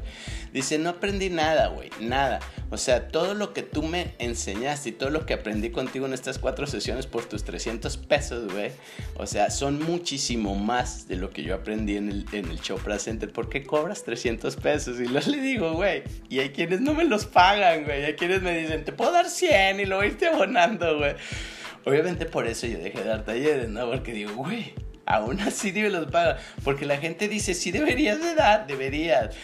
Dice, 0.52 0.78
no 0.78 0.90
aprendí 0.90 1.30
nada, 1.30 1.68
güey, 1.68 1.90
nada. 2.00 2.40
O 2.70 2.76
sea, 2.76 3.08
todo 3.08 3.34
lo 3.34 3.52
que 3.52 3.62
tú 3.62 3.82
me 3.82 4.14
enseñaste 4.18 4.90
y 4.90 4.92
todo 4.92 5.10
lo 5.10 5.26
que 5.26 5.34
aprendí 5.34 5.70
contigo 5.70 6.06
en 6.06 6.12
estas 6.12 6.38
cuatro 6.38 6.66
sesiones 6.66 7.06
por 7.06 7.24
tus 7.24 7.44
300 7.44 7.96
pesos, 7.96 8.52
güey. 8.52 8.72
O 9.16 9.26
sea, 9.26 9.50
son 9.50 9.82
muchísimo 9.82 10.54
más 10.54 11.08
de 11.08 11.16
lo 11.16 11.30
que 11.30 11.42
yo 11.42 11.54
aprendí 11.54 11.96
en 11.96 12.08
el, 12.08 12.26
en 12.32 12.50
el 12.50 12.60
Chopra 12.60 12.98
Center. 12.98 13.32
¿Por 13.32 13.48
qué 13.48 13.64
cobras 13.64 14.04
300 14.04 14.56
pesos? 14.56 15.00
Y 15.00 15.06
lo 15.06 15.20
le 15.20 15.40
digo, 15.40 15.72
güey. 15.74 16.02
Y 16.28 16.40
hay 16.40 16.50
quienes 16.50 16.80
no 16.80 16.94
me 16.94 17.04
los 17.04 17.26
pagan, 17.26 17.84
güey. 17.84 18.04
Hay 18.04 18.14
quienes 18.14 18.42
me 18.42 18.56
dicen, 18.58 18.84
te 18.84 18.92
puedo 18.92 19.12
dar 19.12 19.28
100 19.28 19.80
y 19.80 19.86
lo 19.86 19.96
voy 19.96 20.06
a 20.06 20.08
irte 20.08 20.26
abonando, 20.26 20.98
güey. 20.98 21.14
Obviamente 21.84 22.26
por 22.26 22.46
eso 22.46 22.66
yo 22.66 22.78
dejé 22.78 22.98
de 22.98 23.08
dar 23.08 23.24
talleres, 23.24 23.68
¿no? 23.68 23.90
Porque 23.90 24.12
digo, 24.12 24.34
güey, 24.34 24.74
aún 25.06 25.40
así 25.40 25.72
me 25.72 25.90
los 25.90 26.10
paga. 26.10 26.38
Porque 26.64 26.86
la 26.86 26.98
gente 26.98 27.28
dice, 27.28 27.54
sí 27.54 27.70
deberías 27.70 28.20
de 28.20 28.34
dar, 28.34 28.66
deberías. 28.66 29.34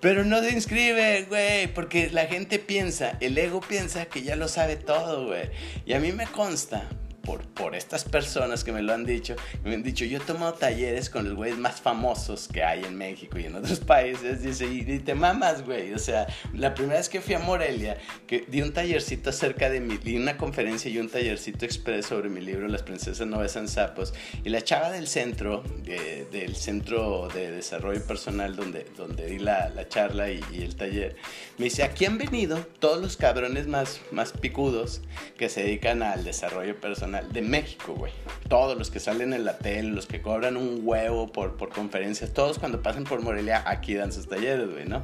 Pero 0.00 0.24
no 0.24 0.40
se 0.42 0.52
inscribe, 0.52 1.22
güey, 1.28 1.66
porque 1.68 2.10
la 2.10 2.26
gente 2.26 2.58
piensa, 2.58 3.16
el 3.20 3.38
ego 3.38 3.60
piensa 3.60 4.04
que 4.04 4.22
ya 4.22 4.36
lo 4.36 4.48
sabe 4.48 4.76
todo, 4.76 5.28
güey. 5.28 5.50
Y 5.86 5.94
a 5.94 6.00
mí 6.00 6.12
me 6.12 6.26
consta, 6.26 6.88
por, 7.24 7.42
por 7.48 7.74
estas 7.74 8.04
personas 8.04 8.64
que 8.64 8.72
me 8.72 8.82
lo 8.82 8.92
han 8.92 9.04
dicho. 9.04 9.34
Me 9.64 9.74
han 9.74 9.82
dicho, 9.82 10.04
yo 10.04 10.18
he 10.18 10.20
tomado 10.20 10.54
talleres 10.54 11.10
con 11.10 11.24
los 11.24 11.34
güeyes 11.34 11.58
más 11.58 11.80
famosos 11.80 12.48
que 12.48 12.62
hay 12.62 12.84
en 12.84 12.96
México 12.96 13.38
y 13.38 13.46
en 13.46 13.56
otros 13.56 13.80
países. 13.94 14.42
Dice, 14.42 14.66
y, 14.66 14.98
te 15.00 15.14
mamas, 15.14 15.64
güey. 15.64 15.92
O 15.94 15.98
sea, 15.98 16.26
la 16.52 16.74
primera 16.74 16.98
vez 16.98 17.08
que 17.08 17.20
fui 17.20 17.34
a 17.34 17.38
Morelia, 17.38 17.98
que 18.26 18.44
di 18.48 18.62
un 18.62 18.72
tallercito 18.72 19.30
acerca 19.30 19.70
de 19.70 19.80
mi, 19.80 19.96
di 19.96 20.16
una 20.16 20.36
conferencia 20.36 20.90
y 20.90 20.98
un 20.98 21.08
tallercito 21.08 21.64
expreso 21.64 22.04
sobre 22.04 22.28
mi 22.28 22.40
libro 22.40 22.68
Las 22.68 22.82
princesas 22.82 23.26
no 23.26 23.38
besan 23.38 23.68
sapos. 23.68 24.12
Y 24.44 24.50
la 24.50 24.62
chava 24.62 24.90
del 24.90 25.08
centro, 25.08 25.62
del 25.84 26.56
centro 26.56 27.28
de 27.28 27.50
desarrollo 27.50 28.04
personal 28.06 28.56
donde, 28.56 28.86
donde 28.96 29.26
di 29.26 29.38
la, 29.38 29.68
la 29.70 29.88
charla 29.88 30.30
y, 30.30 30.40
y, 30.52 30.62
el 30.62 30.76
taller, 30.76 31.16
me 31.58 31.64
dice, 31.64 31.82
aquí 31.82 32.04
han 32.04 32.18
venido 32.18 32.58
todos 32.78 33.00
los 33.00 33.16
cabrones 33.16 33.66
más, 33.66 34.00
más 34.10 34.32
picudos 34.32 35.00
que 35.36 35.48
se 35.48 35.62
dedican 35.62 36.02
al 36.02 36.24
desarrollo 36.24 36.78
personal 36.80 37.13
de 37.22 37.42
México, 37.42 37.94
güey. 37.94 38.12
Todos 38.48 38.76
los 38.76 38.90
que 38.90 39.00
salen 39.00 39.32
en 39.32 39.44
la 39.44 39.58
tele, 39.58 39.90
los 39.90 40.06
que 40.06 40.20
cobran 40.20 40.56
un 40.56 40.80
huevo 40.82 41.30
por, 41.30 41.56
por 41.56 41.70
conferencias, 41.70 42.32
todos 42.32 42.58
cuando 42.58 42.82
pasan 42.82 43.04
por 43.04 43.22
Morelia 43.22 43.62
aquí 43.66 43.94
dan 43.94 44.12
sus 44.12 44.28
talleres, 44.28 44.70
güey, 44.70 44.86
¿no? 44.86 45.02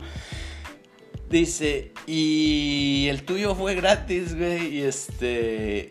Dice, 1.28 1.92
y 2.06 3.06
el 3.08 3.22
tuyo 3.22 3.54
fue 3.54 3.74
gratis, 3.74 4.36
güey, 4.36 4.76
y 4.76 4.82
este... 4.82 5.88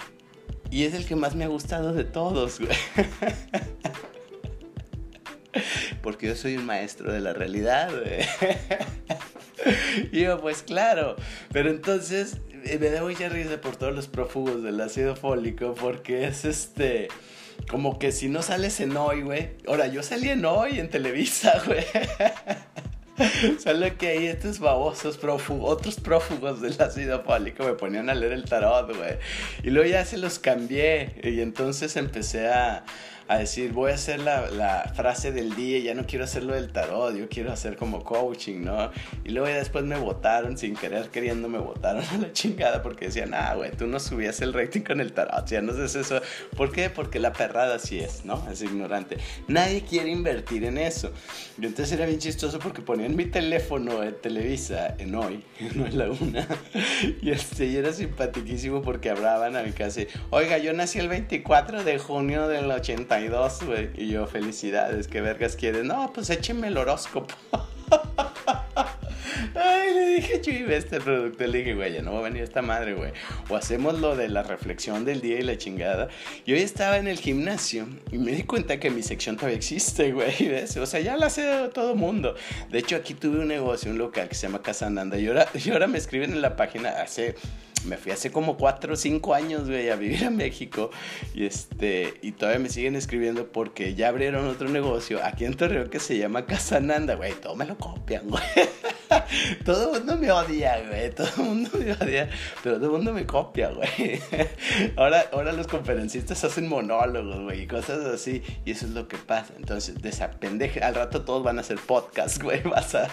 Y 0.71 0.83
es 0.83 0.93
el 0.93 1.05
que 1.05 1.15
más 1.15 1.35
me 1.35 1.45
ha 1.45 1.47
gustado 1.47 1.93
de 1.93 2.03
todos, 2.03 2.59
güey. 2.59 2.77
Porque 6.03 6.27
yo 6.27 6.35
soy 6.35 6.57
un 6.57 6.65
maestro 6.65 7.11
de 7.11 7.21
la 7.21 7.33
realidad, 7.33 7.89
güey. 7.89 8.25
Y 10.11 10.21
yo, 10.21 10.39
pues 10.39 10.63
claro. 10.63 11.15
Pero 11.51 11.69
entonces 11.69 12.37
me 12.79 12.89
da 12.89 13.01
mucha 13.03 13.29
risa 13.29 13.61
por 13.61 13.75
todos 13.75 13.95
los 13.95 14.07
prófugos 14.07 14.63
del 14.63 14.79
ácido 14.81 15.15
fólico 15.15 15.75
porque 15.79 16.27
es 16.27 16.45
este... 16.45 17.07
Como 17.69 17.99
que 17.99 18.13
si 18.13 18.29
no 18.29 18.41
sales 18.41 18.79
en 18.79 18.95
hoy, 18.95 19.21
güey. 19.21 19.49
Ahora, 19.67 19.87
yo 19.87 20.01
salí 20.01 20.29
en 20.29 20.45
hoy 20.45 20.79
en 20.79 20.89
Televisa, 20.89 21.61
güey. 21.67 21.83
Solo 23.59 23.97
que 23.97 24.07
ahí 24.07 24.27
estos 24.27 24.59
babosos 24.59 25.17
prófugos, 25.17 25.69
otros 25.69 25.99
prófugos 25.99 26.61
del 26.61 26.81
ácido 26.81 27.21
fólico 27.21 27.65
me 27.65 27.73
ponían 27.73 28.09
a 28.09 28.15
leer 28.15 28.31
el 28.31 28.45
tarot, 28.45 28.95
güey. 28.95 29.17
Y 29.61 29.71
luego 29.71 29.89
ya 29.89 30.05
se 30.05 30.17
los 30.17 30.39
cambié. 30.39 31.19
Y 31.23 31.41
entonces 31.41 31.97
empecé 31.97 32.47
a, 32.47 32.85
a 33.29 33.37
decir, 33.37 33.73
voy 33.73 33.91
a 33.91 33.93
hacer 33.93 34.19
la, 34.21 34.49
la, 34.49 34.91
frase 34.95 35.31
del 35.31 35.55
día, 35.55 35.77
ya 35.77 35.93
no 35.93 36.07
quiero 36.07 36.25
hacerlo 36.25 36.55
del 36.55 36.71
tarot, 36.71 37.15
yo 37.15 37.29
quiero 37.29 37.51
hacer 37.51 37.75
como 37.75 38.03
coaching, 38.03 38.61
¿no? 38.63 38.89
Y 39.23 39.29
luego 39.29 39.47
ya 39.47 39.57
después 39.57 39.85
me 39.85 39.97
votaron, 39.97 40.57
sin 40.57 40.75
querer 40.75 41.09
queriendo, 41.09 41.47
me 41.47 41.59
votaron 41.59 42.03
a 42.03 42.17
la 42.17 42.33
chingada 42.33 42.81
porque 42.81 43.05
decían, 43.05 43.35
ah, 43.35 43.53
güey, 43.53 43.69
tú 43.71 43.85
no 43.85 43.99
subías 43.99 44.41
el 44.41 44.51
rating 44.51 44.81
con 44.81 44.99
el 44.99 45.13
tarot, 45.13 45.47
ya 45.47 45.61
no 45.61 45.73
sé 45.73 45.99
eso. 45.99 46.19
¿Por 46.57 46.71
qué? 46.71 46.89
Porque 46.89 47.19
la 47.19 47.31
perrada 47.31 47.77
sí 47.77 47.99
es, 47.99 48.25
¿no? 48.25 48.43
Es 48.51 48.63
ignorante. 48.63 49.17
Nadie 49.47 49.83
quiere 49.83 50.09
invertir 50.09 50.63
en 50.63 50.79
eso. 50.79 51.11
Yo 51.59 51.69
entonces 51.69 51.95
era 51.95 52.07
bien 52.07 52.17
chistoso 52.17 52.57
porque 52.57 52.81
ponían 52.81 53.15
mi 53.15 53.25
teléfono 53.25 54.01
en 54.01 54.15
Televisa 54.19 54.95
en 54.97 55.13
hoy, 55.13 55.43
no 55.75 55.85
en 55.85 55.97
la 55.99 56.09
una, 56.09 56.47
y 57.21 57.29
este, 57.29 57.67
y 57.67 57.77
era 57.77 57.93
simpaticísimo 57.93 58.81
porque 58.81 59.11
hablaban 59.11 59.55
a 59.55 59.61
mi 59.61 59.71
casa, 59.71 60.01
oiga, 60.31 60.57
yo 60.57 60.73
nací 60.73 60.97
el 60.97 61.09
24 61.09 61.83
de 61.83 61.99
junio 61.99 62.47
del 62.47 62.71
80 62.71 63.18
y 63.21 64.09
yo, 64.09 64.27
felicidades, 64.27 65.07
¿qué 65.07 65.21
vergas 65.21 65.55
quieres? 65.55 65.83
No, 65.83 66.11
pues 66.13 66.29
échenme 66.29 66.67
el 66.67 66.77
horóscopo. 66.77 67.33
Ay, 69.55 69.93
le 69.93 70.05
dije, 70.15 70.41
Chuy, 70.41 70.65
este 70.69 71.01
producto. 71.01 71.45
Le 71.45 71.59
dije, 71.59 71.75
güey, 71.75 71.93
ya 71.93 72.01
no 72.01 72.13
va 72.13 72.19
a 72.19 72.23
venir 72.23 72.43
esta 72.43 72.61
madre, 72.61 72.93
güey. 72.93 73.11
O 73.49 73.55
hacemos 73.55 73.99
lo 73.99 74.15
de 74.15 74.29
la 74.29 74.43
reflexión 74.43 75.05
del 75.05 75.21
día 75.21 75.39
y 75.39 75.41
la 75.41 75.57
chingada. 75.57 76.09
Y 76.45 76.53
hoy 76.53 76.59
estaba 76.59 76.97
en 76.97 77.07
el 77.07 77.17
gimnasio 77.17 77.87
y 78.11 78.17
me 78.17 78.31
di 78.31 78.43
cuenta 78.43 78.79
que 78.79 78.89
mi 78.89 79.03
sección 79.03 79.35
todavía 79.35 79.57
existe, 79.57 80.11
güey. 80.13 80.33
O 80.79 80.85
sea, 80.85 80.99
ya 80.99 81.17
la 81.17 81.27
hace 81.27 81.69
todo 81.73 81.95
mundo. 81.95 82.35
De 82.69 82.79
hecho, 82.79 82.95
aquí 82.95 83.13
tuve 83.13 83.39
un 83.39 83.47
negocio, 83.47 83.91
un 83.91 83.97
local 83.97 84.29
que 84.29 84.35
se 84.35 84.47
llama 84.47 84.61
Casa 84.61 84.89
Nanda. 84.89 85.17
Y 85.17 85.27
ahora, 85.27 85.47
y 85.53 85.69
ahora 85.71 85.87
me 85.87 85.97
escriben 85.97 86.31
en 86.31 86.41
la 86.41 86.55
página 86.55 86.89
hace 87.01 87.35
me 87.85 87.97
fui 87.97 88.11
hace 88.11 88.31
como 88.31 88.57
4 88.57 88.93
o 88.93 88.95
5 88.95 89.33
años, 89.33 89.67
güey, 89.67 89.89
a 89.89 89.95
vivir 89.95 90.25
a 90.25 90.29
México. 90.29 90.91
Y, 91.33 91.45
este, 91.45 92.13
y 92.21 92.31
todavía 92.33 92.59
me 92.59 92.69
siguen 92.69 92.95
escribiendo 92.95 93.47
porque 93.51 93.95
ya 93.95 94.09
abrieron 94.09 94.47
otro 94.47 94.69
negocio 94.69 95.19
aquí 95.23 95.45
en 95.45 95.55
Torreón 95.55 95.89
que 95.89 95.99
se 95.99 96.17
llama 96.17 96.45
Casananda, 96.45 97.15
güey. 97.15 97.33
Todo 97.33 97.55
me 97.55 97.65
lo 97.65 97.77
copian, 97.77 98.27
güey. 98.27 98.43
todo 99.65 99.95
el 99.95 99.99
mundo 99.99 100.17
me 100.17 100.31
odia, 100.31 100.81
güey. 100.87 101.11
Todo 101.11 101.27
el 101.37 101.43
mundo 101.43 101.69
me 101.73 101.91
odia. 101.93 102.29
Pero 102.63 102.77
todo 102.77 102.85
el 102.85 102.91
mundo 102.91 103.13
me 103.13 103.25
copia, 103.25 103.69
güey. 103.69 104.21
ahora, 104.95 105.25
ahora 105.31 105.51
los 105.53 105.67
conferencistas 105.67 106.43
hacen 106.43 106.67
monólogos, 106.67 107.41
güey, 107.41 107.61
y 107.61 107.67
cosas 107.67 108.05
así. 108.05 108.41
Y 108.65 108.71
eso 108.71 108.85
es 108.85 108.91
lo 108.91 109.07
que 109.07 109.17
pasa. 109.17 109.53
Entonces, 109.57 110.01
desapendeje. 110.01 110.81
Al 110.81 110.95
rato 110.95 111.23
todos 111.23 111.43
van 111.43 111.57
a 111.57 111.61
hacer 111.61 111.77
podcast, 111.77 112.41
güey. 112.43 112.61
Vas 112.63 112.95
a. 112.95 113.09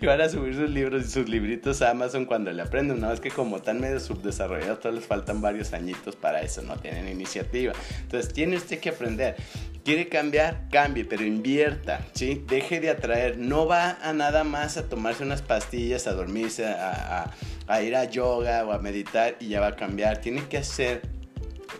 Y 0.00 0.04
van 0.04 0.20
a 0.20 0.28
subir 0.28 0.54
sus 0.54 0.70
libros 0.70 1.06
y 1.06 1.08
sus 1.10 1.28
libritos 1.28 1.82
a 1.82 1.90
Amazon 1.90 2.24
cuando 2.26 2.52
le 2.52 2.62
aprenden. 2.62 2.98
Una 2.98 3.10
vez 3.10 3.20
que 3.20 3.30
como 3.30 3.60
tan 3.60 3.80
medio 3.80 4.00
subdesarrollados, 4.00 4.80
todavía 4.80 5.00
les 5.00 5.08
faltan 5.08 5.40
varios 5.40 5.72
añitos 5.72 6.16
para 6.16 6.40
eso. 6.42 6.62
No 6.62 6.76
tienen 6.76 7.08
iniciativa. 7.08 7.72
Entonces, 8.02 8.32
tiene 8.32 8.56
usted 8.56 8.78
que 8.78 8.90
aprender. 8.90 9.36
Quiere 9.86 10.08
cambiar, 10.08 10.68
cambie, 10.68 11.04
pero 11.04 11.22
invierta, 11.22 12.04
¿sí? 12.12 12.44
Deje 12.48 12.80
de 12.80 12.90
atraer. 12.90 13.38
No 13.38 13.68
va 13.68 13.96
a 14.02 14.12
nada 14.12 14.42
más 14.42 14.76
a 14.76 14.88
tomarse 14.88 15.22
unas 15.22 15.42
pastillas, 15.42 16.08
a 16.08 16.12
dormirse, 16.12 16.66
a, 16.66 17.30
a 17.68 17.82
ir 17.82 17.94
a 17.94 18.02
yoga 18.02 18.64
o 18.64 18.72
a 18.72 18.80
meditar 18.80 19.36
y 19.38 19.46
ya 19.46 19.60
va 19.60 19.68
a 19.68 19.76
cambiar. 19.76 20.20
Tiene 20.20 20.44
que 20.48 20.58
hacer 20.58 21.02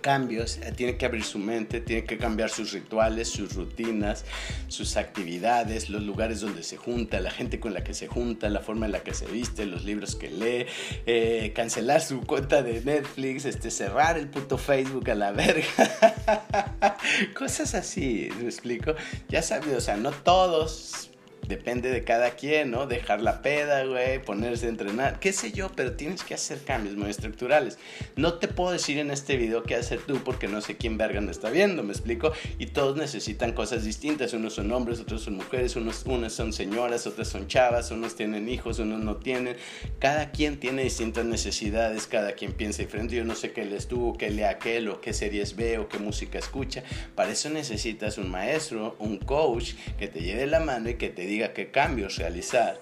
cambios, 0.00 0.58
eh, 0.58 0.72
tiene 0.74 0.96
que 0.96 1.06
abrir 1.06 1.24
su 1.24 1.38
mente, 1.38 1.80
tiene 1.80 2.04
que 2.04 2.18
cambiar 2.18 2.50
sus 2.50 2.72
rituales, 2.72 3.28
sus 3.28 3.54
rutinas, 3.54 4.24
sus 4.68 4.96
actividades, 4.96 5.88
los 5.90 6.02
lugares 6.02 6.40
donde 6.40 6.62
se 6.62 6.76
junta, 6.76 7.20
la 7.20 7.30
gente 7.30 7.60
con 7.60 7.74
la 7.74 7.84
que 7.84 7.94
se 7.94 8.06
junta, 8.06 8.48
la 8.48 8.60
forma 8.60 8.86
en 8.86 8.92
la 8.92 9.00
que 9.00 9.14
se 9.14 9.26
viste, 9.26 9.66
los 9.66 9.84
libros 9.84 10.16
que 10.16 10.30
lee, 10.30 10.66
eh, 11.06 11.52
cancelar 11.54 12.00
su 12.00 12.20
cuenta 12.22 12.62
de 12.62 12.80
Netflix, 12.82 13.44
este, 13.44 13.70
cerrar 13.70 14.18
el 14.18 14.28
puto 14.28 14.58
Facebook 14.58 15.10
a 15.10 15.14
la 15.14 15.32
verga. 15.32 15.66
Cosas 17.34 17.74
así, 17.74 18.28
¿me 18.38 18.44
explico? 18.44 18.94
Ya 19.28 19.42
sabes, 19.42 19.74
o 19.74 19.80
sea, 19.80 19.96
no 19.96 20.10
todos 20.12 21.10
depende 21.48 21.90
de 21.90 22.04
cada 22.04 22.32
quien, 22.32 22.70
¿no? 22.70 22.86
Dejar 22.86 23.20
la 23.22 23.42
peda, 23.42 23.84
güey, 23.84 24.22
ponerse 24.22 24.66
a 24.66 24.68
entrenar, 24.70 25.20
qué 25.20 25.32
sé 25.32 25.52
yo, 25.52 25.70
pero 25.74 25.92
tienes 25.92 26.22
que 26.22 26.34
hacer 26.34 26.58
cambios 26.62 26.96
muy 26.96 27.10
estructurales. 27.10 27.78
No 28.16 28.34
te 28.34 28.48
puedo 28.48 28.72
decir 28.72 28.98
en 28.98 29.10
este 29.10 29.36
video 29.36 29.62
qué 29.62 29.74
hacer 29.74 30.00
tú 30.06 30.22
porque 30.24 30.48
no 30.48 30.60
sé 30.60 30.76
quién 30.76 30.98
verga 30.98 31.20
me 31.20 31.30
está 31.30 31.50
viendo, 31.50 31.82
¿me 31.82 31.92
explico? 31.92 32.32
Y 32.58 32.66
todos 32.66 32.96
necesitan 32.96 33.52
cosas 33.52 33.84
distintas, 33.84 34.32
unos 34.32 34.54
son 34.54 34.72
hombres, 34.72 35.00
otros 35.00 35.22
son 35.22 35.36
mujeres, 35.36 35.76
unos, 35.76 36.04
unas 36.06 36.32
son 36.32 36.52
señoras, 36.52 37.06
otras 37.06 37.28
son 37.28 37.46
chavas, 37.46 37.90
unos 37.90 38.16
tienen 38.16 38.48
hijos, 38.48 38.78
unos 38.78 39.00
no 39.00 39.16
tienen. 39.16 39.56
Cada 39.98 40.30
quien 40.30 40.58
tiene 40.58 40.82
distintas 40.82 41.24
necesidades, 41.24 42.06
cada 42.06 42.32
quien 42.32 42.52
piensa 42.52 42.82
diferente. 42.82 43.16
Yo 43.16 43.24
no 43.24 43.34
sé 43.34 43.52
qué 43.52 43.64
lees 43.64 43.86
tú, 43.86 44.16
qué 44.18 44.30
lee 44.30 44.44
aquel, 44.44 44.88
o 44.88 45.00
qué 45.00 45.12
series 45.12 45.56
ve, 45.56 45.78
o 45.78 45.88
qué 45.88 45.98
música 45.98 46.38
escucha. 46.38 46.82
Para 47.14 47.32
eso 47.32 47.50
necesitas 47.50 48.18
un 48.18 48.30
maestro, 48.30 48.96
un 48.98 49.18
coach 49.18 49.74
que 49.98 50.08
te 50.08 50.20
lleve 50.20 50.46
la 50.46 50.60
mano 50.60 50.90
y 50.90 50.94
que 50.94 51.08
te 51.08 51.22
diga 51.22 51.35
diga 51.36 51.52
qué 51.52 51.70
cambios 51.70 52.16
realizar 52.16 52.80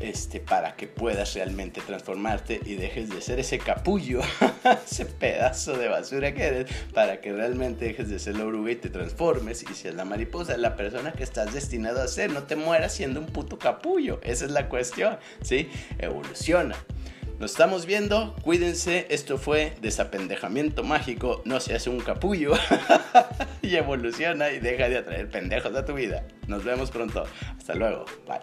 este, 0.00 0.40
para 0.40 0.74
que 0.74 0.88
puedas 0.88 1.34
realmente 1.34 1.80
transformarte 1.80 2.60
y 2.64 2.74
dejes 2.74 3.08
de 3.08 3.20
ser 3.20 3.38
ese 3.38 3.58
capullo, 3.58 4.20
ese 4.86 5.06
pedazo 5.06 5.76
de 5.76 5.88
basura 5.88 6.34
que 6.34 6.42
eres, 6.42 6.72
para 6.92 7.20
que 7.20 7.32
realmente 7.32 7.84
dejes 7.84 8.08
de 8.08 8.18
ser 8.18 8.36
la 8.36 8.44
oruga 8.44 8.72
y 8.72 8.76
te 8.76 8.88
transformes 8.88 9.62
y 9.62 9.74
seas 9.74 9.94
la 9.94 10.04
mariposa, 10.04 10.56
la 10.56 10.74
persona 10.74 11.12
que 11.12 11.22
estás 11.22 11.54
destinado 11.54 12.02
a 12.02 12.08
ser. 12.08 12.32
No 12.32 12.42
te 12.44 12.56
mueras 12.56 12.92
siendo 12.92 13.20
un 13.20 13.26
puto 13.26 13.58
capullo. 13.58 14.20
Esa 14.22 14.46
es 14.46 14.50
la 14.50 14.68
cuestión, 14.68 15.18
¿sí? 15.42 15.70
Evoluciona. 15.98 16.74
Nos 17.42 17.50
estamos 17.50 17.86
viendo, 17.86 18.36
cuídense, 18.44 19.08
esto 19.10 19.36
fue 19.36 19.74
desapendejamiento 19.80 20.84
mágico, 20.84 21.42
no 21.44 21.58
se 21.58 21.74
hace 21.74 21.90
un 21.90 21.98
capullo 21.98 22.52
y 23.62 23.74
evoluciona 23.74 24.50
y 24.50 24.60
deja 24.60 24.88
de 24.88 24.98
atraer 24.98 25.28
pendejos 25.28 25.74
a 25.74 25.84
tu 25.84 25.92
vida. 25.92 26.24
Nos 26.46 26.62
vemos 26.62 26.92
pronto, 26.92 27.24
hasta 27.58 27.74
luego, 27.74 28.04
bye. 28.28 28.38